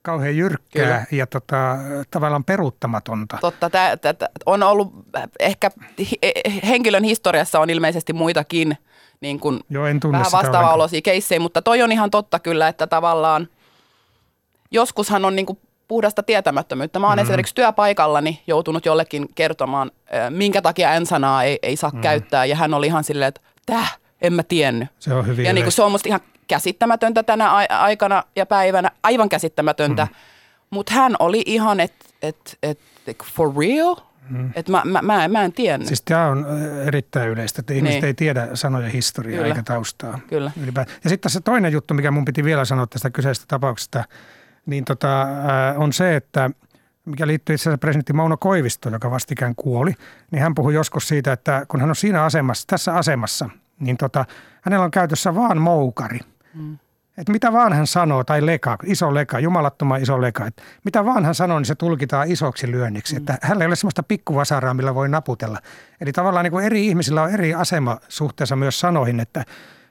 kauhean 0.06 0.38
jyrkkää 0.38 0.84
Kyllä. 0.84 1.06
ja 1.12 1.28
tota, 1.28 1.78
tavallaan 2.12 2.44
peruuttamatonta. 2.44 3.38
Totta, 3.42 3.70
tää, 3.70 3.98
tää, 3.98 4.14
on 4.46 4.64
ollut 4.64 4.94
ehkä 5.40 5.72
e, 6.22 6.32
henkilön 6.68 7.04
historiassa 7.04 7.60
on 7.60 7.70
ilmeisesti 7.70 8.14
muitakin 8.14 8.78
niin 9.22 9.40
kuin 9.40 9.60
Joo, 9.70 9.86
en 9.86 10.00
vähän 10.12 10.32
vastaava-olosia 10.32 11.02
keissejä, 11.02 11.40
mutta 11.40 11.62
toi 11.62 11.82
on 11.82 11.92
ihan 11.92 12.12
totta 12.12 12.40
kyllä, 12.40 12.68
että 12.68 12.88
tavallaan 12.88 13.48
joskushan 14.72 15.26
on 15.26 15.36
niin 15.36 15.46
kuin 15.46 15.60
puhdasta 15.88 16.24
tietämättömyyttä. 16.24 17.00
Mä 17.00 17.08
oon 17.08 17.18
mm. 17.18 17.22
esimerkiksi 17.22 17.56
työpaikallani 17.56 18.42
joutunut 18.48 18.86
jollekin 18.86 19.26
kertomaan, 19.36 19.92
minkä 20.30 20.62
takia 20.62 20.94
en-sanaa 20.94 21.44
ei, 21.44 21.60
ei 21.64 21.76
saa 21.76 21.92
mm. 21.94 22.02
käyttää, 22.02 22.46
ja 22.46 22.56
hän 22.56 22.74
oli 22.74 22.88
ihan 22.88 23.04
silleen, 23.04 23.28
että 23.28 23.42
täh, 23.66 24.00
en 24.22 24.34
mä 24.34 24.44
tiennyt. 24.44 24.90
Se 25.00 25.14
on 25.14 25.28
hyvin 25.28 25.46
Ja 25.46 25.54
niin 25.54 25.66
kuin 25.66 25.72
se 25.72 25.84
on 25.84 25.92
musta 25.92 26.10
ihan 26.10 26.22
käsittämätöntä 26.48 27.24
tänä 27.24 27.52
aikana 27.70 28.24
ja 28.36 28.46
päivänä, 28.46 28.92
aivan 29.04 29.30
käsittämätöntä. 29.30 30.06
Mm. 30.06 30.16
Mutta 30.70 30.94
hän 30.94 31.16
oli 31.20 31.44
ihan, 31.46 31.80
että 31.80 32.06
et, 32.22 32.58
et, 32.64 32.80
for 33.24 33.54
real? 33.58 33.96
Mm. 34.30 34.50
Että 34.56 34.72
mä, 34.72 34.82
mä, 34.86 35.02
mä, 35.02 35.28
mä 35.28 35.44
en 35.44 35.54
tiennyt. 35.54 35.88
Siis 35.88 36.02
tämä 36.02 36.28
on 36.28 36.46
erittäin 36.86 37.30
yleistä, 37.30 37.60
että 37.60 37.74
ihmiset 37.74 38.02
niin. 38.02 38.06
ei 38.06 38.14
tiedä 38.14 38.48
sanoja 38.54 38.90
historiaa 38.90 39.38
Kyllä. 39.38 39.48
eikä 39.48 39.64
taustaa. 39.64 40.20
Kyllä. 40.28 40.52
Ja 41.04 41.10
sitten 41.10 41.32
se 41.32 41.42
toinen 41.42 41.72
juttu, 41.72 41.94
mikä 41.94 42.12
mun 42.12 42.26
piti 42.26 42.44
vielä 42.44 42.66
sanoa 42.66 42.88
tästä 42.88 43.10
kyseisestä 43.10 43.46
tapauksesta, 43.48 44.04
niin 44.66 44.86
tota, 44.86 45.22
äh, 45.22 45.28
on 45.82 45.94
se, 45.94 46.16
että 46.16 46.50
mikä 47.06 47.28
liittyy 47.28 47.54
itse 47.54 47.64
asiassa 47.64 47.78
presidentti 47.78 48.14
Mauno 48.14 48.38
Koivisto, 48.38 48.90
joka 48.90 49.12
vastikään 49.12 49.56
kuoli, 49.56 49.94
niin 50.32 50.42
hän 50.42 50.56
puhui 50.56 50.74
joskus 50.74 51.08
siitä, 51.08 51.34
että 51.34 51.66
kun 51.68 51.80
hän 51.80 51.90
on 51.90 51.96
siinä 51.96 52.24
asemassa, 52.24 52.68
tässä 52.68 52.94
asemassa, 52.94 53.50
niin 53.80 53.98
tota, 53.98 54.26
hänellä 54.62 54.86
on 54.86 54.92
käytössä 54.92 55.36
vaan 55.36 55.62
moukari. 55.62 56.20
Mm. 56.56 56.78
Että 57.18 57.32
mitä 57.32 57.54
vaan 57.54 57.74
hän 57.74 57.88
sanoo, 57.88 58.24
tai 58.24 58.46
leka, 58.46 58.78
iso 58.86 59.14
leka, 59.14 59.40
jumalattoma 59.40 59.98
iso 59.98 60.22
leka, 60.22 60.46
että 60.46 60.64
mitä 60.84 61.06
vaan 61.06 61.26
hän 61.26 61.36
sanoo, 61.36 61.60
niin 61.60 61.66
se 61.66 61.76
tulkitaan 61.76 62.32
isoksi 62.32 62.72
lyönniksi. 62.72 63.14
Mm. 63.16 63.18
Että 63.18 63.38
hänellä 63.42 63.64
ei 63.64 63.68
ole 63.68 63.76
sellaista 63.76 64.04
pikkuvasaraa, 64.04 64.74
millä 64.74 64.96
voi 64.96 65.10
naputella. 65.10 65.60
Eli 66.02 66.12
tavallaan 66.12 66.44
niin 66.44 66.52
kuin 66.52 66.66
eri 66.66 66.88
ihmisillä 66.88 67.24
on 67.24 67.32
eri 67.32 67.54
asema 67.54 67.98
suhteessa 68.10 68.56
myös 68.56 68.80
sanoihin, 68.80 69.20
että 69.20 69.46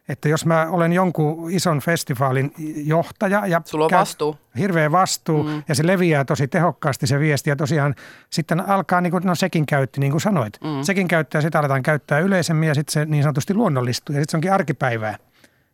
että 0.09 0.29
jos 0.29 0.47
mä 0.47 0.67
olen 0.71 0.93
jonkun 0.93 1.51
ison 1.51 1.81
festivaalin 1.81 2.53
johtaja 2.77 3.47
ja 3.47 3.63
Sulla 3.65 3.85
on 3.85 3.91
käy- 3.91 4.01
vastuu. 4.01 4.39
hirveä 4.59 4.93
vastuu 4.93 5.43
mm. 5.43 5.63
ja 5.69 5.75
se 5.75 5.87
leviää 5.87 6.25
tosi 6.25 6.49
tehokkaasti 6.49 7.07
se 7.07 7.21
viesti 7.21 7.51
ja 7.51 7.57
tosiaan 7.57 7.95
sitten 8.31 8.69
alkaa, 8.69 9.01
niin 9.01 9.11
kuin, 9.11 9.25
no 9.25 9.35
sekin 9.35 9.67
käytti, 9.67 10.01
niin 10.01 10.13
kuin 10.13 10.21
sanoit. 10.21 10.59
Mm. 10.65 10.83
Sekin 10.83 11.09
käyttää 11.09 11.41
sitä 11.41 11.59
aletaan 11.59 11.83
käyttää 11.83 12.19
yleisemmin 12.19 12.69
ja 12.69 12.75
sitten 12.75 12.93
se 12.93 13.05
niin 13.05 13.23
sanotusti 13.23 13.55
luonnollistuu 13.55 14.15
ja 14.15 14.21
sitten 14.23 14.31
se 14.31 14.37
onkin 14.37 14.53
arkipäivää. 14.53 15.17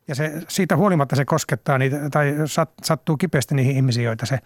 Ja 0.09 0.15
se, 0.15 0.43
siitä 0.49 0.77
huolimatta 0.77 1.17
se 1.17 1.25
koskettaa 1.25 1.79
niitä 1.79 2.11
tai 2.11 2.35
sat, 2.47 2.71
sattuu 2.83 3.17
kipeästi 3.17 3.55
niihin 3.55 3.77
ihmisiin, 3.77 4.05
joita 4.05 4.27
se, 4.27 4.39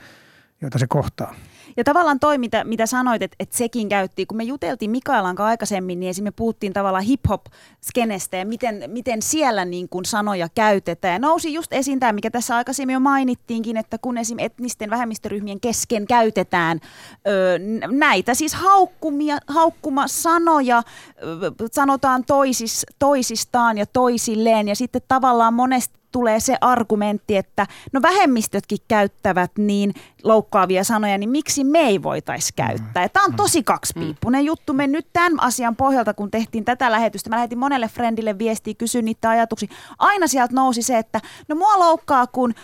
joita 0.60 0.78
se 0.78 0.86
kohtaa. 0.86 1.34
Ja 1.76 1.84
tavallaan 1.84 2.20
toi, 2.20 2.38
mitä, 2.38 2.64
mitä 2.64 2.86
sanoit, 2.86 3.22
että, 3.22 3.36
että 3.40 3.56
sekin 3.56 3.88
käytti, 3.88 4.26
kun 4.26 4.36
me 4.36 4.44
juteltiin 4.44 4.90
Mikaelan 4.90 5.36
kanssa 5.36 5.48
aikaisemmin, 5.48 6.00
niin 6.00 6.10
esimerkiksi 6.10 6.22
me 6.22 6.36
puhuttiin 6.36 6.72
tavallaan 6.72 7.04
hip-hop-skenestä 7.04 8.36
ja 8.36 8.46
miten, 8.46 8.84
miten 8.86 9.22
siellä 9.22 9.64
niin 9.64 9.88
kuin 9.88 10.04
sanoja 10.04 10.48
käytetään. 10.54 11.12
Ja 11.12 11.18
nousi 11.18 11.54
just 11.54 11.72
esiin 11.72 12.00
tämä, 12.00 12.12
mikä 12.12 12.30
tässä 12.30 12.56
aikaisemmin 12.56 12.94
jo 12.94 13.00
mainittiinkin, 13.00 13.76
että 13.76 13.98
kun 13.98 14.18
esim. 14.18 14.38
etnisten 14.38 14.90
vähemmistöryhmien 14.90 15.60
kesken 15.60 16.06
käytetään 16.06 16.80
ö, 17.26 17.58
näitä 17.86 18.34
siis 18.34 18.54
haukkumia, 18.54 19.38
haukkuma 19.46 20.08
sanoja, 20.08 20.82
ö, 21.22 21.52
sanotaan 21.72 22.24
toisis, 22.24 22.86
toisistaan 22.98 23.78
ja 23.78 23.86
toisilleen 23.86 24.68
ja 24.68 24.76
sitten 24.76 25.02
tavallaan 25.08 25.54
monesti 25.54 26.03
tulee 26.14 26.40
se 26.40 26.56
argumentti, 26.60 27.36
että 27.36 27.66
no 27.92 28.02
vähemmistötkin 28.02 28.78
käyttävät 28.88 29.50
niin 29.58 29.94
loukkaavia 30.22 30.84
sanoja, 30.84 31.18
niin 31.18 31.30
miksi 31.30 31.64
me 31.64 31.78
ei 31.78 32.02
voitaisi 32.02 32.52
käyttää? 32.56 33.08
Tämä 33.08 33.24
on 33.24 33.34
tosi 33.34 33.62
kaksipiippunen 33.62 34.44
juttu. 34.44 34.72
Me 34.72 34.86
nyt 34.86 35.06
tämän 35.12 35.40
asian 35.40 35.76
pohjalta, 35.76 36.14
kun 36.14 36.30
tehtiin 36.30 36.64
tätä 36.64 36.90
lähetystä, 36.90 37.30
mä 37.30 37.36
lähetin 37.36 37.58
monelle 37.58 37.88
friendille 37.88 38.38
viestiä, 38.38 38.74
kysyin 38.74 39.04
niitä 39.04 39.30
ajatuksia. 39.30 39.68
Aina 39.98 40.26
sieltä 40.26 40.54
nousi 40.54 40.82
se, 40.82 40.98
että 40.98 41.20
no 41.48 41.56
mua 41.56 41.78
loukkaa, 41.78 42.26
kun 42.26 42.54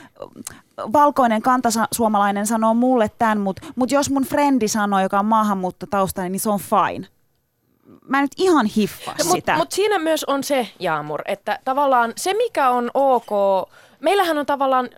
valkoinen 0.92 1.42
kantasuomalainen 1.42 2.46
sanoo 2.46 2.74
mulle 2.74 3.10
tämän, 3.18 3.40
mutta 3.40 3.66
mut 3.76 3.90
jos 3.90 4.10
mun 4.10 4.24
frendi 4.24 4.68
sanoo, 4.68 5.00
joka 5.00 5.18
on 5.18 5.26
maahanmuuttotaustainen, 5.26 6.32
niin 6.32 6.40
se 6.40 6.50
on 6.50 6.60
fine. 6.60 7.19
Mä 8.08 8.18
en 8.18 8.22
nyt 8.24 8.32
ihan 8.36 8.66
hiffaa 8.66 9.14
sitä. 9.18 9.28
Mutta 9.34 9.56
mut 9.56 9.72
siinä 9.72 9.98
myös 9.98 10.24
on 10.24 10.44
se, 10.44 10.68
Jaamur, 10.78 11.22
että 11.24 11.58
tavallaan 11.64 12.12
se, 12.16 12.34
mikä 12.34 12.70
on 12.70 12.90
ok, 12.94 13.28
meillähän 14.00 14.38
on 14.38 14.46
tavallaan, 14.46 14.88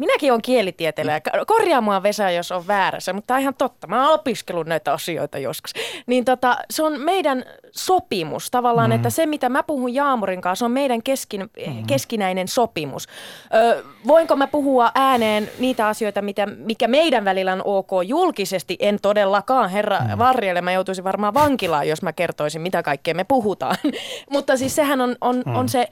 minäkin 0.00 0.32
olen 0.32 0.42
kielitieteilijä, 0.42 1.20
korjaa 1.46 1.80
mua 1.80 2.02
Vesa, 2.02 2.30
jos 2.30 2.52
on 2.52 2.66
väärässä, 2.66 3.12
mutta 3.12 3.26
tämä 3.26 3.36
on 3.36 3.42
ihan 3.42 3.54
totta. 3.54 3.86
Mä 3.86 4.04
oon 4.04 4.14
opiskellut 4.14 4.66
näitä 4.66 4.92
asioita 4.92 5.38
joskus. 5.38 5.72
Niin 6.06 6.24
tota, 6.24 6.56
se 6.70 6.82
on 6.82 7.00
meidän 7.00 7.44
sopimus 7.70 8.50
tavallaan, 8.50 8.90
mm. 8.90 8.96
että 8.96 9.10
se 9.10 9.26
mitä 9.26 9.48
mä 9.48 9.62
puhun 9.62 9.94
Jaamurin 9.94 10.40
kanssa, 10.40 10.64
on 10.64 10.72
meidän 10.72 11.02
keskin, 11.02 11.40
mm. 11.40 11.86
keskinäinen 11.86 12.48
sopimus. 12.48 13.08
Ö, 13.54 13.84
voinko 14.06 14.36
mä 14.36 14.46
puhua 14.46 14.92
ääneen 14.94 15.50
niitä 15.58 15.88
asioita, 15.88 16.22
mitä, 16.22 16.46
mikä 16.46 16.88
meidän 16.88 17.24
välillä 17.24 17.52
on 17.52 17.62
ok 17.64 17.90
julkisesti? 18.04 18.76
En 18.80 18.98
todellakaan, 19.02 19.70
herra 19.70 19.98
mm. 20.00 20.18
varjelle, 20.18 20.60
mä 20.60 20.72
joutuisin 20.72 21.04
varmaan 21.04 21.34
vankilaan, 21.34 21.88
jos 21.88 22.02
mä 22.02 22.12
kertoisin, 22.12 22.62
mitä 22.62 22.82
kaikkea 22.82 23.14
me 23.14 23.24
puhutaan. 23.24 23.76
mutta 24.32 24.56
siis 24.56 24.74
sehän 24.74 25.00
on, 25.00 25.16
on, 25.20 25.42
mm. 25.46 25.56
on 25.56 25.68
se 25.68 25.88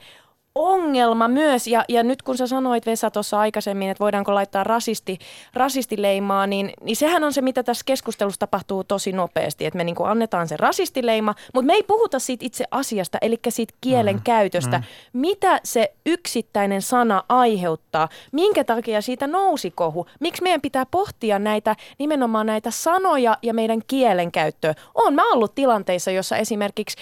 ongelma 0.59 1.27
myös, 1.27 1.67
ja, 1.67 1.85
ja 1.89 2.03
nyt 2.03 2.21
kun 2.21 2.37
sä 2.37 2.47
sanoit 2.47 2.85
Vesa 2.85 3.11
tuossa 3.11 3.39
aikaisemmin, 3.39 3.89
että 3.89 4.03
voidaanko 4.03 4.35
laittaa 4.35 4.63
rasisti, 4.63 5.19
rasistileimaa, 5.53 6.47
niin, 6.47 6.71
niin 6.81 6.95
sehän 6.95 7.23
on 7.23 7.33
se, 7.33 7.41
mitä 7.41 7.63
tässä 7.63 7.83
keskustelussa 7.85 8.39
tapahtuu 8.39 8.83
tosi 8.83 9.11
nopeasti, 9.11 9.65
että 9.65 9.77
me 9.77 9.83
niin 9.83 9.95
annetaan 10.03 10.47
se 10.47 10.57
rasistileima, 10.57 11.35
mutta 11.53 11.65
me 11.65 11.73
ei 11.73 11.83
puhuta 11.83 12.19
siitä 12.19 12.45
itse 12.45 12.65
asiasta, 12.71 13.17
eli 13.21 13.39
siitä 13.49 13.73
kielen 13.81 14.15
mm, 14.15 14.21
käytöstä. 14.23 14.77
Mm. 14.77 14.83
Mitä 15.19 15.59
se 15.63 15.93
yksittäinen 16.05 16.81
sana 16.81 17.23
aiheuttaa, 17.29 18.09
minkä 18.31 18.63
takia 18.63 19.01
siitä 19.01 19.27
nousi 19.27 19.71
kohu, 19.71 20.05
miksi 20.19 20.43
meidän 20.43 20.61
pitää 20.61 20.85
pohtia 20.85 21.39
näitä 21.39 21.75
nimenomaan 21.99 22.45
näitä 22.45 22.71
sanoja 22.71 23.37
ja 23.41 23.53
meidän 23.53 23.81
kielen 23.87 24.31
käyttöä. 24.31 24.73
On 24.95 25.13
mä 25.13 25.31
ollut 25.31 25.55
tilanteissa, 25.55 26.11
jossa 26.11 26.37
esimerkiksi 26.37 26.97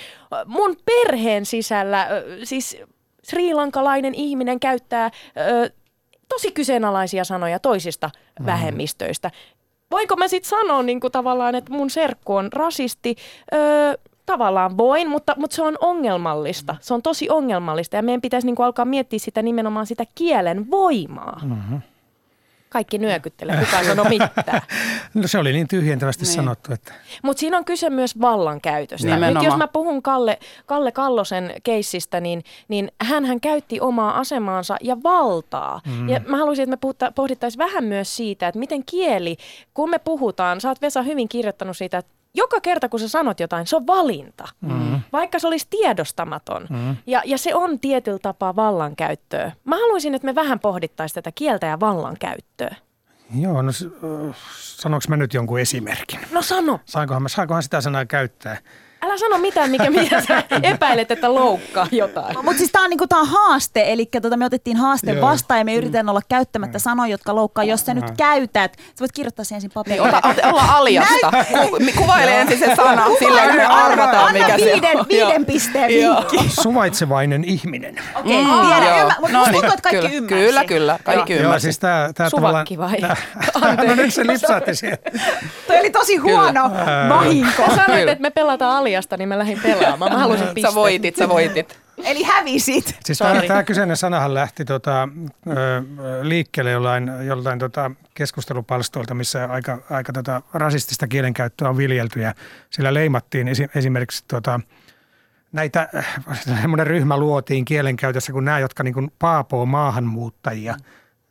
mun 0.46 0.76
perheen 0.86 1.46
sisällä, 1.46 2.08
siis 2.43 2.78
sriilankalainen 3.30 4.16
ihminen 4.16 4.60
käyttää 4.60 5.12
ö, 5.38 5.70
tosi 6.30 6.52
kyseenalaisia 6.52 7.24
sanoja 7.24 7.60
toisista 7.60 8.10
mm. 8.40 8.46
vähemmistöistä. 8.46 9.32
Voinko 9.92 10.16
mä 10.16 10.28
sitten 10.28 10.50
sanoa 10.50 10.84
niin 10.84 11.00
kuin 11.00 11.12
tavallaan, 11.12 11.56
että 11.56 11.74
mun 11.74 11.90
serkku 11.90 12.36
on 12.36 12.54
rasisti? 12.54 13.16
Ö, 13.54 13.98
tavallaan 14.26 14.78
voin, 14.78 15.10
mutta, 15.10 15.36
mutta 15.38 15.56
se 15.56 15.62
on 15.62 15.78
ongelmallista. 15.82 16.76
Se 16.80 16.94
on 16.94 17.02
tosi 17.02 17.30
ongelmallista 17.30 17.96
ja 17.96 18.04
meidän 18.04 18.22
pitäisi 18.22 18.48
niin 18.48 18.56
kuin 18.56 18.66
alkaa 18.66 18.86
miettiä 18.86 19.20
sitä 19.20 19.42
nimenomaan 19.42 19.86
sitä 19.86 20.04
kielen 20.16 20.72
voimaa. 20.72 21.40
Mm-hmm. 21.44 21.82
Kaikki 22.69 22.97
nyökyttelee, 22.97 23.58
kukaan 23.65 23.86
sano 23.86 24.03
mitään. 24.03 24.62
No 25.13 25.27
se 25.27 25.38
oli 25.38 25.53
niin 25.53 25.67
tyhjentävästi 25.67 26.25
niin. 26.25 26.34
sanottu. 26.34 26.73
Että... 26.73 26.93
Mutta 27.23 27.39
siinä 27.39 27.58
on 27.58 27.65
kyse 27.65 27.89
myös 27.89 28.21
vallankäytöstä. 28.21 29.08
Nimenomaan. 29.08 29.34
Nyt 29.34 29.43
jos 29.43 29.58
mä 29.58 29.67
puhun 29.67 30.01
Kalle, 30.01 30.39
Kalle 30.65 30.91
Kallosen 30.91 31.53
keissistä, 31.63 32.21
niin, 32.21 32.43
niin 32.67 32.91
hän 33.01 33.41
käytti 33.41 33.80
omaa 33.80 34.19
asemaansa 34.19 34.77
ja 34.82 34.97
valtaa. 35.03 35.82
Mm. 35.86 36.10
Ja 36.10 36.21
mä 36.27 36.38
haluaisin, 36.38 36.63
että 36.63 36.71
me 36.71 36.77
puhutta, 36.77 37.12
pohdittaisiin 37.12 37.60
vähän 37.60 37.84
myös 37.84 38.15
siitä, 38.15 38.47
että 38.47 38.60
miten 38.60 38.86
kieli, 38.86 39.38
kun 39.73 39.89
me 39.89 39.99
puhutaan, 39.99 40.62
sä 40.62 40.69
oot 40.69 40.82
Vesa 40.82 41.01
hyvin 41.01 41.30
kirjoittanut 41.30 41.77
siitä, 41.77 41.97
että 41.97 42.16
joka 42.38 42.62
kerta 42.62 42.89
kun 42.89 43.00
sä 43.00 43.08
sanot 43.08 43.39
jotain, 43.39 43.67
se 43.67 43.76
on 43.76 43.88
valinta. 43.88 44.47
Mm. 44.62 45.02
Vaikka 45.13 45.39
se 45.39 45.47
olisi 45.47 45.67
tiedostamaton. 45.69 46.67
Mm. 46.69 46.95
Ja, 47.08 47.21
ja 47.26 47.38
se 47.38 47.56
on 47.56 47.80
tietyllä 47.80 48.19
tapaa 48.21 48.56
vallankäyttöä. 48.56 49.52
Mä 49.63 49.76
haluaisin, 49.76 50.15
että 50.15 50.26
me 50.26 50.36
vähän 50.36 50.60
pohdittaisiin 50.60 51.15
tätä 51.15 51.32
kieltä 51.36 51.65
ja 51.65 51.80
vallankäyttöä. 51.80 52.76
Joo, 53.39 53.62
no 53.62 53.71
sanoinko 54.60 55.06
mä 55.10 55.17
nyt 55.17 55.34
jonkun 55.34 55.60
esimerkin? 55.60 56.19
No 56.32 56.41
sano. 56.41 56.80
Saankohan, 56.86 57.23
mä, 57.23 57.30
saankohan 57.30 57.63
sitä 57.63 57.82
sanaa 57.82 58.06
käyttää? 58.06 58.58
Älä 59.02 59.18
sano 59.18 59.38
mitään, 59.38 59.72
mikä, 59.72 59.90
mitä 59.90 60.22
sä 60.22 60.44
epäilet, 60.64 61.12
että 61.12 61.34
loukkaa 61.34 61.88
jotain. 61.92 62.36
Mutta 62.44 62.58
siis 62.58 62.72
tämä 62.72 62.84
on, 62.84 62.90
niinku, 62.90 63.08
tää 63.08 63.20
on 63.20 63.28
haaste, 63.28 63.84
eli 63.92 64.06
tota, 64.22 64.38
me 64.38 64.46
otettiin 64.46 64.78
haaste 64.78 65.12
Joo. 65.12 65.22
vastaan 65.22 65.58
ja 65.58 65.66
me 65.66 65.76
yritetään 65.76 66.10
olla 66.10 66.22
käyttämättä 66.30 66.80
sanoja, 66.80 67.12
jotka 67.12 67.36
loukkaa. 67.36 67.64
Jos 67.64 67.86
sä 67.86 67.94
nyt 67.94 68.12
käytät, 68.18 68.74
sä 68.78 69.00
voit 69.00 69.12
kirjoittaa 69.12 69.46
sen 69.46 69.56
ensin 69.56 69.72
paperille. 69.74 70.08
Ota, 70.08 70.18
ota, 70.18 70.48
olla 70.48 70.64
aljasta. 70.70 71.32
Ku, 71.70 71.78
kuvaile 71.98 72.42
ensin 72.42 72.60
se 72.60 72.76
sana, 72.76 73.06
silleen 73.20 73.56
me 73.56 73.66
arvataan, 73.66 74.34
mikä 74.34 74.56
viiden, 74.58 74.92
se 74.92 75.00
on. 75.00 75.06
viiden 75.10 75.46
pisteen 75.46 75.88
vinkki. 75.90 76.50
Suvaitsevainen 76.62 77.44
ihminen. 77.44 77.96
Okei, 78.16 78.42
okay, 78.42 78.62
mm, 78.62 78.68
tiedän. 78.68 79.16
Mutta 79.20 79.38
no, 79.38 79.44
tuntuu, 79.44 79.64
että 79.64 79.90
kaikki 79.90 80.08
kyllä, 80.08 80.10
ymmärsi. 80.10 80.46
Kyllä, 80.46 80.66
kyllä. 80.66 81.00
Kaikki 81.04 81.34
Joo, 81.34 81.44
ymmärsi. 81.44 81.64
siis 81.64 81.80
tää, 81.80 82.14
tää 82.14 82.30
Suvakki 82.30 82.78
vai? 82.78 83.02
Tää, 83.02 83.16
no 83.88 83.96
nyt 83.96 84.14
se 84.14 84.28
lipsaatti 84.28 84.76
siihen. 84.76 84.98
Toi 85.68 85.80
oli 85.80 85.90
tosi 85.90 86.18
huono 86.18 86.72
vahinko. 87.10 87.64
Sanoit, 87.76 88.10
että 88.10 88.22
me 88.22 88.30
pelataan 88.30 88.78
aljasta, 88.88 89.17
niin 89.17 89.30
mä 89.30 89.38
lähdin 89.38 89.60
pelaamaan. 89.63 90.12
Mä 90.12 90.19
halusin 90.19 90.47
pisteen. 90.47 90.71
Sä 90.71 90.76
voitit, 90.76 91.15
sä 91.15 91.30
voitit. 91.30 91.80
Eli 92.04 92.23
hävisit. 92.23 92.97
Siis 93.06 93.17
tämä, 93.17 93.41
tämä 93.47 93.63
kyseinen 93.63 93.97
sanahan 93.97 94.34
lähti 94.34 94.65
tota, 94.65 95.10
ö, 95.47 95.84
liikkeelle 96.21 96.71
jollain, 96.71 97.12
jollain 97.26 97.60
tota 97.60 97.91
keskustelupalstoilta, 98.13 99.13
missä 99.13 99.45
aika, 99.45 99.78
aika 99.89 100.13
tota 100.13 100.41
rasistista 100.54 101.08
kielenkäyttöä 101.08 101.69
on 101.69 101.78
viljelty 101.78 102.21
ja 102.21 102.34
sillä 102.69 102.93
leimattiin 102.93 103.47
esi- 103.47 103.69
esimerkiksi 103.76 104.23
tota, 104.28 104.60
näitä, 105.52 105.89
semmoinen 106.62 106.88
ryhmä 106.88 107.17
luotiin 107.17 107.65
kielenkäytössä 107.65 108.32
kuin 108.32 108.45
nämä, 108.45 108.60
jotka 108.60 108.84
niin 108.84 108.93
kuin 108.93 109.12
paapoo 109.19 109.65
maahanmuuttajia– 109.65 110.76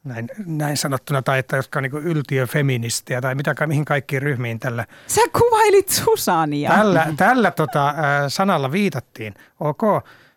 näin, 0.06 0.28
näin 0.46 0.76
sanottuna, 0.76 1.22
tai 1.22 1.38
että 1.38 1.56
jotka 1.56 1.78
on 1.78 1.82
niin 1.82 1.92
yltiöfeministiä 1.92 3.20
tai 3.20 3.34
mitä, 3.34 3.66
mihin 3.66 3.84
kaikkiin 3.84 4.22
ryhmiin 4.22 4.58
tällä. 4.58 4.84
Sä 5.06 5.20
kuvailit 5.32 5.88
Susania. 5.88 6.70
Tällä, 6.70 7.06
tällä 7.16 7.50
tota, 7.50 7.94
sanalla 8.28 8.72
viitattiin. 8.72 9.34
Ok, 9.60 9.82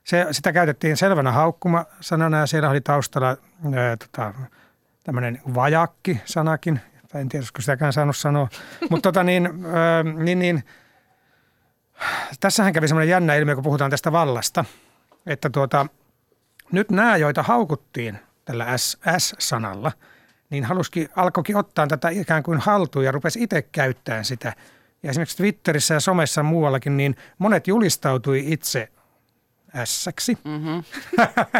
se, 0.03 0.27
sitä 0.31 0.51
käytettiin 0.53 0.97
selvänä 0.97 1.31
haukkuma 1.31 1.85
sanana 2.01 2.39
ja 2.39 2.45
siellä 2.45 2.69
oli 2.69 2.81
taustalla 2.81 3.27
ää, 3.27 3.97
tota, 3.97 4.33
tämmöinen 5.03 5.41
vajakki-sanakin. 5.55 6.79
En 7.15 7.29
tiedä, 7.29 7.41
olisiko 7.41 7.61
sitäkään 7.61 7.93
saanut 7.93 8.17
sanoa. 8.17 8.47
Mutta 8.89 9.09
tota, 9.11 9.23
niin, 9.23 9.49
niin, 10.23 10.39
niin, 10.39 10.63
tässähän 12.39 12.73
kävi 12.73 12.87
semmoinen 12.87 13.09
jännä 13.09 13.35
ilmiö, 13.35 13.55
kun 13.55 13.63
puhutaan 13.63 13.91
tästä 13.91 14.11
vallasta. 14.11 14.65
Että 15.25 15.49
tuota, 15.49 15.85
nyt 16.71 16.91
nämä, 16.91 17.17
joita 17.17 17.43
haukuttiin– 17.43 18.19
tällä 18.49 18.77
S-sanalla, 19.17 19.91
niin 20.49 20.65
halusikin, 20.65 21.09
alkoikin 21.15 21.57
ottaa 21.57 21.87
tätä 21.87 22.09
ikään 22.09 22.43
kuin 22.43 22.59
haltuun 22.59 23.05
ja 23.05 23.11
rupesi 23.11 23.43
itse 23.43 23.61
käyttämään 23.61 24.25
sitä. 24.25 24.53
Ja 25.03 25.09
esimerkiksi 25.09 25.37
Twitterissä 25.37 25.93
ja 25.93 25.99
somessa 25.99 26.43
muuallakin, 26.43 26.97
niin 26.97 27.15
monet 27.37 27.67
julistautui 27.67 28.43
itse 28.47 28.89
ässäksi. 29.75 30.37
Mm-hmm. 30.43 30.83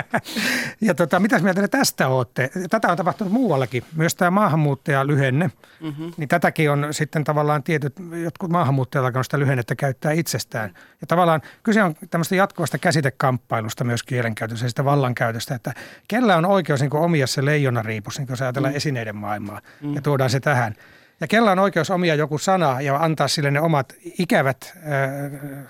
ja 0.88 0.95
tota, 0.95 1.19
mitäs 1.19 1.41
mieltä 1.41 1.62
te 1.62 1.67
tästä 1.67 2.08
olette? 2.08 2.50
Tätä 2.69 2.88
on 2.88 2.98
tapahtunut 2.98 3.34
muuallakin, 3.34 3.84
myös 3.96 4.15
tämä 4.15 4.31
maahanmuuttajalyhenne. 4.31 5.52
Mm-hmm. 5.81 6.12
Niin 6.17 6.29
tätäkin 6.29 6.71
on 6.71 6.88
sitten 6.92 7.23
tavallaan 7.23 7.63
tietyt, 7.63 7.96
jotkut 8.23 8.52
maahanmuuttajat 8.52 9.06
alkanut 9.06 9.25
sitä 9.25 9.40
lyhennettä 9.40 9.75
käyttää 9.75 10.12
itsestään. 10.12 10.73
Ja 11.02 11.08
tavallaan 11.08 11.42
kyse 11.63 11.84
on 11.84 11.96
tämmöistä 12.10 12.36
jatkuvasta 12.36 12.77
käsitekamppailusta 12.77 13.84
myös 13.84 14.04
kielenkäytössä 14.04 14.65
ja 14.65 14.69
sitä 14.69 14.86
vallankäytöstä, 14.86 15.56
että 15.56 15.73
kellä 16.08 16.38
on 16.38 16.46
oikeus 16.46 16.81
niin 16.81 16.96
omia 16.96 17.27
se 17.27 17.46
leijonariipus, 17.46 18.19
niin 18.19 18.27
jos 18.29 18.42
ajatellaan 18.42 18.73
mm. 18.73 18.77
esineiden 18.77 19.15
maailmaa 19.15 19.62
mm. 19.81 19.96
ja 19.96 20.02
tuodaan 20.02 20.29
se 20.29 20.40
tähän. 20.40 20.75
Ja 21.22 21.28
kella 21.28 21.52
on 21.52 21.60
oikeus 21.60 21.92
omia 21.92 22.15
joku 22.15 22.38
sana 22.38 22.82
ja 22.82 22.96
antaa 22.96 23.28
sille 23.28 23.52
ne 23.52 23.62
omat 23.62 23.94
ikävät 24.20 24.78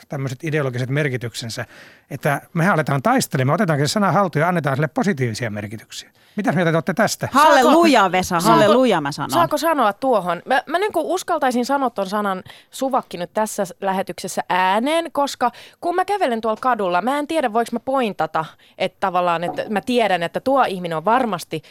tämmöiset 0.10 0.44
ideologiset 0.44 0.90
merkityksensä, 0.90 1.66
että 2.12 2.42
me 2.54 2.70
aletaan 2.70 3.02
taistelemaan, 3.02 3.56
otetaankin 3.56 3.88
se 3.88 3.92
sana 3.92 4.12
haltuun 4.12 4.42
ja 4.42 4.48
annetaan 4.48 4.76
sille 4.76 4.88
positiivisia 4.88 5.50
merkityksiä. 5.50 6.10
Mitä 6.36 6.52
mieltä 6.52 6.72
te 6.72 6.78
olette 6.78 6.94
tästä? 6.94 7.30
Halleluja 7.32 8.12
Vesa, 8.12 8.40
halleluja 8.40 9.02
mä 9.02 9.12
sanon. 9.12 9.30
Saako 9.30 9.58
sanoa 9.58 9.94
tuohon? 9.94 10.42
Mä, 10.46 10.64
mä 10.66 10.80
niin 10.80 10.92
uskaltaisin 10.96 11.66
sanoa 11.66 11.90
ton 11.90 12.10
sanan 12.10 12.44
suvakki 12.72 13.18
nyt 13.18 13.34
tässä 13.34 13.64
lähetyksessä 13.82 14.44
ääneen, 14.50 15.12
koska 15.12 15.52
kun 15.82 15.96
mä 15.96 16.06
kävelen 16.06 16.42
tuolla 16.42 16.60
kadulla, 16.62 17.02
mä 17.02 17.20
en 17.20 17.28
tiedä 17.28 17.54
voiko 17.54 17.70
mä 17.72 17.80
pointata, 17.80 18.46
että 18.78 18.98
tavallaan, 19.00 19.44
että 19.44 19.66
mä 19.70 19.82
tiedän, 19.82 20.24
että 20.24 20.40
tuo 20.40 20.64
ihminen 20.64 20.98
on 20.98 21.06
varmasti 21.06 21.62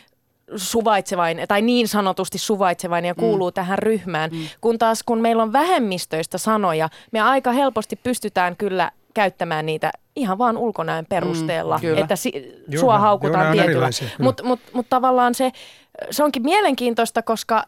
suvaitsevainen 0.56 1.48
tai 1.48 1.62
niin 1.62 1.88
sanotusti 1.88 2.38
suvaitsevainen 2.38 3.08
ja 3.08 3.14
mm. 3.14 3.20
kuuluu 3.20 3.50
mm. 3.50 3.54
tähän 3.54 3.78
ryhmään. 3.78 4.30
Mm. 4.30 4.38
Kun 4.60 4.78
taas 4.78 5.02
kun 5.02 5.20
meillä 5.20 5.42
on 5.42 5.52
vähemmistöistä 5.52 6.38
sanoja, 6.38 6.88
me 7.12 7.20
aika 7.20 7.52
helposti 7.52 7.96
pystytään 7.96 8.56
kyllä 8.56 8.90
käyttämään 9.14 9.66
niitä 9.66 9.90
ihan 10.16 10.38
vaan 10.38 10.56
ulkonäön 10.56 11.06
perusteella, 11.08 11.80
mm, 11.82 11.98
että 11.98 12.16
si- 12.16 12.64
sua 12.80 12.98
haukutaan 12.98 13.52
tietyllä. 13.52 13.88
Mutta 14.18 14.42
mut, 14.42 14.60
mut 14.72 14.86
tavallaan 14.88 15.34
se, 15.34 15.52
se 16.10 16.24
onkin 16.24 16.42
mielenkiintoista, 16.42 17.22
koska 17.22 17.64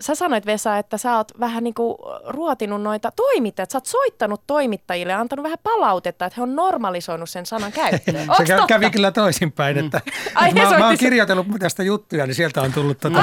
sä 0.00 0.14
sanoit 0.14 0.46
Vesa, 0.46 0.78
että 0.78 0.98
sä 0.98 1.16
oot 1.16 1.40
vähän 1.40 1.64
niin 1.64 1.74
kuin 1.74 1.96
ruotinut 2.28 2.82
noita 2.82 3.10
toimittajia, 3.10 3.66
sä 3.72 3.78
oot 3.78 3.86
soittanut 3.86 4.42
toimittajille 4.46 5.12
ja 5.12 5.20
antanut 5.20 5.42
vähän 5.42 5.58
palautetta, 5.62 6.24
että 6.26 6.34
he 6.36 6.42
on 6.42 6.56
normalisoinut 6.56 7.30
sen 7.30 7.46
sanan 7.46 7.72
käyttöön. 7.72 8.26
se 8.36 8.44
kävi, 8.44 8.66
kävi 8.66 8.90
kyllä 8.90 9.12
toisinpäin, 9.12 9.78
että, 9.78 10.00
mm. 10.06 10.12
Ai, 10.34 10.48
että 10.48 10.62
mä, 10.62 10.78
mä 10.78 10.86
oon 10.86 10.98
kirjoitellut 10.98 11.46
tästä 11.58 11.82
juttuja, 11.82 12.26
niin 12.26 12.34
sieltä 12.34 12.62
on 12.62 12.72
tullut 12.72 12.98
tota, 12.98 13.22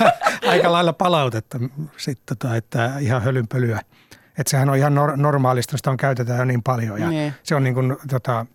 aika 0.48 0.72
lailla 0.72 0.92
palautetta, 0.92 1.58
sit, 1.96 2.18
tota, 2.26 2.56
että 2.56 2.92
ihan 3.00 3.22
hölynpölyä. 3.22 3.80
Että 4.38 4.50
sehän 4.50 4.70
on 4.70 4.76
ihan 4.76 4.94
nor- 4.94 5.16
normaalista, 5.16 5.76
sitä 5.76 5.90
on 5.90 5.96
käytetään 5.96 6.38
jo 6.38 6.44
niin 6.44 6.62
paljon 6.62 7.00
ja 7.00 7.08
niin. 7.08 7.34
se 7.42 7.54
on 7.54 7.64
niin 7.64 7.74
kuin, 7.74 7.96
tota, 8.10 8.46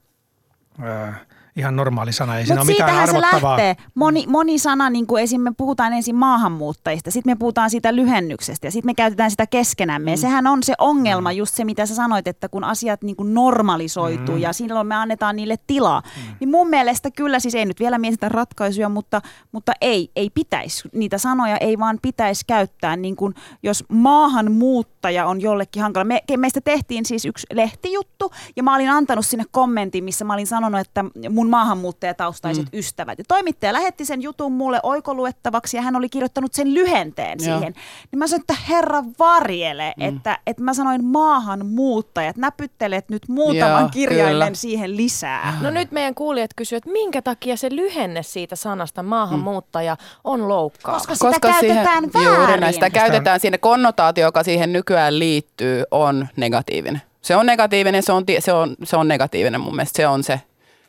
äh, 0.84 1.22
ihan 1.56 1.76
normaali 1.76 2.12
sana, 2.12 2.38
ei 2.38 2.46
siinä 2.46 2.62
ole 2.62 2.68
mitään 2.68 2.98
arvottavaa. 2.98 3.58
se 3.58 3.64
lähtee. 3.64 3.84
Moni, 3.96 4.26
moni 4.28 4.60
sana, 4.60 4.90
niin 4.90 5.08
kuin 5.08 5.24
esim. 5.24 5.42
me 5.42 5.52
puhutaan 5.58 5.94
ensin 5.94 6.16
maahanmuuttajista, 6.16 7.12
sitten 7.12 7.32
me 7.32 7.36
puhutaan 7.36 7.70
siitä 7.70 7.96
lyhennyksestä 7.96 8.68
ja 8.68 8.72
sitten 8.72 8.90
me 8.90 8.94
käytetään 8.94 9.32
sitä 9.32 9.48
keskenämme. 9.48 10.12
Mm. 10.12 10.18
sehän 10.18 10.48
on 10.48 10.64
se 10.64 10.74
ongelma, 10.78 11.32
mm. 11.32 11.38
just 11.38 11.56
se 11.56 11.66
mitä 11.66 11.86
sä 11.86 11.96
sanoit, 11.96 12.28
että 12.28 12.50
kun 12.50 12.64
asiat 12.64 13.02
niin 13.02 13.16
kuin 13.16 13.34
normalisoituu 13.34 14.36
mm. 14.36 14.42
ja 14.42 14.54
silloin 14.54 14.88
me 14.88 14.96
annetaan 14.96 15.36
niille 15.36 15.56
tilaa. 15.68 16.02
Mm. 16.02 16.36
Niin 16.40 16.50
mun 16.50 16.70
mielestä 16.70 17.12
kyllä, 17.12 17.40
siis 17.40 17.56
ei 17.56 17.66
nyt 17.66 17.80
vielä 17.80 17.98
mietitä 17.98 18.30
ratkaisuja, 18.30 18.90
mutta, 18.90 19.22
mutta 19.52 19.72
ei, 19.82 20.12
ei 20.16 20.30
pitäisi. 20.30 20.90
Niitä 20.94 21.18
sanoja 21.18 21.58
ei 21.58 21.80
vaan 21.80 22.00
pitäisi 22.02 22.46
käyttää, 22.48 22.96
niin 22.96 23.16
kuin 23.16 23.36
jos 23.64 23.84
maahanmuuttaja 23.90 25.26
on 25.26 25.42
jollekin 25.42 25.82
hankala. 25.82 26.04
Me, 26.04 26.24
meistä 26.38 26.62
tehtiin 26.62 27.06
siis 27.06 27.26
yksi 27.26 27.48
lehtijuttu 27.54 28.32
ja 28.56 28.64
mä 28.64 28.76
olin 28.76 28.90
antanut 28.90 29.26
sinne 29.26 29.46
kommentin, 29.52 30.04
missä 30.04 30.26
mä 30.26 30.34
olin 30.34 30.48
sanonut, 30.48 30.80
että 30.80 31.06
mun 31.30 31.43
mun 31.44 31.50
maahanmuuttajataustaiset 31.50 32.64
mm. 32.64 32.80
ystävät. 32.80 33.20
Ja 33.20 33.26
toimittaja 33.28 33.74
lähetti 33.74 34.06
sen 34.06 34.22
jutun 34.22 34.52
mulle 34.52 34.80
oikoluettavaksi 34.84 35.78
ja 35.78 35.84
hän 35.84 35.96
oli 35.96 36.10
kirjoittanut 36.10 36.54
sen 36.54 36.74
lyhenteen 36.74 37.38
Joo. 37.42 37.58
siihen. 37.58 37.74
Niin 38.12 38.20
mä 38.20 38.28
sanoin, 38.28 38.42
että 38.42 38.56
herra 38.70 39.04
varjele, 39.20 39.94
mm. 39.98 40.08
että, 40.08 40.40
että 40.48 40.64
mä 40.64 40.74
sanoin 40.74 41.06
maahanmuuttajat, 41.06 42.38
näpyttelet 42.38 43.10
nyt 43.10 43.28
muutaman 43.28 43.82
Joo, 43.82 43.90
kirjaimen 43.90 44.34
kyllä. 44.34 44.50
siihen 44.54 44.98
lisää. 44.98 45.58
No 45.62 45.70
nyt 45.70 45.92
meidän 45.92 46.16
kuulijat 46.16 46.52
kysyvät, 46.56 46.78
että 46.78 46.92
minkä 46.92 47.22
takia 47.22 47.58
se 47.58 47.70
lyhenne 47.72 48.24
siitä 48.24 48.56
sanasta 48.56 49.04
maahanmuuttaja 49.04 49.96
mm. 49.96 50.06
on 50.24 50.48
loukkaava? 50.48 50.98
Koska 50.98 51.16
sitä 51.16 51.28
Koska 51.28 51.48
käytetään 51.48 52.04
siihen, 52.12 52.14
väärin. 52.14 52.38
Juuri 52.38 52.60
näin, 52.60 52.74
sitä 52.74 52.90
käytetään 52.90 53.40
siinä 53.40 53.58
konnotaatio, 53.58 54.26
joka 54.26 54.44
siihen 54.44 54.74
nykyään 54.74 55.20
liittyy, 55.20 55.84
on 55.92 56.28
negatiivinen. 56.36 57.02
Se 57.22 57.36
on 57.36 57.46
negatiivinen, 57.46 58.04
se 58.04 58.12
on, 58.12 58.24
se 58.40 58.54
on, 58.54 58.76
se 58.84 58.98
on 58.98 59.08
negatiivinen 59.08 59.62
mun 59.62 59.76
mielestä, 59.76 59.98
se 59.98 60.08
on 60.08 60.24
se 60.24 60.42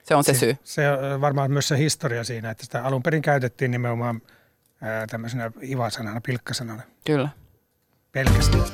se 0.04 0.14
on 0.14 0.24
se, 0.24 0.32
se 0.32 0.38
syy. 0.38 0.56
Se 0.64 0.90
on 0.90 1.20
varmaan 1.20 1.50
myös 1.50 1.68
se 1.68 1.78
historia 1.78 2.24
siinä, 2.24 2.50
että 2.50 2.64
sitä 2.64 2.84
alun 2.84 3.02
perin 3.02 3.22
käytettiin 3.22 3.70
nimenomaan 3.70 4.22
ää, 4.80 5.06
tämmöisenä 5.06 5.50
ivasanana, 5.62 6.20
pilkkasanana. 6.20 6.82
Kyllä. 7.06 7.28
Pelkästään. 8.12 8.64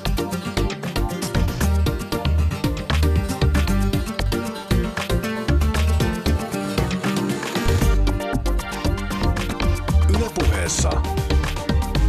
Ylepuheessa 10.19 11.01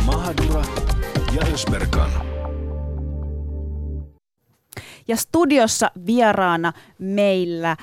Mahadura 0.05 0.65
ja 1.33 1.43
Ösberkan. 1.55 2.11
Ja 5.09 5.17
studiossa 5.17 5.91
vieraana 6.07 6.73
meillä 7.03 7.77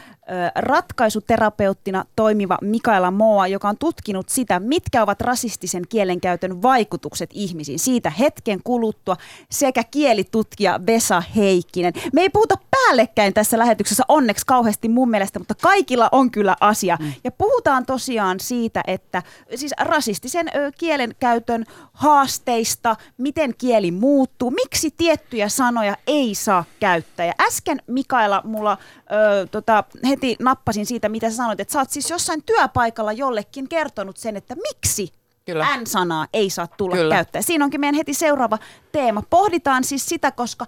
ratkaisuterapeuttina 0.55 2.05
toimiva 2.15 2.57
Mikaela 2.61 3.11
Moa, 3.11 3.47
joka 3.47 3.70
on 3.70 3.78
tutkinut 3.78 4.30
sitä, 4.30 4.59
mitkä 4.59 5.03
ovat 5.03 5.22
rasistisen 5.22 5.84
kielenkäytön 5.89 6.61
vaikutukset 6.61 7.30
ihmisiin. 7.34 7.80
Siitä 7.80 8.09
hetken 8.09 8.59
kuluttua 8.63 9.17
sekä 9.49 9.84
kielitutkija 9.84 10.80
Vesa 10.86 11.24
Heikkinen. 11.36 11.93
Me 12.13 12.22
ei 12.22 12.30
puhuta 12.30 12.55
päällekkäin 12.72 13.34
tässä 13.34 13.57
lähetyksessä 13.57 14.03
onneksi 14.07 14.45
kauheasti 14.45 14.89
mun 14.89 15.09
mielestä, 15.09 15.39
mutta 15.39 15.55
kaikilla 15.61 16.09
on 16.11 16.32
kyllä 16.32 16.55
asia. 16.61 16.97
Mm. 16.99 17.13
Ja 17.24 17.32
puhutaan 17.32 17.86
tosiaan 17.86 18.39
siitä, 18.39 18.84
että 18.88 19.24
siis 19.55 19.74
rasistisen 19.80 20.51
kielenkäytön 20.78 21.65
haasteista, 21.93 22.95
miten 23.17 23.53
kieli 23.57 23.91
muuttuu, 23.91 24.51
miksi 24.51 24.91
tiettyjä 24.97 25.49
sanoja 25.49 25.97
ei 26.07 26.36
saa 26.36 26.63
käyttää. 26.80 27.26
Ja 27.26 27.34
äsken 27.41 27.82
Mikaela 27.88 28.41
mulla 28.45 28.78
ö, 29.12 29.47
tota, 29.47 29.84
heti 30.07 30.36
nappasin 30.39 30.86
siitä, 30.86 31.10
mitä 31.10 31.30
sä 31.30 31.36
sanoit, 31.36 31.60
että 31.60 31.72
sä 31.72 31.80
oot 31.80 31.89
siis 31.89 32.10
jossain 32.10 32.43
työpaikalla 32.43 33.12
jollekin 33.12 33.70
kertonut 33.70 34.18
sen, 34.18 34.38
että 34.38 34.55
miksi 34.55 35.14
Kyllä. 35.45 35.78
N-sanaa 35.78 36.28
ei 36.34 36.49
saa 36.49 36.68
tulla 36.68 36.95
Kyllä. 36.95 37.16
käyttää. 37.16 37.41
Siinä 37.41 37.66
onkin 37.66 37.80
meidän 37.80 37.95
heti 37.95 38.14
seuraava 38.14 38.57
teema. 38.91 39.24
Pohditaan 39.30 39.84
siis 39.84 40.05
sitä, 40.05 40.32
koska 40.32 40.66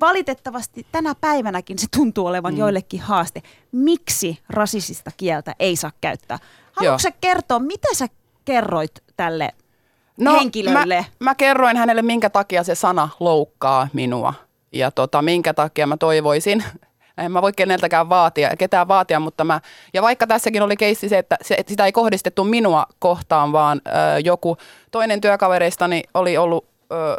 valitettavasti 0.00 0.86
tänä 0.92 1.14
päivänäkin 1.14 1.78
se 1.78 1.86
tuntuu 1.96 2.26
olevan 2.26 2.52
mm. 2.52 2.58
joillekin 2.58 3.00
haaste. 3.00 3.42
Miksi 3.72 4.38
rasistista 4.48 5.10
kieltä 5.16 5.54
ei 5.58 5.76
saa 5.76 5.92
käyttää? 6.00 6.38
Haluatko 6.72 6.98
sä 6.98 7.10
kertoa, 7.20 7.58
mitä 7.58 7.88
sä 7.94 8.06
kerroit 8.44 9.02
tälle 9.16 9.54
no, 10.16 10.34
henkilölle? 10.34 10.96
Mä, 10.96 11.24
mä 11.24 11.34
kerroin 11.34 11.76
hänelle, 11.76 12.02
minkä 12.02 12.30
takia 12.30 12.64
se 12.64 12.74
sana 12.74 13.08
loukkaa 13.20 13.88
minua 13.92 14.34
ja 14.72 14.90
tota, 14.90 15.22
minkä 15.22 15.54
takia 15.54 15.86
mä 15.86 15.96
toivoisin, 15.96 16.64
en 17.18 17.32
mä 17.32 17.42
voi 17.42 17.52
keneltäkään 17.52 18.08
vaatia, 18.08 18.56
ketään 18.58 18.88
vaatia, 18.88 19.20
mutta 19.20 19.44
mä, 19.44 19.60
ja 19.94 20.02
vaikka 20.02 20.26
tässäkin 20.26 20.62
oli 20.62 20.76
keissi 20.76 21.08
se, 21.08 21.18
että 21.18 21.36
se, 21.42 21.54
että 21.54 21.70
sitä 21.70 21.86
ei 21.86 21.92
kohdistettu 21.92 22.44
minua 22.44 22.86
kohtaan, 22.98 23.52
vaan 23.52 23.80
ö, 23.86 23.90
joku 24.24 24.56
toinen 24.90 25.20
työkavereistani 25.20 26.02
oli 26.14 26.36
ollut 26.36 26.66
ö, 26.92 27.16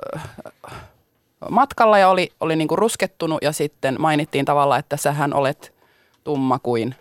matkalla 1.50 1.98
ja 1.98 2.10
oli, 2.10 2.32
oli 2.40 2.56
niinku 2.56 2.76
ruskettunut 2.76 3.40
ja 3.42 3.52
sitten 3.52 3.96
mainittiin 4.00 4.46
tavalla, 4.46 4.78
että 4.78 4.98
sähän 4.98 5.34
olet 5.34 5.74
tumma 6.24 6.60
kuin. 6.60 6.96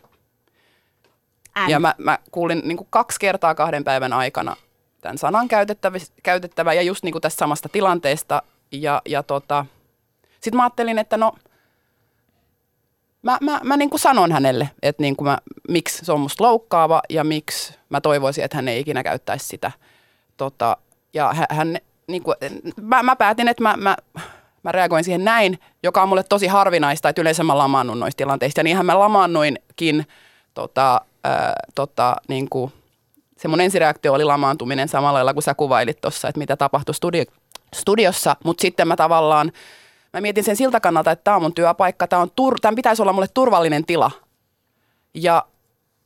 Än. 1.57 1.71
Ja 1.71 1.81
mä, 1.81 1.95
mä 1.99 2.19
kuulin 2.31 2.63
niinku 2.65 2.87
kaksi 2.91 3.21
kertaa 3.21 3.55
kahden 3.55 3.85
päivän 3.85 4.13
aikana 4.13 4.57
tämän 5.01 5.19
sanan 5.19 5.49
käytettävä, 5.49 5.99
käytettävä 6.23 6.73
ja 6.73 6.83
just 6.83 7.05
niinku 7.05 7.21
tästä 7.21 7.39
samasta 7.39 7.69
tilanteesta. 7.69 8.43
Ja, 8.73 9.03
ja 9.09 9.23
tota, 9.23 9.67
sitten 10.41 10.57
mä 10.57 10.63
ajattelin, 10.63 10.99
että 10.99 11.17
no– 11.17 11.33
mä, 13.23 13.39
mä, 13.41 13.61
mä 13.65 13.77
niin 13.77 13.91
kuin 13.91 14.01
sanon 14.01 14.33
hänelle, 14.33 14.71
että 14.83 15.03
niin 15.03 15.17
kuin 15.17 15.29
mä, 15.29 15.39
miksi 15.69 16.05
se 16.05 16.13
on 16.13 16.21
musta 16.21 16.45
loukkaava 16.45 17.03
ja 17.11 17.25
miksi 17.25 17.75
mä 17.89 18.01
toivoisin, 18.01 18.45
että 18.45 18.57
hän 18.57 18.69
ei 18.69 18.81
ikinä 18.81 19.03
käyttäisi 19.03 19.49
sitä. 19.49 19.73
Tota, 20.37 20.77
ja 21.15 21.35
hän, 21.51 21.79
niin 22.07 22.23
kuin, 22.23 22.37
mä, 22.81 23.03
mä 23.03 23.17
päätin, 23.17 23.49
että 23.49 23.63
mä, 23.63 23.75
mä, 23.77 23.97
mä 24.63 24.73
reagoin 24.73 25.05
siihen 25.05 25.25
näin, 25.25 25.59
joka 25.83 26.03
on 26.03 26.09
mulle 26.09 26.23
tosi 26.23 26.47
harvinaista, 26.47 27.09
että 27.09 27.23
yleensä 27.23 27.45
mä 27.45 27.59
lamaannun 27.59 28.01
noista 28.01 28.19
tilanteista. 28.19 28.61
Ja 28.61 28.65
niinhän 28.65 28.87
mä 28.87 28.99
lamaannuinkin, 28.99 30.07
tota, 30.55 31.01
tota, 31.75 32.17
niin 32.29 32.49
kuin, 32.51 32.73
se 33.37 33.49
mun 33.49 33.61
ensireaktio 33.61 34.13
oli 34.13 34.25
lamaantuminen 34.25 34.89
samalla 34.89 35.17
lailla 35.17 35.35
kuin 35.35 35.45
sä 35.45 35.55
kuvailit 35.55 36.01
tuossa, 36.01 36.29
että 36.29 36.39
mitä 36.39 36.57
tapahtui 36.57 36.95
studi- 36.95 37.33
studiossa, 37.75 38.37
mutta 38.45 38.63
sitten 38.63 38.89
mä 38.89 38.97
tavallaan 38.97 39.53
mä 40.13 40.21
mietin 40.21 40.45
sen 40.45 40.57
siltä 40.57 40.81
kannalta, 40.81 41.11
että 41.11 41.25
tämä 41.25 41.37
on 41.37 41.43
mun 41.43 41.55
työpaikka, 41.55 42.07
tämä 42.07 42.23
on 42.23 42.29
tur- 42.29 42.59
tämän 42.61 42.77
pitäisi 42.77 43.03
olla 43.03 43.13
mulle 43.13 43.29
turvallinen 43.35 43.85
tila. 43.87 44.11
Ja 45.15 45.47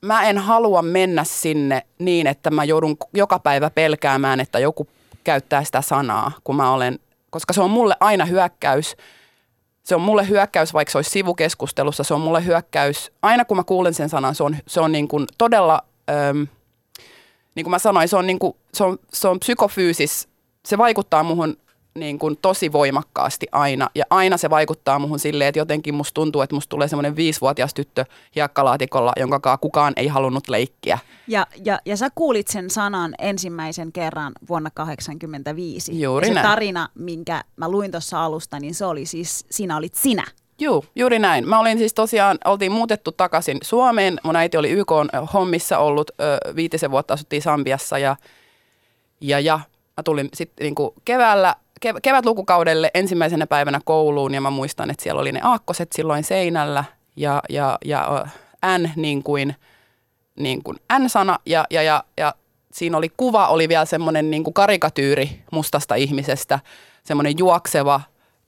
mä 0.03 0.23
en 0.23 0.39
halua 0.39 0.83
mennä 0.83 1.25
sinne 1.25 1.83
niin, 1.99 2.27
että 2.27 2.51
mä 2.51 2.65
joudun 2.65 2.97
joka 3.15 3.39
päivä 3.39 3.71
pelkäämään, 3.71 4.41
että 4.41 4.59
joku 4.59 4.89
käyttää 5.25 5.65
sitä 5.65 5.83
sanaa, 5.83 6.33
kun 6.45 6.57
mä 6.57 6.73
olen, 6.73 6.99
koska 7.31 7.53
se 7.53 7.61
on 7.61 7.71
mulle 7.71 7.97
aina 8.01 8.25
hyökkäys. 8.25 8.97
Se 9.83 9.95
on 9.95 10.01
mulle 10.01 10.29
hyökkäys, 10.29 10.75
vaikka 10.75 10.93
se 10.93 10.99
olisi 10.99 11.11
sivukeskustelussa, 11.11 12.05
se 12.05 12.15
on 12.15 12.21
mulle 12.21 12.45
hyökkäys. 12.45 13.13
Aina 13.23 13.45
kun 13.45 13.57
mä 13.57 13.65
kuulen 13.65 13.95
sen 13.95 14.09
sanan, 14.09 14.35
se 14.35 14.43
on, 14.43 14.57
se 14.67 14.81
on 14.81 14.93
niin 14.93 15.09
kuin 15.09 15.27
todella, 15.39 15.83
äm, 16.11 16.47
niin 17.55 17.65
kuin 17.65 17.71
mä 17.71 17.79
sanoin, 17.79 18.09
se 18.09 18.17
on, 18.17 18.27
niin 18.27 18.39
kuin, 18.39 18.57
se 18.75 18.85
on, 18.85 18.99
se 19.13 19.29
on 19.29 19.41
psykofyysis, 19.41 20.29
se 20.67 20.79
vaikuttaa 20.79 21.23
muhun 21.23 21.57
niin 21.97 22.19
kuin 22.19 22.37
tosi 22.43 22.73
voimakkaasti 22.73 23.47
aina. 23.53 23.91
Ja 23.95 24.05
aina 24.11 24.37
se 24.37 24.51
vaikuttaa 24.51 24.99
muhun 24.99 25.19
silleen, 25.19 25.49
että 25.49 25.59
jotenkin 25.59 25.95
musta 25.95 26.15
tuntuu, 26.15 26.43
että 26.43 26.55
musta 26.55 26.71
tulee 26.71 26.89
semmoinen 26.89 27.17
viisivuotias 27.17 27.75
tyttö 27.75 28.05
hiekkalaatikolla, 28.37 29.13
jonka 29.17 29.59
kukaan 29.59 29.93
ei 29.97 30.07
halunnut 30.07 30.49
leikkiä. 30.49 30.99
Ja, 31.29 31.47
ja, 31.65 31.79
ja 31.85 31.97
sä 31.97 32.09
kuulit 32.15 32.49
sen 32.49 32.71
sanan 32.71 33.15
ensimmäisen 33.19 33.93
kerran 33.93 34.33
vuonna 34.49 34.71
1985. 34.71 36.03
Juuri 36.03 36.27
ja 36.27 36.29
se 36.29 36.35
näin. 36.35 36.47
tarina, 36.47 36.89
minkä 36.95 37.45
mä 37.57 37.69
luin 37.69 37.91
tuossa 37.91 38.25
alusta, 38.25 38.61
niin 38.61 38.75
se 38.75 38.85
oli 38.85 39.07
siis, 39.07 39.47
sinä 39.51 39.77
olit 39.77 39.95
sinä. 39.95 40.25
Joo, 40.59 40.85
juuri 40.97 41.19
näin. 41.19 41.49
Mä 41.49 41.61
olin 41.61 41.79
siis 41.79 41.95
tosiaan, 41.95 42.39
oltiin 42.45 42.73
muutettu 42.73 43.13
takaisin 43.13 43.59
Suomeen. 43.63 44.21
Mun 44.23 44.37
äiti 44.37 44.57
oli 44.57 44.71
YK 44.71 44.93
hommissa 45.33 45.79
ollut, 45.79 46.11
ö, 46.11 46.55
viitisen 46.57 46.91
vuotta 46.91 47.15
asuttiin 47.15 47.43
Sambiassa 47.43 47.99
ja, 47.99 48.17
ja, 49.21 49.41
ja 49.41 49.61
mä 49.97 50.03
tulin 50.03 50.29
sitten 50.35 50.65
niinku 50.65 50.95
keväällä, 51.05 51.57
kev- 51.85 52.01
kevätlukukaudelle 52.03 52.91
ensimmäisenä 52.95 53.47
päivänä 53.47 53.81
kouluun 53.85 54.35
ja 54.35 54.41
mä 54.41 54.51
muistan, 54.51 54.91
että 54.91 55.03
siellä 55.03 55.21
oli 55.21 55.33
ne 55.33 55.41
aakkoset 55.43 55.93
silloin 55.93 56.25
seinällä 56.25 56.85
ja, 57.17 57.43
ja, 57.49 57.79
ja 57.85 58.27
N 58.79 58.91
niin 58.97 59.23
kuin, 59.23 59.55
niin 60.39 60.63
kuin 60.63 60.77
N-sana 60.99 61.39
ja, 61.47 61.65
ja, 61.71 61.83
ja, 61.83 62.05
ja 62.17 62.35
siinä 62.73 62.97
oli 62.97 63.09
kuva, 63.17 63.49
oli 63.49 63.69
vielä 63.69 63.85
semmoinen 63.85 64.31
niin 64.31 64.45
kuin 64.45 64.55
karikatyyri 64.55 65.43
mustasta 65.53 65.95
ihmisestä, 65.95 66.61
semmoinen 67.05 67.39
juokseva, 67.39 68.01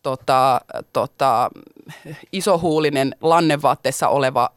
tota, 0.03 0.61
tota, 0.93 1.51
isohuulinen 2.33 3.14
lannevaatteessa 3.20 4.09
oleva 4.09 4.51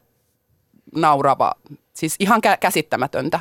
naurava, 0.95 1.51
siis 1.93 2.15
ihan 2.19 2.41
kä- 2.47 2.57
käsittämätöntä. 2.59 3.39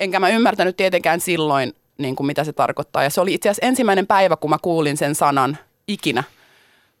Enkä 0.00 0.20
mä 0.20 0.28
ymmärtänyt 0.28 0.76
tietenkään 0.76 1.20
silloin, 1.20 1.74
niin 1.98 2.16
kuin 2.16 2.26
mitä 2.26 2.44
se 2.44 2.52
tarkoittaa. 2.52 3.02
Ja 3.02 3.10
se 3.10 3.20
oli 3.20 3.34
itse 3.34 3.48
asiassa 3.48 3.66
ensimmäinen 3.66 4.06
päivä, 4.06 4.36
kun 4.36 4.50
mä 4.50 4.56
kuulin 4.62 4.96
sen 4.96 5.14
sanan 5.14 5.58
ikinä. 5.88 6.24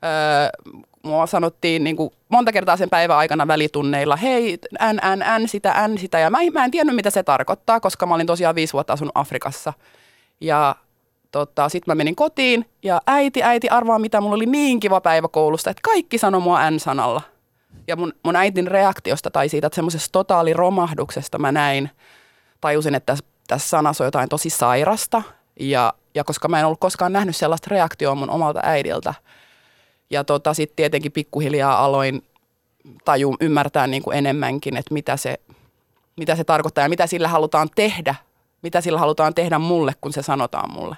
Öö, 0.04 0.72
mua 1.02 1.26
sanottiin 1.26 1.84
niin 1.84 1.96
kuin 1.96 2.10
monta 2.28 2.52
kertaa 2.52 2.76
sen 2.76 2.90
päivän 2.90 3.16
aikana 3.16 3.46
välitunneilla, 3.46 4.16
hei, 4.16 4.58
n, 4.92 4.96
n, 4.96 5.42
n, 5.42 5.48
sitä, 5.48 5.88
n, 5.88 5.98
sitä. 5.98 6.18
Ja 6.18 6.30
mä, 6.30 6.38
mä 6.52 6.64
en 6.64 6.70
tiennyt, 6.70 6.96
mitä 6.96 7.10
se 7.10 7.22
tarkoittaa, 7.22 7.80
koska 7.80 8.06
mä 8.06 8.14
olin 8.14 8.26
tosiaan 8.26 8.54
viisi 8.54 8.72
vuotta 8.72 8.92
asunut 8.92 9.12
Afrikassa. 9.14 9.72
Ja 10.40 10.76
tota, 11.32 11.68
sitten 11.68 11.90
mä 11.90 11.94
menin 11.94 12.16
kotiin 12.16 12.66
ja 12.82 13.00
äiti, 13.06 13.42
äiti, 13.42 13.68
arvaa 13.68 13.98
mitä, 13.98 14.20
mulla 14.20 14.34
oli 14.34 14.46
niin 14.46 14.80
kiva 14.80 15.00
päivä 15.00 15.28
koulusta, 15.28 15.70
että 15.70 15.80
kaikki 15.84 16.18
sanoi 16.18 16.40
mua 16.40 16.70
n-sanalla. 16.70 17.22
Ja 17.86 17.96
mun, 17.96 18.12
mun 18.24 18.36
äitin 18.36 18.66
reaktiosta 18.66 19.30
tai 19.30 19.48
siitä 19.48 19.70
semmoisesta 19.72 20.12
totaaliromahduksesta 20.12 21.38
mä 21.38 21.52
näin, 21.52 21.90
tajusin, 22.60 22.94
että 22.94 23.16
tässä, 23.48 23.68
sanassa 23.68 24.04
on 24.04 24.06
jotain 24.06 24.28
tosi 24.28 24.50
sairasta. 24.50 25.22
Ja, 25.60 25.94
ja 26.14 26.24
koska 26.24 26.48
mä 26.48 26.60
en 26.60 26.66
ollut 26.66 26.80
koskaan 26.80 27.12
nähnyt 27.12 27.36
sellaista 27.36 27.68
reaktioa 27.70 28.14
mun 28.14 28.30
omalta 28.30 28.60
äidiltä. 28.62 29.14
Ja 30.10 30.24
tota, 30.24 30.54
sitten 30.54 30.76
tietenkin 30.76 31.12
pikkuhiljaa 31.12 31.84
aloin 31.84 32.22
taju 33.04 33.36
ymmärtää 33.40 33.86
niin 33.86 34.02
kuin 34.02 34.18
enemmänkin, 34.18 34.76
että 34.76 34.94
mitä 34.94 35.16
se, 35.16 35.40
mitä 36.16 36.36
se 36.36 36.44
tarkoittaa 36.44 36.84
ja 36.84 36.88
mitä 36.88 37.06
sillä 37.06 37.28
halutaan 37.28 37.68
tehdä. 37.74 38.14
Mitä 38.62 38.80
sillä 38.80 38.98
halutaan 38.98 39.34
tehdä 39.34 39.58
mulle, 39.58 39.92
kun 40.00 40.12
se 40.12 40.22
sanotaan 40.22 40.72
mulle. 40.72 40.96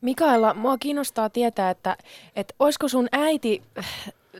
Mikaela, 0.00 0.54
mua 0.54 0.78
kiinnostaa 0.78 1.30
tietää, 1.30 1.70
että, 1.70 1.96
että 2.36 2.54
olisiko 2.58 2.88
sun 2.88 3.08
äiti 3.12 3.62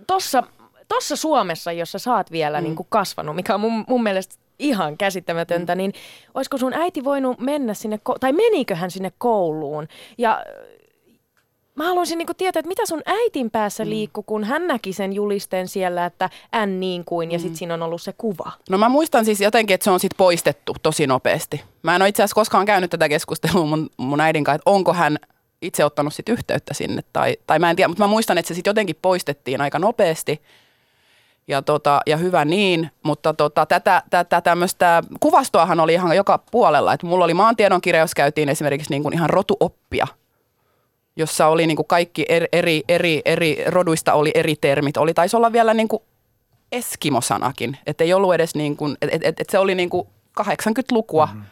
tossa, 0.07 0.43
tossa 0.89 1.17
Suomessa, 1.17 1.73
jossa 1.73 1.99
sä 1.99 2.15
oot 2.15 2.31
vielä 2.31 2.61
mm. 2.61 2.65
niin 2.65 2.77
kuin 2.77 2.87
kasvanut, 2.91 3.37
mikä 3.37 3.55
on 3.55 3.61
mun, 3.61 3.85
mun 3.89 4.03
mielestä 4.03 4.35
ihan 4.59 4.99
käsittämätöntä, 4.99 5.75
mm. 5.75 5.79
niin 5.79 5.93
olisiko 6.35 6.59
sun 6.59 6.75
äiti 6.75 7.05
voinut 7.05 7.41
mennä 7.41 7.75
sinne, 7.75 8.01
tai 8.21 8.33
menikö 8.33 8.75
hän 8.75 8.91
sinne 8.91 9.13
kouluun? 9.19 9.89
Ja 10.19 10.45
mä 11.75 11.85
haluaisin 11.85 12.19
niin 12.19 12.29
tietää, 12.37 12.61
että 12.61 12.69
mitä 12.69 12.87
sun 12.87 13.03
äitin 13.07 13.51
päässä 13.51 13.85
mm. 13.85 13.91
liikkuu, 13.91 14.23
kun 14.23 14.45
hän 14.45 14.67
näki 14.67 14.93
sen 14.93 15.13
julisteen 15.13 15.69
siellä, 15.69 16.07
että 16.07 16.31
än 16.53 16.81
niin 16.81 17.05
kuin, 17.05 17.31
ja 17.31 17.39
sitten 17.39 17.57
siinä 17.57 17.75
on 17.75 17.83
ollut 17.83 18.03
se 18.03 18.13
kuva. 18.19 18.53
No 18.71 18.79
mä 18.79 18.89
muistan 18.89 19.25
siis 19.25 19.41
jotenkin, 19.41 19.75
että 19.75 19.85
se 19.85 19.91
on 19.91 20.01
sitten 20.01 20.17
poistettu 20.17 20.75
tosi 20.83 21.07
nopeasti. 21.07 21.63
Mä 21.83 21.97
en 21.97 22.03
ole 22.03 22.09
itse 22.09 22.23
asiassa 22.23 22.35
koskaan 22.35 22.67
käynyt 22.67 22.91
tätä 22.91 23.09
keskustelua 23.09 23.67
mun, 23.67 23.91
mun 23.97 24.21
äidin 24.21 24.45
kanssa, 24.45 24.57
että 24.57 24.71
onko 24.71 24.93
hän 24.93 25.19
itse 25.63 25.85
ottanut 25.85 26.15
sit 26.15 26.29
yhteyttä 26.29 26.75
sinne, 26.75 27.03
tai, 27.13 27.37
tai 27.47 27.59
mä 27.59 27.71
en 27.71 27.77
tiedä, 27.77 27.89
mutta 27.89 28.05
mä 28.05 28.09
muistan, 28.09 28.39
että 28.39 28.49
se 28.49 28.55
sitten 28.55 28.71
jotenkin 28.71 28.97
poistettiin 29.03 29.61
aika 29.61 29.79
nopeasti. 29.79 30.41
Ja, 31.49 31.63
tota, 31.63 32.01
ja 32.07 32.17
hyvä 32.17 32.45
niin, 32.45 32.91
mutta 33.03 33.35
tota, 33.35 33.67
tätä, 33.67 34.03
tätä 34.11 34.41
tämmöistä 34.41 35.03
kuvastoahan 35.21 35.81
oli 35.81 35.95
ihan 35.95 36.17
joka 36.17 36.39
puolella. 36.51 36.93
että 36.93 37.07
mulla 37.07 37.25
oli 37.25 37.35
maantiedon 37.35 37.81
kirjaus, 37.81 38.15
käytiin 38.15 38.49
esimerkiksi 38.49 38.91
niin 38.91 39.03
kuin 39.03 39.15
ihan 39.15 39.31
rotuoppia, 39.31 40.07
jossa 41.17 41.47
oli 41.47 41.67
niin 41.67 41.77
kuin 41.77 41.87
kaikki 41.87 42.25
eri, 42.29 42.47
eri, 42.53 42.83
eri, 42.89 43.23
eri 43.25 43.65
roduista 43.67 44.13
oli 44.13 44.31
eri 44.35 44.57
termit. 44.61 44.97
Oli 44.97 45.15
taisi 45.15 45.37
olla 45.37 45.53
vielä 45.53 45.75
niin 45.75 45.89
kuin 45.89 46.03
eskimosanakin, 46.73 47.79
että 47.87 48.05
ei 48.05 48.15
ollut 48.15 48.35
edes 48.35 48.55
niin 48.55 48.77
kuin, 48.77 48.97
et, 49.03 49.25
et, 49.25 49.41
et 49.41 49.51
se 49.51 49.59
oli 49.59 49.75
niin 49.75 49.91
kuin 49.91 50.09
80-lukua. 50.41 51.27
Mm-hmm. 51.27 51.43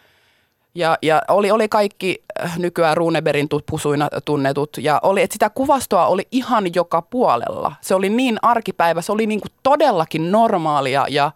Ja, 0.74 0.98
ja 1.02 1.22
oli, 1.28 1.50
oli 1.50 1.68
kaikki 1.68 2.22
nykyään 2.58 2.96
Runeberin 2.96 3.48
pusuina 3.70 4.08
tunnetut 4.24 4.76
ja 4.80 5.00
oli, 5.02 5.22
että 5.22 5.34
sitä 5.34 5.50
kuvastoa 5.50 6.06
oli 6.06 6.28
ihan 6.30 6.74
joka 6.74 7.02
puolella. 7.02 7.72
Se 7.80 7.94
oli 7.94 8.08
niin 8.08 8.38
arkipäivä, 8.42 9.02
se 9.02 9.12
oli 9.12 9.26
niin 9.26 9.40
kuin 9.40 9.52
todellakin 9.62 10.32
normaalia 10.32 11.06
ja 11.08 11.32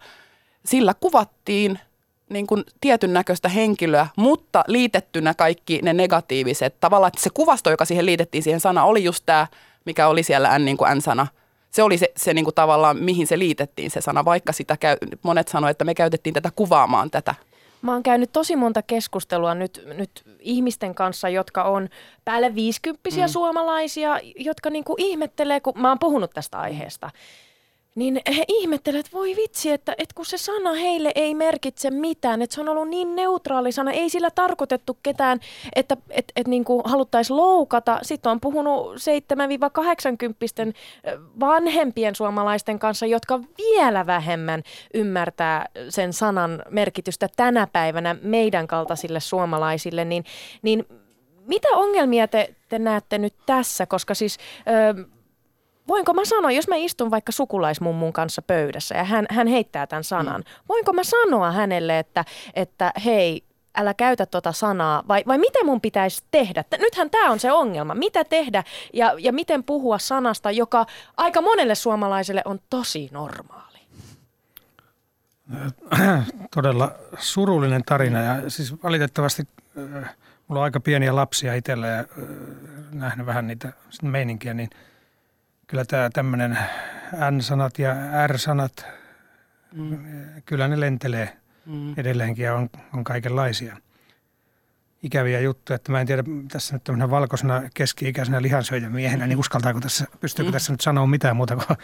sillä 0.65 0.93
kuvattiin 0.99 1.79
niin 2.29 2.47
kuin 2.47 2.63
tietyn 2.81 3.13
näköistä 3.13 3.49
henkilöä, 3.49 4.07
mutta 4.17 4.63
liitettynä 4.67 5.33
kaikki 5.33 5.79
ne 5.83 5.93
negatiiviset. 5.93 6.75
Tavallaan 6.79 7.07
että 7.07 7.23
se 7.23 7.29
kuvasto, 7.33 7.69
joka 7.69 7.85
siihen 7.85 8.05
liitettiin 8.05 8.43
siihen 8.43 8.59
sana, 8.59 8.85
oli 8.85 9.03
just 9.03 9.23
tämä, 9.25 9.47
mikä 9.85 10.07
oli 10.07 10.23
siellä 10.23 10.59
N, 10.59 10.65
niin 10.65 10.77
kuin 10.77 10.97
N-sana. 10.97 11.27
Se 11.71 11.83
oli 11.83 11.97
se, 11.97 12.11
se 12.17 12.33
niin 12.33 12.45
kuin 12.45 12.55
tavallaan, 12.55 12.97
mihin 12.97 13.27
se 13.27 13.39
liitettiin 13.39 13.91
se 13.91 14.01
sana, 14.01 14.25
vaikka 14.25 14.53
sitä 14.53 14.77
käy, 14.77 14.97
monet 15.23 15.47
sanoivat, 15.47 15.71
että 15.71 15.85
me 15.85 15.93
käytettiin 15.95 16.33
tätä 16.33 16.51
kuvaamaan 16.55 17.11
tätä. 17.11 17.35
Mä 17.85 17.93
oon 17.93 18.03
käynyt 18.03 18.31
tosi 18.31 18.55
monta 18.55 18.81
keskustelua 18.81 19.55
nyt, 19.55 19.83
nyt 19.97 20.11
ihmisten 20.39 20.95
kanssa, 20.95 21.29
jotka 21.29 21.63
on 21.63 21.89
päälle 22.25 22.55
viisikymppisiä 22.55 23.25
mm. 23.25 23.31
suomalaisia, 23.31 24.19
jotka 24.35 24.69
niinku 24.69 24.95
ihmettelee, 24.97 25.59
kun 25.59 25.73
mä 25.75 25.89
oon 25.89 25.99
puhunut 25.99 26.31
tästä 26.33 26.59
aiheesta. 26.59 27.09
Niin 27.95 28.21
he 28.37 28.45
ihmettelevät, 28.47 29.05
että 29.05 29.17
voi 29.17 29.35
vitsi, 29.35 29.71
että, 29.71 29.95
että 29.97 30.15
kun 30.15 30.25
se 30.25 30.37
sana 30.37 30.73
heille 30.73 31.11
ei 31.15 31.35
merkitse 31.35 31.89
mitään, 31.89 32.41
että 32.41 32.53
se 32.53 32.61
on 32.61 32.69
ollut 32.69 32.89
niin 32.89 33.15
neutraali 33.15 33.71
sana, 33.71 33.91
ei 33.91 34.09
sillä 34.09 34.31
tarkoitettu 34.31 34.97
ketään, 35.03 35.39
että 35.75 35.97
et, 36.09 36.31
et 36.35 36.47
niin 36.47 36.65
haluttaisiin 36.85 37.37
loukata. 37.37 37.99
Sitten 38.01 38.31
on 38.31 38.39
puhunut 38.39 38.95
7-80 38.95 40.73
vanhempien 41.39 42.15
suomalaisten 42.15 42.79
kanssa, 42.79 43.05
jotka 43.05 43.39
vielä 43.57 44.05
vähemmän 44.05 44.63
ymmärtää 44.93 45.65
sen 45.89 46.13
sanan 46.13 46.63
merkitystä 46.69 47.29
tänä 47.35 47.67
päivänä 47.67 48.15
meidän 48.21 48.67
kaltaisille 48.67 49.19
suomalaisille, 49.19 50.05
niin, 50.05 50.25
niin 50.61 50.85
mitä 51.45 51.67
ongelmia 51.73 52.27
te, 52.27 52.55
te 52.69 52.79
näette 52.79 53.17
nyt 53.17 53.33
tässä, 53.45 53.85
koska 53.85 54.13
siis... 54.13 54.37
Ö, 54.99 55.14
voinko 55.87 56.13
mä 56.13 56.25
sanoa, 56.25 56.51
jos 56.51 56.67
mä 56.67 56.75
istun 56.75 57.11
vaikka 57.11 57.31
sukulaismummun 57.31 58.13
kanssa 58.13 58.41
pöydässä 58.41 58.95
ja 58.95 59.03
hän, 59.03 59.25
hän 59.29 59.47
heittää 59.47 59.87
tämän 59.87 60.03
sanan, 60.03 60.41
mm. 60.41 60.63
voinko 60.69 60.93
mä 60.93 61.03
sanoa 61.03 61.51
hänelle, 61.51 61.99
että, 61.99 62.25
että 62.53 62.91
hei, 63.05 63.43
älä 63.77 63.93
käytä 63.93 64.25
tota 64.25 64.51
sanaa, 64.51 65.03
vai, 65.07 65.23
vai 65.27 65.37
mitä 65.37 65.63
mun 65.63 65.81
pitäisi 65.81 66.23
tehdä? 66.31 66.63
Nythän 66.79 67.09
tämä 67.09 67.31
on 67.31 67.39
se 67.39 67.51
ongelma. 67.51 67.95
Mitä 67.95 68.23
tehdä 68.23 68.63
ja, 68.93 69.15
ja 69.19 69.33
miten 69.33 69.63
puhua 69.63 69.97
sanasta, 69.97 70.51
joka 70.51 70.85
aika 71.17 71.41
monelle 71.41 71.75
suomalaiselle 71.75 72.41
on 72.45 72.59
tosi 72.69 73.09
normaali? 73.11 73.79
Todella 76.55 76.91
surullinen 77.17 77.83
tarina 77.83 78.21
ja 78.21 78.49
siis 78.49 78.83
valitettavasti 78.83 79.43
äh, 79.77 80.15
mulla 80.47 80.61
on 80.61 80.63
aika 80.63 80.79
pieniä 80.79 81.15
lapsia 81.15 81.53
itsellä 81.53 81.87
ja 81.87 81.99
äh, 81.99 82.05
nähnyt 82.91 83.25
vähän 83.25 83.47
niitä 83.47 83.73
meininkiä, 84.01 84.53
niin– 84.53 84.69
kyllä 85.67 85.85
tämä 85.85 86.09
tämmöinen 86.13 86.57
N-sanat 87.31 87.79
ja 87.79 87.95
R-sanat, 88.27 88.85
mm. 89.73 89.97
kyllä 90.45 90.67
ne 90.67 90.79
lentelee 90.79 91.37
mm. 91.65 91.93
edelleenkin 91.97 92.45
ja 92.45 92.55
on, 92.55 92.69
on 92.93 93.03
kaikenlaisia 93.03 93.77
ikäviä 95.03 95.39
juttuja. 95.39 95.75
Että 95.75 95.91
mä 95.91 96.01
en 96.01 96.07
tiedä, 96.07 96.23
tässä 96.51 96.75
nyt 96.75 96.83
tämmöinen 96.83 97.09
valkoisena 97.09 97.61
keski-ikäisenä 97.73 98.41
lihansyöjämiehenä, 98.41 99.27
niin 99.27 99.37
uskaltaako 99.37 99.79
tässä, 99.79 100.05
pystyykö 100.19 100.49
mm. 100.49 100.53
tässä 100.53 100.73
nyt 100.73 100.81
sanoa 100.81 101.07
mitään 101.07 101.35
muuta 101.35 101.55
kuin 101.55 101.77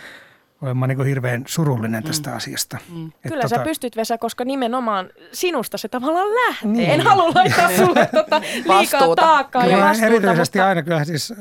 olemaan 0.62 0.90
niin 0.90 1.06
hirveän 1.06 1.44
surullinen 1.48 2.04
tästä 2.04 2.30
Mm. 2.30 2.36
asiasta. 2.36 2.78
Et 3.26 3.32
Kyllä 3.32 3.48
sä 3.48 3.56
tota- 3.56 3.64
pystyt 3.64 3.96
Vesa, 3.96 4.18
koska 4.18 4.46
nimenomaan 4.46 5.10
sinusta 5.32 5.78
se 5.78 5.88
tavallaan 5.90 6.28
lähtee. 6.48 6.72
Niin. 6.72 6.90
En 6.90 7.02
halua 7.02 7.32
laittaa 7.36 7.70
sulle 7.86 8.10
tota 8.14 8.42
liikaa 8.42 9.16
taakkaa 9.16 9.66
ja 9.66 9.70
Kyllä, 9.76 9.86
vastuuta, 9.86 10.06
erityisesti 10.08 10.60
mutta 10.60 10.68
aina 10.70 10.84
kyllä 10.84 11.04
siis 11.06 11.34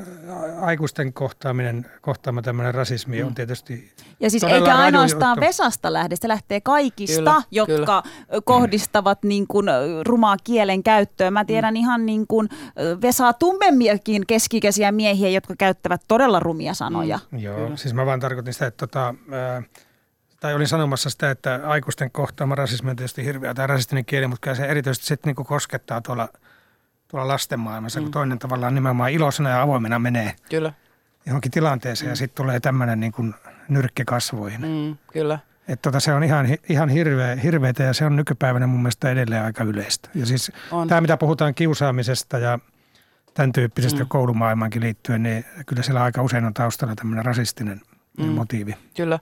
aikuisten 0.61 1.13
kohtaaminen, 1.13 1.85
kohtaama 2.01 2.41
tämmöinen 2.41 2.73
rasismi 2.75 3.23
on 3.23 3.35
tietysti 3.35 3.91
Ja 4.19 4.29
siis 4.29 4.43
eikä 4.43 4.75
ainoastaan 4.77 5.31
juttu. 5.37 5.47
Vesasta 5.47 5.93
lähde, 5.93 6.15
se 6.15 6.27
lähtee 6.27 6.61
kaikista, 6.61 7.15
Kyllä, 7.17 7.41
jotka 7.51 8.03
kohdistavat 8.43 9.23
niin 9.23 9.47
kuin 9.47 9.65
rumaa 10.07 10.35
kielen 10.43 10.83
käyttöön. 10.83 11.33
Mä 11.33 11.43
Mm. 11.43 11.47
tiedän 11.47 11.77
ihan 11.77 12.05
niin 12.05 12.27
kuin 12.27 12.49
Vesaa 13.01 13.33
tummemmiakin 13.33 14.25
keskikäisiä 14.27 14.91
miehiä, 14.91 15.29
jotka 15.29 15.53
käyttävät 15.57 16.01
todella 16.07 16.39
rumia 16.39 16.73
sanoja. 16.73 17.19
Joo, 17.37 17.55
Kyllä. 17.55 17.77
siis 17.77 17.93
mä 17.93 18.05
vaan 18.05 18.19
tarkoitin 18.19 18.53
sitä, 18.53 18.65
että 18.67 18.87
tota, 18.87 19.10
ää, 19.31 19.63
tai 20.39 20.53
olin 20.53 20.67
sanomassa 20.67 21.09
sitä, 21.09 21.31
että 21.31 21.59
aikuisten 21.63 22.11
kohtaama 22.11 22.55
rasismi 22.55 22.89
on 22.89 22.95
tietysti 22.95 23.25
hirveä 23.25 23.53
tai 23.53 23.67
rasistinen 23.67 24.05
kieli, 24.05 24.27
mutta 24.27 24.43
kyllä 24.43 24.55
se 24.55 24.65
erityisesti 24.65 25.07
sitten 25.07 25.29
niinku 25.29 25.43
koskettaa 25.43 26.01
tuolla, 26.01 26.29
tuolla 27.07 27.27
lasten 27.27 27.59
maailmassa, 27.59 27.99
mm. 27.99 28.03
kun 28.03 28.11
toinen 28.11 28.39
tavallaan 28.39 28.75
nimenomaan 28.75 29.11
iloisena 29.11 29.49
ja 29.49 29.61
avoimena 29.61 29.99
menee 29.99 30.35
Kyllä, 30.49 30.73
johonkin 31.25 31.51
tilanteeseen 31.51 32.09
ja 32.09 32.15
sitten 32.15 32.35
tulee 32.35 32.59
tämmöinen 32.59 32.99
niinku 32.99 33.25
nyrkki 33.69 34.05
kasvoihin. 34.05 34.61
Mm. 34.61 34.67
mm, 34.67 34.97
kyllä. 35.13 35.39
Että 35.67 35.81
tota, 35.81 35.99
se 35.99 36.13
on 36.13 36.23
ihan, 36.23 36.47
ihan 36.69 36.89
hirveä, 36.89 37.35
hirveätä 37.35 37.83
ja 37.83 37.93
se 37.93 38.05
on 38.05 38.15
nykypäivänä 38.15 38.67
mun 38.67 38.79
mielestä 38.79 39.09
edelleen 39.09 39.43
aika 39.43 39.63
yleistä. 39.63 40.09
Ja 40.15 40.25
siis 40.25 40.51
On. 40.71 40.87
tämä, 40.87 41.01
mitä 41.01 41.17
puhutaan 41.17 41.55
kiusaamisesta 41.55 42.37
ja 42.37 42.59
tämän 43.33 43.51
tyyppisestä 43.51 44.03
mm. 44.03 44.07
koulumaailmaankin 44.07 44.81
liittyen, 44.81 45.23
niin 45.23 45.45
kyllä 45.65 45.81
siellä 45.81 46.03
aika 46.03 46.21
usein 46.21 46.45
on 46.45 46.53
taustalla 46.53 46.95
tämmöinen 46.95 47.25
rasistinen 47.25 47.81
mm. 48.17 48.25
motiivi. 48.25 48.75
Kyllä. 48.95 49.19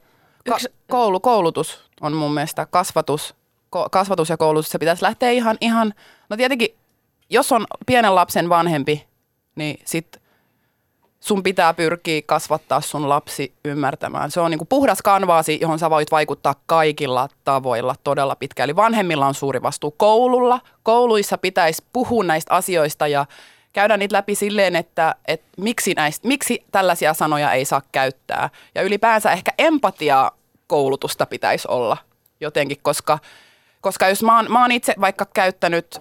Ka- 0.49 0.57
koulu, 0.87 1.19
koulutus 1.19 1.83
on 2.01 2.13
mun 2.13 2.33
mielestä 2.33 2.65
kasvatus, 2.65 3.35
ko- 3.75 3.89
kasvatus 3.91 4.29
ja 4.29 4.37
koulutus. 4.37 4.71
Se 4.71 4.79
pitäisi 4.79 5.03
lähteä 5.03 5.31
ihan, 5.31 5.57
ihan, 5.61 5.93
no 6.29 6.37
tietenkin, 6.37 6.75
jos 7.29 7.51
on 7.51 7.65
pienen 7.85 8.15
lapsen 8.15 8.49
vanhempi, 8.49 9.07
niin 9.55 9.79
sit 9.85 10.21
sun 11.19 11.43
pitää 11.43 11.73
pyrkiä 11.73 12.21
kasvattaa 12.25 12.81
sun 12.81 13.09
lapsi 13.09 13.53
ymmärtämään. 13.65 14.31
Se 14.31 14.39
on 14.39 14.51
niinku 14.51 14.65
puhdas 14.65 15.01
kanvaasi, 15.01 15.57
johon 15.61 15.79
sä 15.79 15.89
voit 15.89 16.11
vaikuttaa 16.11 16.55
kaikilla 16.65 17.29
tavoilla 17.43 17.95
todella 18.03 18.35
pitkään. 18.35 18.65
Eli 18.65 18.75
vanhemmilla 18.75 19.27
on 19.27 19.33
suuri 19.33 19.61
vastuu 19.61 19.91
koululla. 19.91 20.61
Kouluissa 20.83 21.37
pitäisi 21.37 21.83
puhua 21.93 22.23
näistä 22.23 22.53
asioista 22.53 23.07
ja 23.07 23.25
käydä 23.79 23.97
niitä 23.97 24.15
läpi 24.15 24.35
silleen, 24.35 24.75
että, 24.75 25.15
että 25.27 25.47
miksi, 25.57 25.93
näistä, 25.93 26.27
miksi 26.27 26.63
tällaisia 26.71 27.13
sanoja 27.13 27.53
ei 27.53 27.65
saa 27.65 27.81
käyttää. 27.91 28.49
Ja 28.75 28.81
ylipäänsä 28.81 29.31
ehkä 29.31 29.51
empatiaa 29.57 30.31
koulutusta 30.67 31.25
pitäisi 31.25 31.67
olla 31.67 31.97
jotenkin, 32.39 32.77
koska, 32.81 33.19
koska 33.81 34.09
jos 34.09 34.23
mä 34.23 34.35
oon, 34.35 34.51
mä 34.51 34.61
oon 34.61 34.71
itse 34.71 34.93
vaikka 35.01 35.25
käyttänyt 35.25 35.95
ö, 35.95 35.99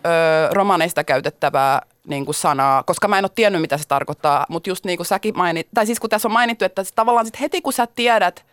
romaneista 0.51 1.05
käytettävää 1.05 1.83
niin 2.07 2.24
kuin 2.24 2.35
sanaa, 2.35 2.83
koska 2.83 3.09
mä 3.09 3.18
en 3.18 3.24
ole 3.24 3.31
tiennyt, 3.35 3.61
mitä 3.61 3.79
se 3.79 3.89
tarkoittaa, 3.89 4.47
mutta 4.49 4.70
just 4.70 4.85
niin 4.85 4.97
kuin 4.99 5.07
säkin 5.07 5.37
mainit, 5.37 5.68
tai 5.74 5.87
siis 5.87 6.01
kun 6.01 6.11
tässä 6.11 6.29
on 6.29 6.33
mainittu, 6.33 6.64
että 6.64 6.83
tavallaan 6.95 7.26
sit 7.26 7.41
heti 7.41 7.62
kun 7.62 7.72
sä 7.72 7.87
tiedät, 7.87 8.45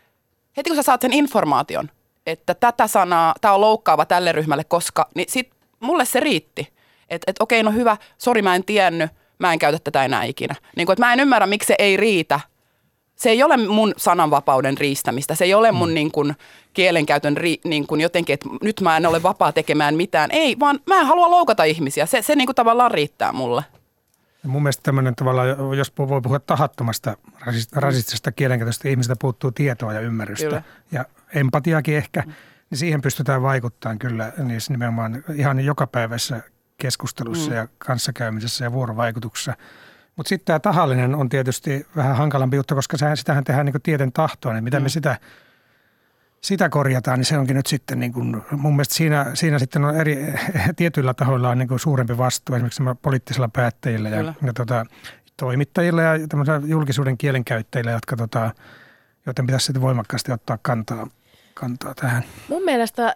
heti 0.57 0.69
kun 0.69 0.77
sä 0.77 0.83
saat 0.83 1.01
sen 1.01 1.13
informaation, 1.13 1.89
että 2.25 2.53
tätä 2.53 2.87
sanaa, 2.87 3.35
tämä 3.41 3.53
on 3.53 3.61
loukkaava 3.61 4.05
tälle 4.05 4.31
ryhmälle, 4.31 4.63
koska, 4.63 5.09
niin 5.15 5.31
sit 5.31 5.49
mulle 5.79 6.05
se 6.05 6.19
riitti. 6.19 6.74
Että 7.09 7.31
et, 7.31 7.35
okei, 7.39 7.63
no 7.63 7.71
hyvä, 7.71 7.97
sori 8.17 8.41
mä 8.41 8.55
en 8.55 8.63
tiennyt, 8.63 9.09
mä 9.39 9.53
en 9.53 9.59
käytä 9.59 9.79
tätä 9.83 10.05
enää 10.05 10.23
ikinä. 10.23 10.55
Niin 10.75 10.85
kuin, 10.85 10.93
että 10.93 11.05
mä 11.05 11.13
en 11.13 11.19
ymmärrä, 11.19 11.47
miksi 11.47 11.67
se 11.67 11.75
ei 11.79 11.97
riitä. 11.97 12.39
Se 13.15 13.29
ei 13.29 13.43
ole 13.43 13.57
mun 13.57 13.93
sananvapauden 13.97 14.77
riistämistä, 14.77 15.35
se 15.35 15.45
ei 15.45 15.53
ole 15.53 15.71
mun 15.71 15.93
niin 15.93 16.11
kuin, 16.11 16.35
kielenkäytön 16.73 17.37
ri, 17.37 17.59
niin 17.63 17.87
kuin 17.87 18.01
jotenkin, 18.01 18.33
että 18.33 18.49
nyt 18.61 18.81
mä 18.81 18.97
en 18.97 19.05
ole 19.05 19.23
vapaa 19.23 19.51
tekemään 19.51 19.95
mitään. 19.95 20.29
Ei, 20.31 20.59
vaan 20.59 20.79
mä 20.87 20.99
en 20.99 21.05
halua 21.05 21.31
loukata 21.31 21.63
ihmisiä. 21.63 22.05
Se, 22.05 22.21
se 22.21 22.35
niin 22.35 22.45
kuin 22.45 22.55
tavallaan 22.55 22.91
riittää 22.91 23.31
mulle. 23.31 23.63
Ja 24.43 24.49
mun 24.49 24.63
mielestä 24.63 24.83
tämmöinen 24.83 25.15
tavallaan, 25.15 25.77
jos 25.77 25.93
voi 25.97 26.21
puhua 26.21 26.39
tahattomasta 26.39 27.17
rasist- 27.41 27.75
rasistisesta 27.75 28.31
kielenkäytöstä, 28.31 28.89
ihmisiltä 28.89 29.15
puuttuu 29.21 29.51
tietoa 29.51 29.93
ja 29.93 29.99
ymmärrystä 29.99 30.47
Kyllä. 30.47 30.63
ja 30.91 31.05
empatiakin 31.35 31.97
ehkä, 31.97 32.23
niin 32.69 32.77
siihen 32.77 33.01
pystytään 33.01 33.41
vaikuttamaan 33.41 33.99
kyllä 33.99 34.33
niissä 34.37 34.73
nimenomaan 34.73 35.23
ihan 35.35 35.59
jokapäiväisessä 35.59 36.41
keskustelussa 36.77 37.49
mm. 37.49 37.55
ja 37.55 37.67
kanssakäymisessä 37.77 38.65
ja 38.65 38.71
vuorovaikutuksessa. 38.71 39.53
Mutta 40.15 40.29
sitten 40.29 40.45
tämä 40.45 40.59
tahallinen 40.59 41.15
on 41.15 41.29
tietysti 41.29 41.87
vähän 41.95 42.15
hankalampi 42.15 42.57
juttu, 42.57 42.75
koska 42.75 42.97
sehän, 42.97 43.17
sitähän 43.17 43.43
tehdään 43.43 43.65
niin 43.65 43.81
tieten 43.83 44.11
tahtoon, 44.11 44.55
niin 44.55 44.63
mitä 44.63 44.79
mm. 44.79 44.83
me 44.83 44.89
sitä, 44.89 45.17
sitä 46.41 46.69
korjataan, 46.69 47.19
niin 47.19 47.25
se 47.25 47.37
onkin 47.37 47.55
nyt 47.55 47.65
sitten 47.65 47.99
niin 47.99 48.13
kuin, 48.13 48.41
mun 48.51 48.75
mielestä 48.75 48.95
siinä, 48.95 49.25
siinä 49.33 49.59
sitten 49.59 49.85
on 49.85 49.95
eri, 49.95 50.33
tietyillä 50.75 51.13
tahoilla 51.13 51.49
on 51.49 51.57
niin 51.57 51.67
kuin 51.67 51.79
suurempi 51.79 52.17
vastuu, 52.17 52.55
esimerkiksi 52.55 52.83
poliittisilla 53.01 53.49
päättäjillä 53.53 54.09
ja, 54.09 54.17
Kyllä. 54.17 54.33
ja 54.45 54.53
tota, 54.53 54.85
toimittajilla 55.37 56.01
ja 56.01 56.13
julkisuuden 56.65 57.17
kielenkäyttäjillä, 57.17 57.91
jotka 57.91 58.15
tota, 58.15 58.51
joten 59.25 59.45
pitäisi 59.45 59.65
sitten 59.65 59.81
voimakkaasti 59.81 60.31
ottaa 60.31 60.57
kantaa, 60.61 61.07
kantaa 61.53 61.93
tähän. 61.93 62.23
mun 62.49 62.63
mielestä 62.63 63.15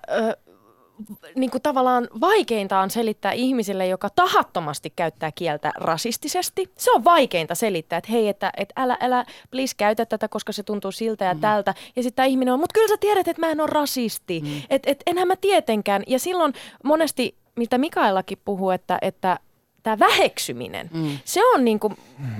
niin 1.35 1.51
kuin 1.51 1.61
tavallaan 1.61 2.07
vaikeinta 2.21 2.79
on 2.79 2.89
selittää 2.89 3.31
ihmiselle, 3.31 3.87
joka 3.87 4.09
tahattomasti 4.09 4.93
käyttää 4.95 5.31
kieltä 5.31 5.71
rasistisesti. 5.75 6.71
Se 6.77 6.91
on 6.91 7.03
vaikeinta 7.03 7.55
selittää, 7.55 7.97
että 7.97 8.11
hei, 8.11 8.27
että, 8.27 8.51
että 8.57 8.73
älä, 8.77 8.97
älä 8.99 9.25
please 9.51 9.73
käytä 9.77 10.05
tätä, 10.05 10.27
koska 10.27 10.51
se 10.51 10.63
tuntuu 10.63 10.91
siltä 10.91 11.25
ja 11.25 11.33
mm. 11.33 11.39
tältä. 11.39 11.73
Ja 11.95 12.03
sitten 12.03 12.15
tämä 12.15 12.25
ihminen 12.25 12.53
on, 12.53 12.59
mutta 12.59 12.73
kyllä 12.73 12.87
sä 12.87 12.97
tiedät, 12.99 13.27
että 13.27 13.41
mä 13.41 13.51
en 13.51 13.61
ole 13.61 13.69
rasisti. 13.71 14.41
Mm. 14.41 14.61
Että 14.69 14.91
et, 14.91 15.03
enhän 15.07 15.27
mä 15.27 15.35
tietenkään. 15.35 16.03
Ja 16.07 16.19
silloin 16.19 16.53
monesti, 16.83 17.35
mitä 17.55 17.77
Mikaelakin 17.77 18.37
puhuu, 18.45 18.69
että, 18.69 18.97
että 19.01 19.39
tämä 19.83 19.99
väheksyminen, 19.99 20.89
mm. 20.93 21.17
se 21.25 21.45
on 21.55 21.65
niinku 21.65 21.93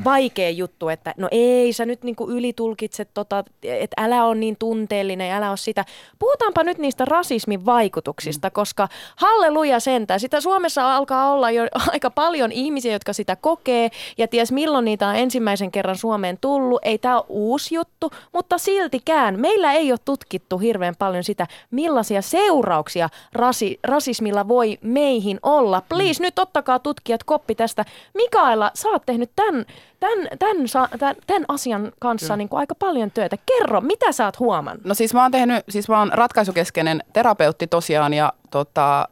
vaikea 0.04 0.50
juttu, 0.50 0.90
että 0.90 1.14
no 1.18 1.28
ei 1.32 1.74
sä 1.74 1.86
nyt 1.86 2.04
niinku 2.04 2.30
ylitulkitse 2.30 3.06
tota, 3.06 3.44
että 3.64 4.04
älä 4.04 4.26
on 4.26 4.40
niin 4.40 4.56
tunteellinen, 4.60 5.32
älä 5.32 5.50
ole 5.50 5.58
sitä. 5.58 5.86
Puhutaanpa 6.20 6.64
nyt 6.64 6.78
niistä 6.78 7.06
rasismin 7.06 7.66
vaikutuksista, 7.66 8.48
mm. 8.48 8.52
koska 8.52 8.88
halleluja 9.16 9.80
sentään. 9.80 10.20
Sitä 10.20 10.42
Suomessa 10.42 10.96
alkaa 10.96 11.32
olla 11.32 11.52
jo 11.52 11.64
aika 11.92 12.10
paljon 12.10 12.52
ihmisiä, 12.52 12.94
jotka 12.94 13.14
sitä 13.14 13.36
kokee 13.36 13.90
ja 14.18 14.28
ties 14.28 14.52
milloin 14.52 14.86
niitä 14.86 15.08
on 15.08 15.16
ensimmäisen 15.16 15.72
kerran 15.72 15.98
Suomeen 15.98 16.38
tullut. 16.42 16.82
Ei 16.84 16.98
tämä 16.98 17.18
ole 17.18 17.26
uusi 17.30 17.76
juttu, 17.76 18.12
mutta 18.34 18.58
siltikään 18.58 19.40
meillä 19.40 19.74
ei 19.74 19.92
ole 19.92 20.00
tutkittu 20.06 20.58
hirveän 20.58 20.96
paljon 21.00 21.24
sitä, 21.24 21.48
millaisia 21.72 22.22
seurauksia 22.22 23.10
rasi, 23.34 23.80
rasismilla 23.84 24.48
voi 24.48 24.78
meihin 24.82 25.40
olla. 25.44 25.82
Please, 25.90 26.20
mm. 26.20 26.24
nyt 26.24 26.40
ottakaa 26.40 26.80
tutkijat 26.80 27.24
koppi 27.30 27.56
tästä. 27.56 27.86
Mikaela, 28.14 28.72
sä 28.74 28.90
oot 28.90 29.06
tehnyt 29.06 29.32
tämän, 29.36 29.66
tämän, 30.00 30.28
tämän, 30.40 30.58
tämän, 31.00 31.16
tämän 31.28 31.46
asian 31.48 31.92
kanssa 32.00 32.36
niin 32.36 32.50
kuin 32.50 32.60
aika 32.60 32.76
paljon 32.76 33.12
työtä. 33.12 33.38
Kerro, 33.46 33.82
mitä 33.82 34.12
sä 34.12 34.26
oot 34.26 34.40
huomannut? 34.40 34.86
No 34.86 34.94
siis 34.94 35.14
mä 35.14 35.22
oon 35.22 35.32
tehnyt, 35.32 35.64
siis 35.70 35.90
mä 35.90 36.00
oon 36.00 36.12
ratkaisukeskeinen 36.14 37.04
terapeutti 37.14 37.68
tosiaan 37.68 38.14
ja 38.14 38.34
tota, 38.52 39.08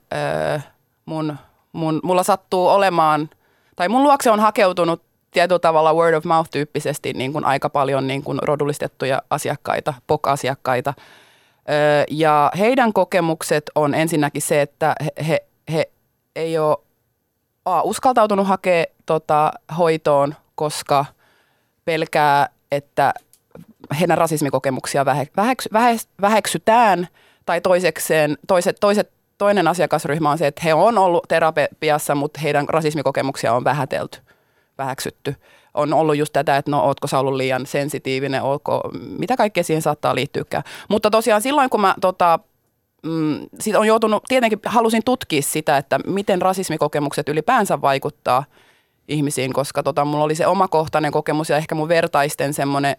mun, 1.05 1.37
mun, 1.73 1.99
mulla 2.03 2.23
sattuu 2.23 2.67
olemaan, 2.67 3.29
tai 3.75 3.89
mun 3.89 4.03
luokse 4.03 4.31
on 4.31 4.39
hakeutunut 4.39 5.01
tietyllä 5.31 5.59
tavalla 5.59 5.93
word 5.93 6.13
of 6.13 6.25
mouth 6.25 6.49
tyyppisesti 6.49 7.13
niin 7.13 7.33
kuin 7.33 7.45
aika 7.45 7.69
paljon 7.69 8.07
niin 8.07 8.23
kuin 8.23 8.39
rodullistettuja 8.41 9.21
asiakkaita, 9.29 9.93
POK-asiakkaita. 10.07 10.93
Ja 12.09 12.51
heidän 12.57 12.93
kokemukset 12.93 13.63
on 13.75 13.93
ensinnäkin 13.95 14.41
se, 14.41 14.61
että 14.61 14.95
he, 15.01 15.11
he, 15.27 15.45
he 15.73 15.91
ei 16.35 16.57
ole 16.57 16.77
A, 17.67 17.81
uskaltautunut 17.81 18.47
hakea 18.47 18.85
tota, 19.05 19.51
hoitoon, 19.77 20.35
koska 20.55 21.05
pelkää, 21.85 22.49
että 22.71 23.13
heidän 23.99 24.17
rasismikokemuksia 24.17 25.05
vähe, 25.05 25.27
väheksy, 25.37 25.69
vähes, 25.73 26.07
väheksytään, 26.21 27.07
tai 27.45 27.61
toisekseen, 27.61 28.37
toiset, 28.47 28.77
toiset, 28.79 29.11
toinen 29.37 29.67
asiakasryhmä 29.67 30.31
on 30.31 30.37
se, 30.37 30.47
että 30.47 30.61
he 30.65 30.73
on 30.73 30.97
ollut 30.97 31.25
terapiassa, 31.27 32.15
mutta 32.15 32.39
heidän 32.39 32.69
rasismikokemuksia 32.69 33.53
on 33.53 33.63
vähätelty, 33.63 34.19
väheksytty. 34.77 35.35
On 35.73 35.93
ollut 35.93 36.17
just 36.17 36.33
tätä, 36.33 36.57
että 36.57 36.71
no 36.71 36.81
ootko 36.83 37.07
sä 37.07 37.19
ollut 37.19 37.35
liian 37.35 37.65
sensitiivinen, 37.65 38.43
ootko, 38.43 38.81
mitä 39.19 39.37
kaikkea 39.37 39.63
siihen 39.63 39.81
saattaa 39.81 40.15
liittyykään. 40.15 40.63
Mutta 40.89 41.09
tosiaan 41.09 41.41
silloin, 41.41 41.69
kun 41.69 41.81
mä 41.81 41.95
tota, 42.01 42.39
mm, 43.03 43.39
sit 43.59 43.75
on 43.75 43.87
joutunut, 43.87 44.23
tietenkin 44.27 44.59
halusin 44.65 45.03
tutkia 45.05 45.41
sitä, 45.41 45.77
että 45.77 45.99
miten 46.05 46.41
rasismikokemukset 46.41 47.29
ylipäänsä 47.29 47.81
vaikuttaa 47.81 48.43
ihmisiin, 49.07 49.53
koska 49.53 49.83
tota, 49.83 50.05
mulla 50.05 50.23
oli 50.23 50.35
se 50.35 50.47
omakohtainen 50.47 51.11
kokemus 51.11 51.49
ja 51.49 51.57
ehkä 51.57 51.75
mun 51.75 51.87
vertaisten 51.87 52.53
semmoinen 52.53 52.95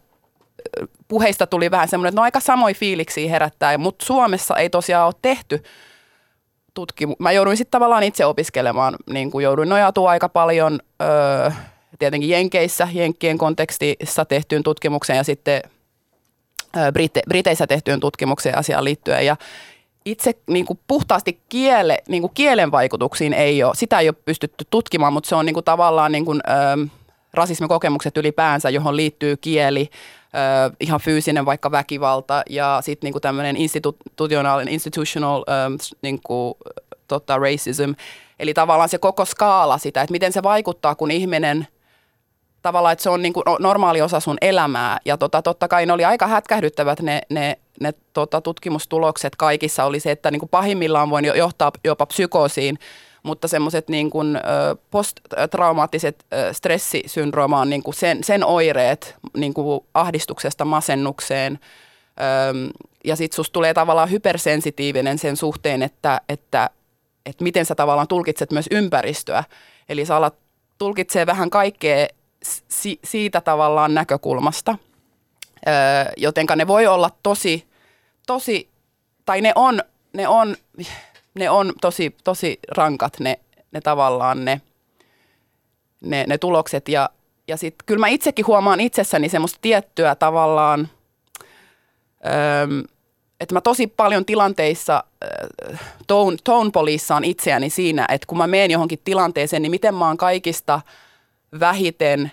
puheista 1.08 1.46
tuli 1.46 1.70
vähän 1.70 1.88
semmoinen, 1.88 2.08
että 2.08 2.20
no 2.20 2.22
aika 2.22 2.40
samoin 2.40 2.76
fiiliksiä 2.76 3.30
herättää, 3.30 3.78
mutta 3.78 4.04
Suomessa 4.04 4.56
ei 4.56 4.70
tosiaan 4.70 5.06
ole 5.06 5.14
tehty 5.22 5.62
tutkimu. 6.74 7.14
Mä 7.18 7.32
jouduin 7.32 7.56
sitten 7.56 7.70
tavallaan 7.70 8.02
itse 8.02 8.24
opiskelemaan, 8.24 8.96
niin 9.10 9.30
kuin 9.30 9.42
jouduin 9.42 9.68
nojautua 9.68 10.10
aika 10.10 10.28
paljon 10.28 10.80
öö, 11.02 11.50
tietenkin 11.98 12.30
Jenkeissä, 12.30 12.88
Jenkkien 12.92 13.38
kontekstissa 13.38 14.24
tehtyyn 14.24 14.62
tutkimukseen 14.62 15.16
ja 15.16 15.24
sitten 15.24 15.62
Brite, 16.92 17.22
Briteissä 17.28 17.66
tehtyyn 17.66 18.00
tutkimukseen 18.00 18.58
asiaan 18.58 18.84
liittyen. 18.84 19.26
Ja 19.26 19.36
itse 20.04 20.34
niin 20.50 20.66
kuin 20.66 20.78
puhtaasti 20.86 21.40
kiele, 21.48 21.98
niin 22.08 22.22
kuin 22.22 22.34
kielen 22.34 22.70
vaikutuksiin 22.70 23.32
ei 23.32 23.62
ole, 23.62 23.74
sitä 23.74 24.00
ei 24.00 24.08
ole 24.08 24.16
pystytty 24.24 24.64
tutkimaan, 24.70 25.12
mutta 25.12 25.28
se 25.28 25.34
on 25.34 25.46
niin 25.46 25.54
kuin 25.54 25.64
tavallaan 25.64 26.12
niin 26.12 26.24
kuin, 26.24 26.40
ö, 26.48 26.86
rasismikokemukset 27.34 28.16
ylipäänsä, 28.16 28.70
johon 28.70 28.96
liittyy 28.96 29.36
kieli, 29.36 29.90
ö, 29.90 30.74
ihan 30.80 31.00
fyysinen 31.00 31.46
vaikka 31.46 31.70
väkivalta 31.70 32.42
ja 32.50 32.78
sitten 32.82 33.12
niin 33.12 33.20
tämmöinen 33.20 33.56
institutionaalinen, 33.56 34.74
institutional 34.74 35.44
ö, 35.48 35.52
niin 36.02 36.20
kuin, 36.22 36.54
tota, 37.08 37.38
racism. 37.38 37.92
Eli 38.38 38.54
tavallaan 38.54 38.88
se 38.88 38.98
koko 38.98 39.24
skaala 39.24 39.78
sitä, 39.78 40.02
että 40.02 40.12
miten 40.12 40.32
se 40.32 40.42
vaikuttaa, 40.42 40.94
kun 40.94 41.10
ihminen– 41.10 41.66
tavallaan, 42.62 42.92
että 42.92 43.02
se 43.02 43.10
on 43.10 43.22
niin 43.22 43.32
kuin 43.32 43.44
normaali 43.60 44.02
osa 44.02 44.20
sun 44.20 44.38
elämää. 44.40 44.98
Ja 45.04 45.16
tota, 45.16 45.42
totta 45.42 45.68
kai 45.68 45.86
ne 45.86 45.92
oli 45.92 46.04
aika 46.04 46.26
hätkähdyttävät 46.26 47.00
ne, 47.00 47.20
ne, 47.28 47.58
ne 47.80 47.92
tota, 48.12 48.40
tutkimustulokset 48.40 49.36
kaikissa. 49.36 49.84
Oli 49.84 50.00
se, 50.00 50.10
että 50.10 50.30
niin 50.30 50.40
kuin 50.40 50.50
pahimmillaan 50.50 51.10
voi 51.10 51.22
johtaa 51.36 51.72
jopa 51.84 52.06
psykoosiin, 52.06 52.78
mutta 53.22 53.48
semmoiset 53.48 53.88
niin 53.88 54.10
kuin, 54.10 54.40
posttraumaattiset 54.90 56.24
stressisyndrooma 56.52 57.60
on 57.60 57.70
niin 57.70 57.82
kuin 57.82 57.94
sen, 57.94 58.24
sen 58.24 58.44
oireet 58.44 59.16
niin 59.36 59.54
kuin 59.54 59.80
ahdistuksesta 59.94 60.64
masennukseen. 60.64 61.58
Ja 63.04 63.16
sitten 63.16 63.36
susta 63.36 63.52
tulee 63.52 63.74
tavallaan 63.74 64.10
hypersensitiivinen 64.10 65.18
sen 65.18 65.36
suhteen, 65.36 65.82
että, 65.82 66.20
että, 66.28 66.70
että 67.26 67.44
miten 67.44 67.66
sä 67.66 67.74
tavallaan 67.74 68.08
tulkitset 68.08 68.52
myös 68.52 68.66
ympäristöä. 68.70 69.44
Eli 69.88 70.04
sä 70.04 70.16
alat 70.16 70.34
tulkitsee 70.78 71.26
vähän 71.26 71.50
kaikkea 71.50 72.06
si- 72.42 73.00
siitä 73.04 73.40
tavallaan 73.40 73.94
näkökulmasta. 73.94 74.78
Öö, 75.68 76.12
jotenka 76.16 76.56
ne 76.56 76.66
voi 76.66 76.86
olla 76.86 77.10
tosi, 77.22 77.66
tosi, 78.26 78.68
tai 79.24 79.40
ne 79.40 79.52
on, 79.54 79.82
ne 80.12 80.28
on, 80.28 80.56
ne 81.34 81.50
on 81.50 81.72
tosi, 81.80 82.16
tosi 82.24 82.58
rankat 82.68 83.20
ne, 83.20 83.38
ne 83.72 83.80
tavallaan 83.80 84.44
ne, 84.44 84.60
ne, 86.00 86.24
ne 86.28 86.38
tulokset. 86.38 86.88
Ja, 86.88 87.10
ja 87.48 87.56
sitten 87.56 87.86
kyllä 87.86 88.00
mä 88.00 88.08
itsekin 88.08 88.46
huomaan 88.46 88.80
itsessäni 88.80 89.28
semmoista 89.28 89.58
tiettyä 89.62 90.14
tavallaan, 90.14 90.88
öö, 92.26 92.66
että 93.40 93.54
mä 93.54 93.60
tosi 93.60 93.86
paljon 93.86 94.24
tilanteissa 94.24 95.04
tone, 96.06 96.36
tone 96.44 96.70
poliissaan 96.70 97.24
itseäni 97.24 97.70
siinä, 97.70 98.06
että 98.08 98.26
kun 98.26 98.38
mä 98.38 98.46
menen 98.46 98.70
johonkin 98.70 99.00
tilanteeseen, 99.04 99.62
niin 99.62 99.70
miten 99.70 99.94
mä 99.94 100.06
oon 100.06 100.16
kaikista– 100.16 100.80
vähiten 101.60 102.32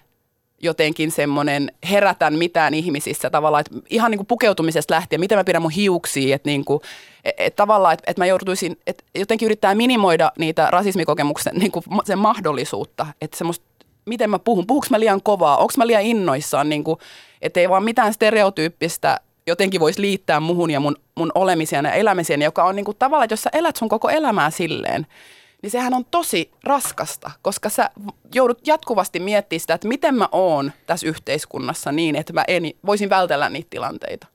jotenkin 0.60 1.12
semmoinen 1.12 1.72
herätän 1.90 2.34
mitään 2.34 2.74
ihmisissä 2.74 3.30
tavallaan, 3.30 3.62
että 3.62 3.88
ihan 3.90 4.12
niin 4.12 4.20
kuin 4.20 4.28
pukeutumisesta 4.28 4.94
lähtien, 4.94 5.20
miten 5.20 5.38
mä 5.38 5.44
pidän 5.44 5.62
mun 5.62 5.72
hiuksia, 5.72 6.36
että 6.36 6.50
niin 6.50 6.66
kuin, 6.66 6.82
et, 7.24 7.36
et 7.38 7.56
tavallaan, 7.56 7.94
että, 7.94 8.04
että 8.08 8.22
mä 8.22 8.26
joutuisin, 8.26 8.78
että 8.88 9.04
jotenkin 9.16 9.46
yrittää 9.46 9.76
minimoida 9.76 10.32
niitä 10.40 10.68
rasismikokemuksen 10.72 11.56
niin 11.56 11.72
kuin 11.72 11.84
sen 12.06 12.20
mahdollisuutta, 12.20 13.08
että 13.22 13.38
semmoista, 13.38 13.66
miten 14.06 14.30
mä 14.30 14.40
puhun, 14.40 14.68
puhuks 14.68 14.90
mä 14.90 15.00
liian 15.00 15.22
kovaa, 15.22 15.58
onko 15.58 15.74
mä 15.78 15.88
liian 15.88 16.02
innoissaan, 16.02 16.70
niin 16.70 16.84
kuin, 16.84 17.00
että 17.42 17.60
ei 17.60 17.70
vaan 17.70 17.84
mitään 17.84 18.14
stereotyyppistä 18.14 19.20
jotenkin 19.48 19.80
voisi 19.80 20.02
liittää 20.02 20.40
muhun 20.40 20.72
ja 20.72 20.80
mun, 20.80 20.96
mun 21.16 21.32
olemiseen 21.36 21.86
ja 21.86 21.94
elämiseen, 21.94 22.42
joka 22.42 22.64
on 22.64 22.76
niin 22.76 22.86
kuin 22.86 22.98
tavallaan, 22.98 23.24
että 23.24 23.34
jos 23.34 23.44
sä 23.44 23.50
elät 23.54 23.76
sun 23.76 23.90
koko 23.90 24.10
elämää 24.10 24.50
silleen, 24.50 25.08
niin 25.66 25.72
sehän 25.72 25.94
on 25.94 26.06
tosi 26.12 26.52
raskasta, 26.64 27.32
koska 27.42 27.70
sä 27.70 27.90
joudut 28.34 28.68
jatkuvasti 28.68 29.20
miettimään 29.20 29.60
sitä, 29.60 29.74
että 29.74 29.88
miten 29.88 30.16
mä 30.16 30.30
oon 30.32 30.72
tässä 30.88 31.08
yhteiskunnassa 31.08 31.92
niin, 31.92 32.16
että 32.16 32.34
mä 32.34 32.44
en, 32.48 32.64
voisin 32.86 33.10
vältellä 33.10 33.50
niitä 33.50 33.68
tilanteita. 33.70 34.28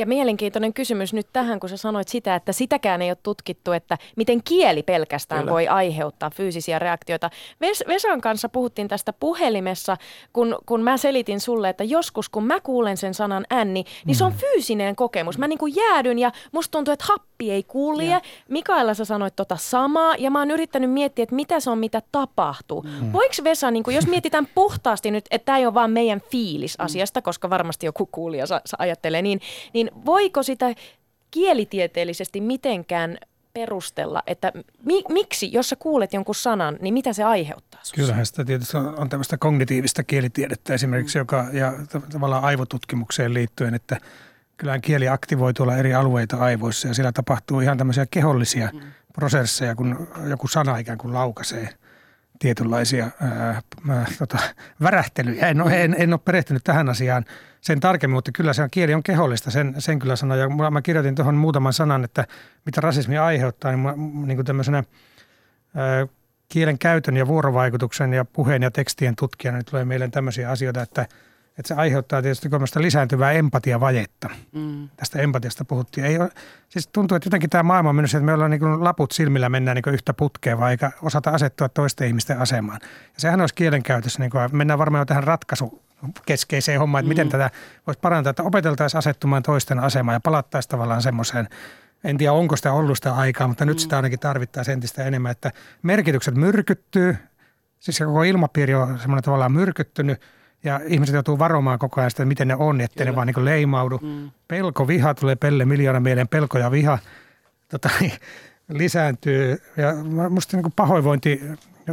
Ja 0.00 0.06
mielenkiintoinen 0.06 0.74
kysymys 0.74 1.12
nyt 1.12 1.26
tähän, 1.32 1.60
kun 1.60 1.68
sä 1.68 1.76
sanoit 1.76 2.08
sitä, 2.08 2.34
että 2.34 2.52
sitäkään 2.52 3.02
ei 3.02 3.10
ole 3.10 3.18
tutkittu, 3.22 3.72
että 3.72 3.98
miten 4.16 4.42
kieli 4.44 4.82
pelkästään 4.82 5.40
Kyllä. 5.40 5.52
voi 5.52 5.68
aiheuttaa 5.68 6.30
fyysisiä 6.30 6.78
reaktioita. 6.78 7.30
Ves- 7.64 7.88
Vesan 7.88 8.20
kanssa 8.20 8.48
puhuttiin 8.48 8.88
tästä 8.88 9.12
puhelimessa, 9.12 9.96
kun, 10.32 10.58
kun 10.66 10.82
mä 10.82 10.96
selitin 10.96 11.40
sulle, 11.40 11.68
että 11.68 11.84
joskus 11.84 12.28
kun 12.28 12.44
mä 12.46 12.60
kuulen 12.60 12.96
sen 12.96 13.14
sanan 13.14 13.46
änni, 13.52 13.84
niin 14.04 14.14
se 14.14 14.24
on 14.24 14.32
mm. 14.32 14.38
fyysinen 14.38 14.96
kokemus. 14.96 15.38
Mä 15.38 15.48
niin 15.48 15.58
kuin 15.58 15.76
jäädyn 15.76 16.18
ja 16.18 16.32
musta 16.52 16.72
tuntuu, 16.72 16.92
että 16.92 17.04
happi 17.08 17.50
ei 17.50 17.62
kulje. 17.62 18.10
Ja. 18.10 18.20
Mikaela 18.48 18.94
sä 18.94 19.04
sanoit 19.04 19.36
tota 19.36 19.56
samaa 19.56 20.14
ja 20.18 20.30
mä 20.30 20.38
oon 20.38 20.50
yrittänyt 20.50 20.90
miettiä, 20.90 21.22
että 21.22 21.34
mitä 21.34 21.60
se 21.60 21.70
on, 21.70 21.78
mitä 21.78 22.02
tapahtuu. 22.12 22.82
Mm. 22.82 23.12
Voiko 23.12 23.34
Vesa, 23.44 23.70
niin 23.70 23.82
kuin, 23.82 23.94
jos 23.94 24.06
mietitään 24.06 24.48
puhtaasti 24.54 25.10
nyt, 25.10 25.24
että 25.30 25.44
tämä 25.44 25.58
ei 25.58 25.66
ole 25.66 25.74
vaan 25.74 25.90
meidän 25.90 26.20
fiilis 26.30 26.78
mm. 26.78 26.84
asiasta, 26.84 27.22
koska 27.22 27.50
varmasti 27.50 27.86
joku 27.86 28.06
kuulija 28.06 28.46
sa- 28.46 28.60
sa- 28.66 28.76
ajattelee 28.80 29.22
niin, 29.22 29.40
niin 29.72 29.89
voiko 30.04 30.42
sitä 30.42 30.74
kielitieteellisesti 31.30 32.40
mitenkään 32.40 33.18
perustella, 33.52 34.22
että 34.26 34.52
mi- 34.84 35.04
miksi, 35.08 35.52
jos 35.52 35.68
sä 35.68 35.76
kuulet 35.76 36.12
jonkun 36.12 36.34
sanan, 36.34 36.78
niin 36.80 36.94
mitä 36.94 37.12
se 37.12 37.24
aiheuttaa 37.24 37.80
sussa? 37.82 37.96
Kyllähän 37.96 38.26
sitä 38.26 38.44
tietysti 38.44 38.76
on, 38.76 38.98
on 38.98 39.08
tämmöistä 39.08 39.38
kognitiivista 39.38 40.04
kielitiedettä 40.04 40.74
esimerkiksi, 40.74 41.18
mm. 41.18 41.20
joka, 41.20 41.46
ja 41.52 41.72
tavallaan 42.12 42.44
aivotutkimukseen 42.44 43.34
liittyen, 43.34 43.74
että 43.74 44.00
kyllähän 44.56 44.80
kieli 44.80 45.08
aktivoi 45.08 45.54
tuolla 45.54 45.76
eri 45.76 45.94
alueita 45.94 46.36
aivoissa 46.36 46.88
ja 46.88 46.94
siellä 46.94 47.12
tapahtuu 47.12 47.60
ihan 47.60 47.78
tämmöisiä 47.78 48.06
kehollisia 48.10 48.70
mm. 48.72 48.80
prosesseja, 49.12 49.74
kun 49.74 50.08
joku 50.28 50.48
sana 50.48 50.78
ikään 50.78 50.98
kuin 50.98 51.14
laukaisee 51.14 51.68
tietynlaisia 52.40 53.10
ää, 53.20 53.62
ää, 53.88 54.06
tota, 54.18 54.38
värähtelyjä. 54.82 55.48
En, 55.48 55.60
en, 55.60 55.96
en 55.98 56.12
ole 56.12 56.20
perehtynyt 56.24 56.64
tähän 56.64 56.88
asiaan 56.88 57.24
sen 57.60 57.80
tarkemmin, 57.80 58.14
mutta 58.14 58.32
kyllä 58.32 58.52
se 58.52 58.62
on, 58.62 58.70
kieli 58.70 58.94
on 58.94 59.02
kehollista, 59.02 59.50
sen, 59.50 59.74
sen 59.78 59.98
kyllä 59.98 60.16
sanon. 60.16 60.38
Ja 60.38 60.70
mä 60.70 60.82
kirjoitin 60.82 61.14
tuohon 61.14 61.34
muutaman 61.34 61.72
sanan, 61.72 62.04
että 62.04 62.26
mitä 62.66 62.80
rasismi 62.80 63.18
aiheuttaa, 63.18 63.70
niin, 63.70 63.78
mä, 63.80 63.94
niin 64.26 64.36
kuin 64.36 64.46
tämmöisenä 64.46 64.84
ää, 65.74 66.06
kielen 66.48 66.78
käytön 66.78 67.16
ja 67.16 67.26
vuorovaikutuksen 67.26 68.12
ja 68.12 68.24
puheen 68.24 68.62
ja 68.62 68.70
tekstien 68.70 69.16
tutkijana 69.16 69.58
niin 69.58 69.66
tulee 69.70 69.84
meille 69.84 70.08
tämmöisiä 70.08 70.50
asioita, 70.50 70.82
että, 70.82 71.06
että 71.60 71.68
se 71.68 71.74
aiheuttaa 71.74 72.22
tietysti 72.22 72.48
lisääntyvää 72.76 73.32
empatiavajetta. 73.32 74.30
Mm. 74.52 74.88
Tästä 74.96 75.18
empatiasta 75.18 75.64
puhuttiin. 75.64 76.06
Ei 76.06 76.18
ole, 76.18 76.30
siis 76.68 76.86
tuntuu, 76.86 77.16
että 77.16 77.26
jotenkin 77.26 77.50
tämä 77.50 77.62
maailma 77.62 77.88
on 77.88 77.96
mennyt 77.96 78.14
että 78.14 78.24
me 78.24 78.32
ollaan 78.32 78.50
niin 78.50 78.84
laput 78.84 79.12
silmillä 79.12 79.48
mennään 79.48 79.74
niin 79.74 79.94
yhtä 79.94 80.14
putkea, 80.14 80.58
vai 80.58 80.70
eikä 80.70 80.90
osata 81.02 81.30
asettua 81.30 81.68
toisten 81.68 82.08
ihmisten 82.08 82.38
asemaan. 82.38 82.78
Ja 82.82 83.20
sehän 83.20 83.40
olisi 83.40 83.54
kielenkäytössä, 83.54 84.18
niin 84.18 84.30
kuin, 84.30 84.48
mennään 84.52 84.78
varmaan 84.78 85.00
jo 85.00 85.04
tähän 85.04 85.24
ratkaisu 85.24 85.82
keskeiseen 86.26 86.80
hommaan, 86.80 87.02
että 87.02 87.08
miten 87.08 87.26
mm. 87.26 87.30
tätä 87.30 87.50
voisi 87.86 88.00
parantaa, 88.00 88.30
että 88.30 88.42
opeteltaisiin 88.42 88.98
asettumaan 88.98 89.42
toisten 89.42 89.78
asemaan 89.78 90.16
ja 90.16 90.20
palattaisiin 90.20 90.70
tavallaan 90.70 91.02
semmoiseen, 91.02 91.48
en 92.04 92.18
tiedä 92.18 92.32
onko 92.32 92.56
sitä 92.56 92.72
ollut 92.72 92.98
sitä 92.98 93.14
aikaa, 93.14 93.48
mutta 93.48 93.64
nyt 93.64 93.76
mm. 93.76 93.80
sitä 93.80 93.96
ainakin 93.96 94.18
tarvittaisiin 94.18 94.72
entistä 94.72 95.04
enemmän, 95.04 95.32
että 95.32 95.52
merkitykset 95.82 96.34
myrkyttyy, 96.34 97.16
siis 97.80 97.96
se 97.96 98.04
koko 98.04 98.22
ilmapiiri 98.22 98.74
on 98.74 98.98
semmoinen 98.98 99.24
tavallaan 99.24 99.52
myrkyttynyt 99.52 100.20
ja 100.64 100.80
ihmiset 100.86 101.14
joutuu 101.14 101.38
varomaan 101.38 101.78
koko 101.78 102.00
ajan 102.00 102.10
sitä, 102.10 102.24
miten 102.24 102.48
ne 102.48 102.54
on, 102.54 102.80
ettei 102.80 102.96
Kyllä. 102.98 103.10
ne 103.10 103.16
vaan 103.16 103.26
niin 103.26 103.44
leimaudu. 103.44 103.98
Mm. 104.02 104.30
Pelko, 104.48 104.88
viha 104.88 105.14
tulee 105.14 105.36
pelle 105.36 105.64
miljoona 105.64 106.00
mieleen, 106.00 106.28
pelko 106.28 106.58
ja 106.58 106.70
viha 106.70 106.98
tota, 107.68 107.90
lisääntyy 108.68 109.62
ja 109.76 109.94
musta 110.30 110.56
niin 110.56 110.72
pahoinvointi 110.76 111.40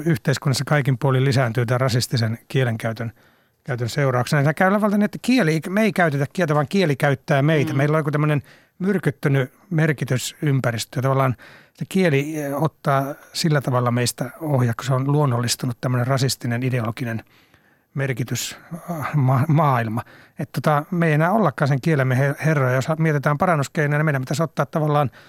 yhteiskunnassa 0.05 0.65
kaikin 0.65 0.97
puolin 0.97 1.25
lisääntyy 1.25 1.65
tämän 1.65 1.81
rasistisen 1.81 2.39
kielenkäytön– 2.47 3.11
käytön 3.67 3.89
seurauksena. 3.89 4.43
Se 4.43 4.53
käy 4.53 4.71
niin, 4.71 5.01
että 5.01 5.17
kieli, 5.21 5.61
me 5.69 5.81
ei 5.81 5.91
käytetä 5.91 6.25
kieltä, 6.33 6.55
vaan 6.55 6.67
kieli 6.67 6.95
käyttää 6.95 7.41
meitä. 7.41 7.73
Mm. 7.73 7.77
Meillä 7.77 7.95
on 7.95 7.99
joku 7.99 8.11
tämmöinen 8.11 8.41
myrkyttynyt 8.79 9.53
merkitysympäristö. 9.69 11.01
Tavallaan 11.01 11.35
se 11.73 11.85
kieli 11.89 12.41
eh, 12.41 12.63
ottaa 12.63 13.15
sillä 13.33 13.61
tavalla 13.61 13.91
meistä 13.91 14.29
ohjaa, 14.41 14.73
kun 14.77 14.85
se 14.85 14.93
on 14.93 15.11
luonnollistunut 15.11 15.77
tämmöinen 15.81 16.07
rasistinen 16.07 16.63
ideologinen 16.63 17.23
merkitysmaailma. 17.97 20.01
Ah, 20.01 20.07
että 20.39 20.61
tota, 20.61 20.85
me 20.91 21.07
ei 21.07 21.13
enää 21.13 21.31
ollakaan 21.31 21.67
sen 21.67 21.81
kielemme 21.81 22.35
herroja. 22.45 22.75
Jos 22.75 22.87
mietitään 22.97 23.37
parannuskeinoja, 23.37 23.99
niin 23.99 24.05
meidän 24.05 24.21
pitäisi 24.21 24.43
ottaa 24.43 24.65
tavallaan– 24.65 25.11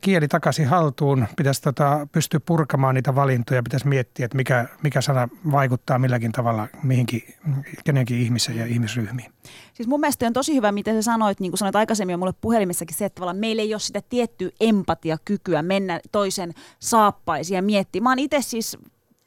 kieli 0.00 0.28
takaisin 0.28 0.66
haltuun, 0.66 1.26
pitäisi 1.36 1.62
tota, 1.62 2.06
pystyä 2.12 2.40
purkamaan 2.46 2.94
niitä 2.94 3.14
valintoja, 3.14 3.62
pitäisi 3.62 3.88
miettiä, 3.88 4.24
että 4.24 4.36
mikä, 4.36 4.66
mikä 4.82 5.00
sana 5.00 5.28
vaikuttaa 5.52 5.98
milläkin 5.98 6.32
tavalla 6.32 6.68
mihinkin, 6.82 7.22
kenenkin 7.84 8.18
ihmiseen 8.18 8.58
ja 8.58 8.66
ihmisryhmiin. 8.66 9.32
Siis 9.74 9.88
mun 9.88 10.00
mielestä 10.00 10.26
on 10.26 10.32
tosi 10.32 10.54
hyvä, 10.54 10.72
miten 10.72 10.94
sä 10.94 11.02
sanoit, 11.02 11.40
niin 11.40 11.50
kuin 11.50 11.58
sanoit 11.58 11.76
aikaisemmin 11.76 12.18
mulle 12.18 12.34
puhelimessakin, 12.40 12.96
se, 12.96 13.04
että 13.04 13.32
meillä 13.32 13.62
ei 13.62 13.74
ole 13.74 13.80
sitä 13.80 14.02
tiettyä 14.08 14.50
empatiakykyä 14.60 15.62
mennä 15.62 16.00
toisen 16.12 16.52
saappaisiin 16.78 17.56
ja 17.56 17.62
miettiä. 17.62 18.02
Mä 18.02 18.10
oon 18.10 18.18
itse 18.18 18.42
siis 18.42 18.78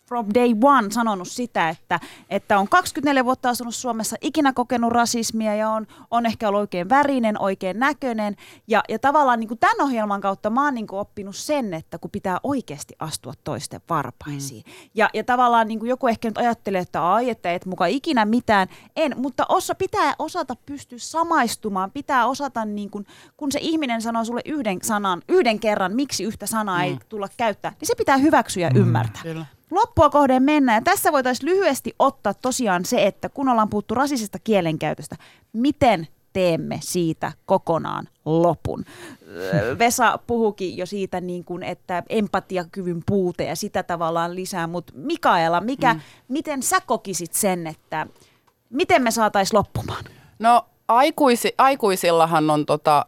from 0.07 0.25
day 0.33 0.55
one 0.63 0.91
sanonut 0.91 1.27
sitä, 1.27 1.69
että, 1.69 1.99
että 2.29 2.59
on 2.59 2.67
24 2.67 3.25
vuotta 3.25 3.49
asunut 3.49 3.75
Suomessa, 3.75 4.15
ikinä 4.21 4.53
kokenut 4.53 4.91
rasismia 4.91 5.55
ja 5.55 5.69
on, 5.69 5.87
on 6.11 6.25
ehkä 6.25 6.47
ollut 6.47 6.61
oikein 6.61 6.89
värinen, 6.89 7.41
oikein 7.41 7.79
näköinen. 7.79 8.35
Ja, 8.67 8.83
ja 8.89 8.99
tavallaan 8.99 9.39
niin 9.39 9.47
kuin 9.47 9.59
tämän 9.59 9.81
ohjelman 9.81 10.21
kautta 10.21 10.49
mä 10.49 10.65
oon 10.65 10.73
niin 10.73 10.87
kuin 10.87 10.99
oppinut 10.99 11.35
sen, 11.35 11.73
että 11.73 11.97
kun 11.97 12.11
pitää 12.11 12.39
oikeasti 12.43 12.95
astua 12.99 13.33
toisten 13.43 13.81
varpaisiin. 13.89 14.63
Mm. 14.67 14.89
Ja, 14.95 15.09
ja 15.13 15.23
tavallaan 15.23 15.67
niin 15.67 15.79
kuin 15.79 15.89
joku 15.89 16.07
ehkä 16.07 16.27
nyt 16.27 16.37
ajattelee, 16.37 16.81
että 16.81 17.13
ai, 17.13 17.29
että 17.29 17.51
et 17.51 17.65
muka 17.65 17.85
ikinä 17.85 18.25
mitään. 18.25 18.67
En, 18.95 19.13
mutta 19.17 19.45
osa, 19.49 19.75
pitää 19.75 20.13
osata 20.19 20.55
pystyä 20.65 20.99
samaistumaan, 21.01 21.91
pitää 21.91 22.25
osata, 22.25 22.65
niin 22.65 22.89
kuin, 22.89 23.05
kun 23.37 23.51
se 23.51 23.59
ihminen 23.61 24.01
sanoo 24.01 24.25
sulle 24.25 24.41
yhden 24.45 24.79
sanan, 24.83 25.21
yhden 25.29 25.59
kerran, 25.59 25.95
miksi 25.95 26.23
yhtä 26.23 26.45
sanaa 26.45 26.77
mm. 26.77 26.83
ei 26.83 26.97
tulla 27.09 27.27
käyttää, 27.37 27.73
niin 27.79 27.87
se 27.87 27.95
pitää 27.95 28.17
hyväksyä 28.17 28.67
ja 28.67 28.69
mm. 28.69 28.81
ymmärtää. 28.81 29.21
Kyllä 29.23 29.56
loppua 29.71 30.09
kohden 30.09 30.43
mennä. 30.43 30.75
Ja 30.75 30.81
tässä 30.81 31.11
voitaisiin 31.11 31.49
lyhyesti 31.49 31.95
ottaa 31.99 32.33
tosiaan 32.33 32.85
se, 32.85 33.05
että 33.05 33.29
kun 33.29 33.49
ollaan 33.49 33.69
puhuttu 33.69 33.95
rasisesta 33.95 34.39
kielenkäytöstä, 34.43 35.15
miten 35.53 36.07
teemme 36.33 36.79
siitä 36.81 37.31
kokonaan 37.45 38.09
lopun. 38.25 38.85
Vesa 39.79 40.19
puhukin 40.27 40.77
jo 40.77 40.85
siitä, 40.85 41.21
niin 41.21 41.43
kuin, 41.43 41.63
että 41.63 42.03
empatiakyvyn 42.09 43.03
puute 43.05 43.43
ja 43.43 43.55
sitä 43.55 43.83
tavallaan 43.83 44.35
lisää, 44.35 44.67
mutta 44.67 44.93
Mikaela, 44.95 45.61
mikä, 45.61 45.93
mm. 45.93 45.99
miten 46.27 46.63
sä 46.63 46.81
kokisit 46.81 47.33
sen, 47.33 47.67
että 47.67 48.07
miten 48.69 49.03
me 49.03 49.11
saataisiin 49.11 49.57
loppumaan? 49.57 50.03
No 50.39 50.65
aikuisi, 50.87 51.53
aikuisillahan 51.57 52.49
on 52.49 52.65
tota, 52.65 53.05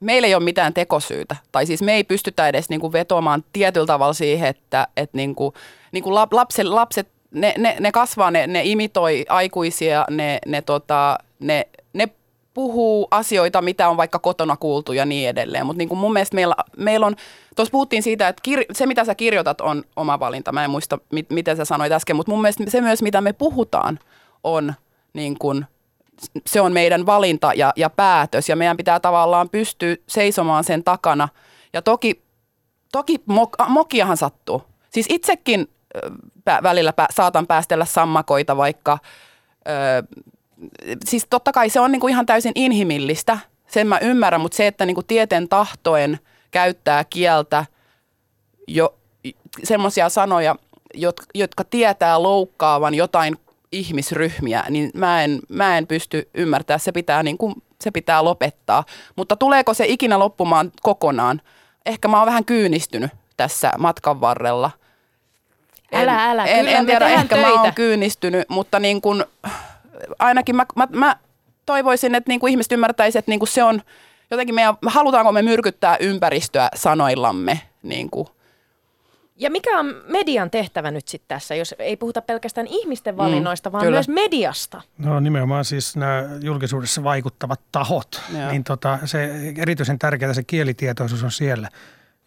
meillä 0.00 0.26
ei 0.26 0.34
ole 0.34 0.44
mitään 0.44 0.74
tekosyytä. 0.74 1.36
Tai 1.52 1.66
siis 1.66 1.82
me 1.82 1.94
ei 1.94 2.04
pystytä 2.04 2.48
edes 2.48 2.68
niin 2.68 2.80
kuin 2.80 2.92
vetoamaan 2.92 3.44
tietyllä 3.52 3.86
tavalla 3.86 4.12
siihen, 4.12 4.48
että, 4.48 4.88
että 4.96 5.16
niin 5.16 5.34
kuin, 5.34 5.54
niin 5.92 6.04
kuin 6.04 6.14
lapset, 6.14 6.66
lapset 6.66 7.08
ne, 7.30 7.54
ne, 7.58 7.76
ne 7.80 7.92
kasvaa, 7.92 8.30
ne, 8.30 8.46
ne 8.46 8.62
imitoi 8.64 9.24
aikuisia, 9.28 10.04
ne, 10.10 10.38
ne, 10.46 10.62
tota, 10.62 11.18
ne, 11.40 11.68
ne 11.92 12.08
puhuu 12.54 13.08
asioita, 13.10 13.62
mitä 13.62 13.88
on 13.88 13.96
vaikka 13.96 14.18
kotona 14.18 14.56
kuultu 14.56 14.92
ja 14.92 15.06
niin 15.06 15.28
edelleen. 15.28 15.66
Mutta 15.66 15.78
niin 15.78 15.98
mun 15.98 16.12
mielestä 16.12 16.34
meillä, 16.34 16.54
meillä 16.76 17.06
on, 17.06 17.16
tuossa 17.56 17.72
puhuttiin 17.72 18.02
siitä, 18.02 18.28
että 18.28 18.40
kir, 18.42 18.64
se 18.72 18.86
mitä 18.86 19.04
sä 19.04 19.14
kirjoitat 19.14 19.60
on 19.60 19.84
oma 19.96 20.20
valinta. 20.20 20.52
Mä 20.52 20.64
en 20.64 20.70
muista, 20.70 20.98
mit, 21.12 21.30
miten 21.30 21.56
sä 21.56 21.64
sanoit 21.64 21.92
äsken, 21.92 22.16
mutta 22.16 22.32
mun 22.32 22.42
mielestä 22.42 22.64
se 22.68 22.80
myös, 22.80 23.02
mitä 23.02 23.20
me 23.20 23.32
puhutaan, 23.32 23.98
on 24.44 24.74
niin 25.12 25.38
kuin 25.38 25.66
se 26.46 26.60
on 26.60 26.72
meidän 26.72 27.06
valinta 27.06 27.52
ja, 27.54 27.72
ja 27.76 27.90
päätös 27.90 28.48
ja 28.48 28.56
meidän 28.56 28.76
pitää 28.76 29.00
tavallaan 29.00 29.48
pystyä 29.48 29.96
seisomaan 30.08 30.64
sen 30.64 30.84
takana. 30.84 31.28
Ja 31.72 31.82
toki, 31.82 32.22
toki 32.92 33.20
mok, 33.26 33.56
mokiahan 33.68 34.16
sattuu. 34.16 34.62
Siis 34.90 35.06
itsekin 35.08 35.70
äh, 36.48 36.62
välillä 36.62 36.92
pä, 36.92 37.06
saatan 37.10 37.46
päästellä 37.46 37.84
sammakoita 37.84 38.56
vaikka, 38.56 38.98
äh, 39.68 40.22
siis 41.04 41.26
totta 41.30 41.52
kai 41.52 41.70
se 41.70 41.80
on 41.80 41.92
niinku 41.92 42.08
ihan 42.08 42.26
täysin 42.26 42.52
inhimillistä, 42.54 43.38
sen 43.66 43.86
mä 43.86 43.98
ymmärrän, 43.98 44.40
mutta 44.40 44.56
se, 44.56 44.66
että 44.66 44.86
niinku 44.86 45.02
tieten 45.02 45.48
tahtoen 45.48 46.18
käyttää 46.50 47.04
kieltä 47.04 47.66
jo 48.68 48.94
semmoisia 49.64 50.08
sanoja, 50.08 50.56
jotka 51.34 51.64
tietää 51.64 52.22
loukkaavan 52.22 52.94
jotain 52.94 53.36
ihmisryhmiä, 53.72 54.64
niin 54.68 54.90
mä 54.94 55.22
en, 55.22 55.40
mä 55.48 55.78
en 55.78 55.86
pysty 55.86 56.28
ymmärtämään. 56.34 56.80
Se 56.80 56.92
pitää, 56.92 57.22
niin 57.22 57.38
kuin, 57.38 57.54
se 57.80 57.90
pitää 57.90 58.24
lopettaa. 58.24 58.84
Mutta 59.16 59.36
tuleeko 59.36 59.74
se 59.74 59.84
ikinä 59.88 60.18
loppumaan 60.18 60.72
kokonaan? 60.82 61.42
Ehkä 61.86 62.08
mä 62.08 62.18
oon 62.18 62.26
vähän 62.26 62.44
kyynistynyt 62.44 63.10
tässä 63.36 63.72
matkan 63.78 64.20
varrella. 64.20 64.70
En, 65.92 66.00
älä, 66.00 66.30
älä. 66.30 66.44
En, 66.44 66.68
en 66.68 66.86
tiedä, 66.86 67.08
ehkä 67.08 67.36
töitä. 67.36 67.50
mä 67.50 67.62
oon 67.62 67.74
kyynistynyt, 67.74 68.48
mutta 68.48 68.80
niin 68.80 69.00
kuin, 69.00 69.24
ainakin 70.18 70.56
mä, 70.56 70.66
mä, 70.76 70.88
mä 70.90 71.16
toivoisin, 71.66 72.14
että 72.14 72.30
niin 72.30 72.40
kuin 72.40 72.50
ihmiset 72.50 72.72
ymmärtäisivät, 72.72 73.22
että 73.22 73.30
niin 73.30 73.40
kuin 73.40 73.48
se 73.48 73.62
on 73.62 73.82
jotenkin 74.30 74.54
meidän, 74.54 74.74
halutaanko 74.86 75.32
me 75.32 75.42
myrkyttää 75.42 75.96
ympäristöä 76.00 76.68
sanoillamme 76.74 77.60
niin 77.82 78.10
kuin 78.10 78.28
ja 79.38 79.50
mikä 79.50 79.78
on 79.78 79.94
median 80.08 80.50
tehtävä 80.50 80.90
nyt 80.90 81.08
sitten 81.08 81.28
tässä, 81.28 81.54
jos 81.54 81.74
ei 81.78 81.96
puhuta 81.96 82.22
pelkästään 82.22 82.66
ihmisten 82.66 83.14
mm, 83.14 83.18
valinnoista, 83.18 83.70
mm, 83.70 83.72
vaan 83.72 83.84
kyllä. 83.84 83.96
myös 83.96 84.08
mediasta? 84.08 84.82
No 84.98 85.20
nimenomaan 85.20 85.64
siis 85.64 85.96
nämä 85.96 86.24
julkisuudessa 86.40 87.04
vaikuttavat 87.04 87.60
tahot, 87.72 88.22
Joo. 88.38 88.50
niin 88.50 88.64
tota, 88.64 88.98
se 89.04 89.30
erityisen 89.58 89.98
tärkeää 89.98 90.34
se 90.34 90.42
kielitietoisuus 90.42 91.22
on 91.22 91.30
siellä, 91.30 91.68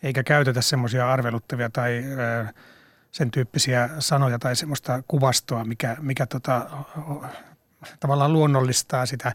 eikä 0.03 0.23
käytetä 0.23 0.61
semmoisia 0.61 1.11
arveluttavia 1.11 1.69
tai 1.69 2.03
ö, 2.47 2.53
sen 3.11 3.31
tyyppisiä 3.31 3.89
sanoja 3.99 4.39
tai 4.39 4.55
semmoista 4.55 5.03
kuvastoa, 5.07 5.63
mikä, 5.63 5.97
mikä 6.01 6.25
tota, 6.25 6.65
tavallaan 7.99 8.33
luonnollistaa 8.33 9.05
sitä 9.05 9.31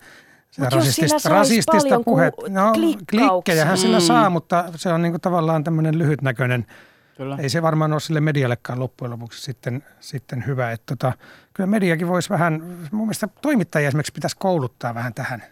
sitä 0.50 0.70
rasistista, 0.70 1.28
rasistista 1.28 2.00
puhetta. 2.04 2.42
No, 2.48 2.72
klikkejähän 3.10 3.78
sillä 3.78 3.98
mm. 3.98 4.04
saa, 4.04 4.30
mutta 4.30 4.64
se 4.76 4.92
on 4.92 5.02
niinku 5.02 5.18
tavallaan 5.18 5.64
tämmöinen 5.64 5.98
lyhytnäköinen– 5.98 6.66
Kyllä. 7.16 7.36
Ei 7.40 7.48
se 7.48 7.62
varmaan 7.62 7.92
ole 7.92 8.00
sille 8.00 8.20
mediallekaan 8.20 8.78
loppujen 8.80 9.12
lopuksi 9.12 9.42
sitten, 9.42 9.84
sitten 10.00 10.46
hyvä. 10.46 10.72
Että 10.72 10.96
tota, 10.96 11.12
kyllä 11.54 11.66
mediakin 11.66 12.08
voisi 12.08 12.30
vähän, 12.30 12.62
mun 12.92 13.06
mielestä 13.06 13.28
toimittajia 13.42 13.88
esimerkiksi 13.88 14.12
pitäisi 14.12 14.36
kouluttaa 14.38 14.94
vähän 14.94 15.14
tähän. 15.14 15.44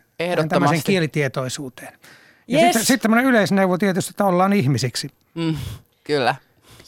Tämmöiseen 0.49 0.83
kielitietoisuuteen. 0.85 1.93
Ja 2.49 2.59
yes. 2.59 2.67
sitten, 2.67 2.85
sitten 2.85 3.01
tämmöinen 3.01 3.27
yleisneuvo 3.27 3.79
tietysti, 3.79 4.11
että 4.11 4.25
ollaan 4.25 4.53
ihmisiksi. 4.53 5.11
Mm, 5.35 5.57
kyllä. 6.05 6.35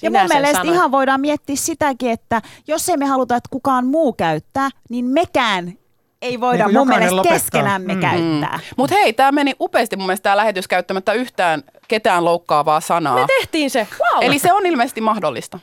Ja 0.03 0.11
mun 0.11 0.29
mielestä 0.29 0.57
sanoin. 0.57 0.75
ihan 0.75 0.91
voidaan 0.91 1.20
miettiä 1.20 1.57
sitäkin, 1.57 2.11
että 2.11 2.43
jos 2.66 2.89
ei 2.89 2.97
me 2.97 3.07
haluta, 3.07 3.37
että 3.37 3.49
kukaan 3.51 3.87
muu 3.87 4.12
käyttää, 4.12 4.68
niin 4.89 5.05
mekään 5.05 5.79
ei 6.25 6.41
voida 6.41 6.66
niin 6.66 6.79
mun 6.79 6.89
mielestä 6.89 7.16
lopettaa. 7.16 7.39
keskenämme 7.39 7.95
mm. 7.95 8.01
käyttää. 8.01 8.57
Mm. 8.57 8.75
Mutta 8.77 8.97
hei, 8.97 9.12
tämä 9.12 9.33
meni 9.33 9.55
upeasti 9.61 9.97
mun 9.97 10.07
mielestä 10.07 10.22
tämä 10.22 10.37
lähetys 10.37 10.68
käyttämättä 10.68 11.12
yhtään 11.12 11.62
ketään 11.89 12.25
loukkaavaa 12.25 12.81
sanaa. 12.81 13.16
Me 13.16 13.27
tehtiin 13.41 13.70
se. 13.70 13.87
Wow. 14.01 14.25
Eli 14.25 14.39
se 14.39 14.53
on 14.53 14.66
ilmeisesti 14.66 15.01
mahdollista. 15.01 15.59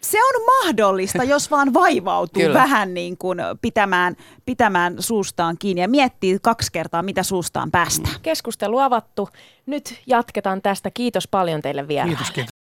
Se 0.00 0.18
on 0.24 0.42
mahdollista, 0.64 1.24
jos 1.24 1.50
vaan 1.50 1.74
vaivautuu 1.74 2.42
Kyllä. 2.42 2.54
vähän 2.54 2.94
niin 2.94 3.18
kuin 3.18 3.38
pitämään, 3.62 4.16
pitämään 4.44 4.96
suustaan 4.98 5.56
kiinni 5.58 5.80
ja 5.80 5.88
miettii 5.88 6.38
kaksi 6.42 6.72
kertaa, 6.72 7.02
mitä 7.02 7.22
suustaan 7.22 7.70
päästään. 7.70 8.14
Keskustelu 8.22 8.78
avattu. 8.78 9.28
Nyt 9.66 10.00
jatketaan 10.06 10.62
tästä. 10.62 10.90
Kiitos 10.90 11.28
paljon 11.28 11.62
teille 11.62 11.88
vielä. 11.88 12.06
Kiitos, 12.06 12.30
kiitos. 12.30 12.57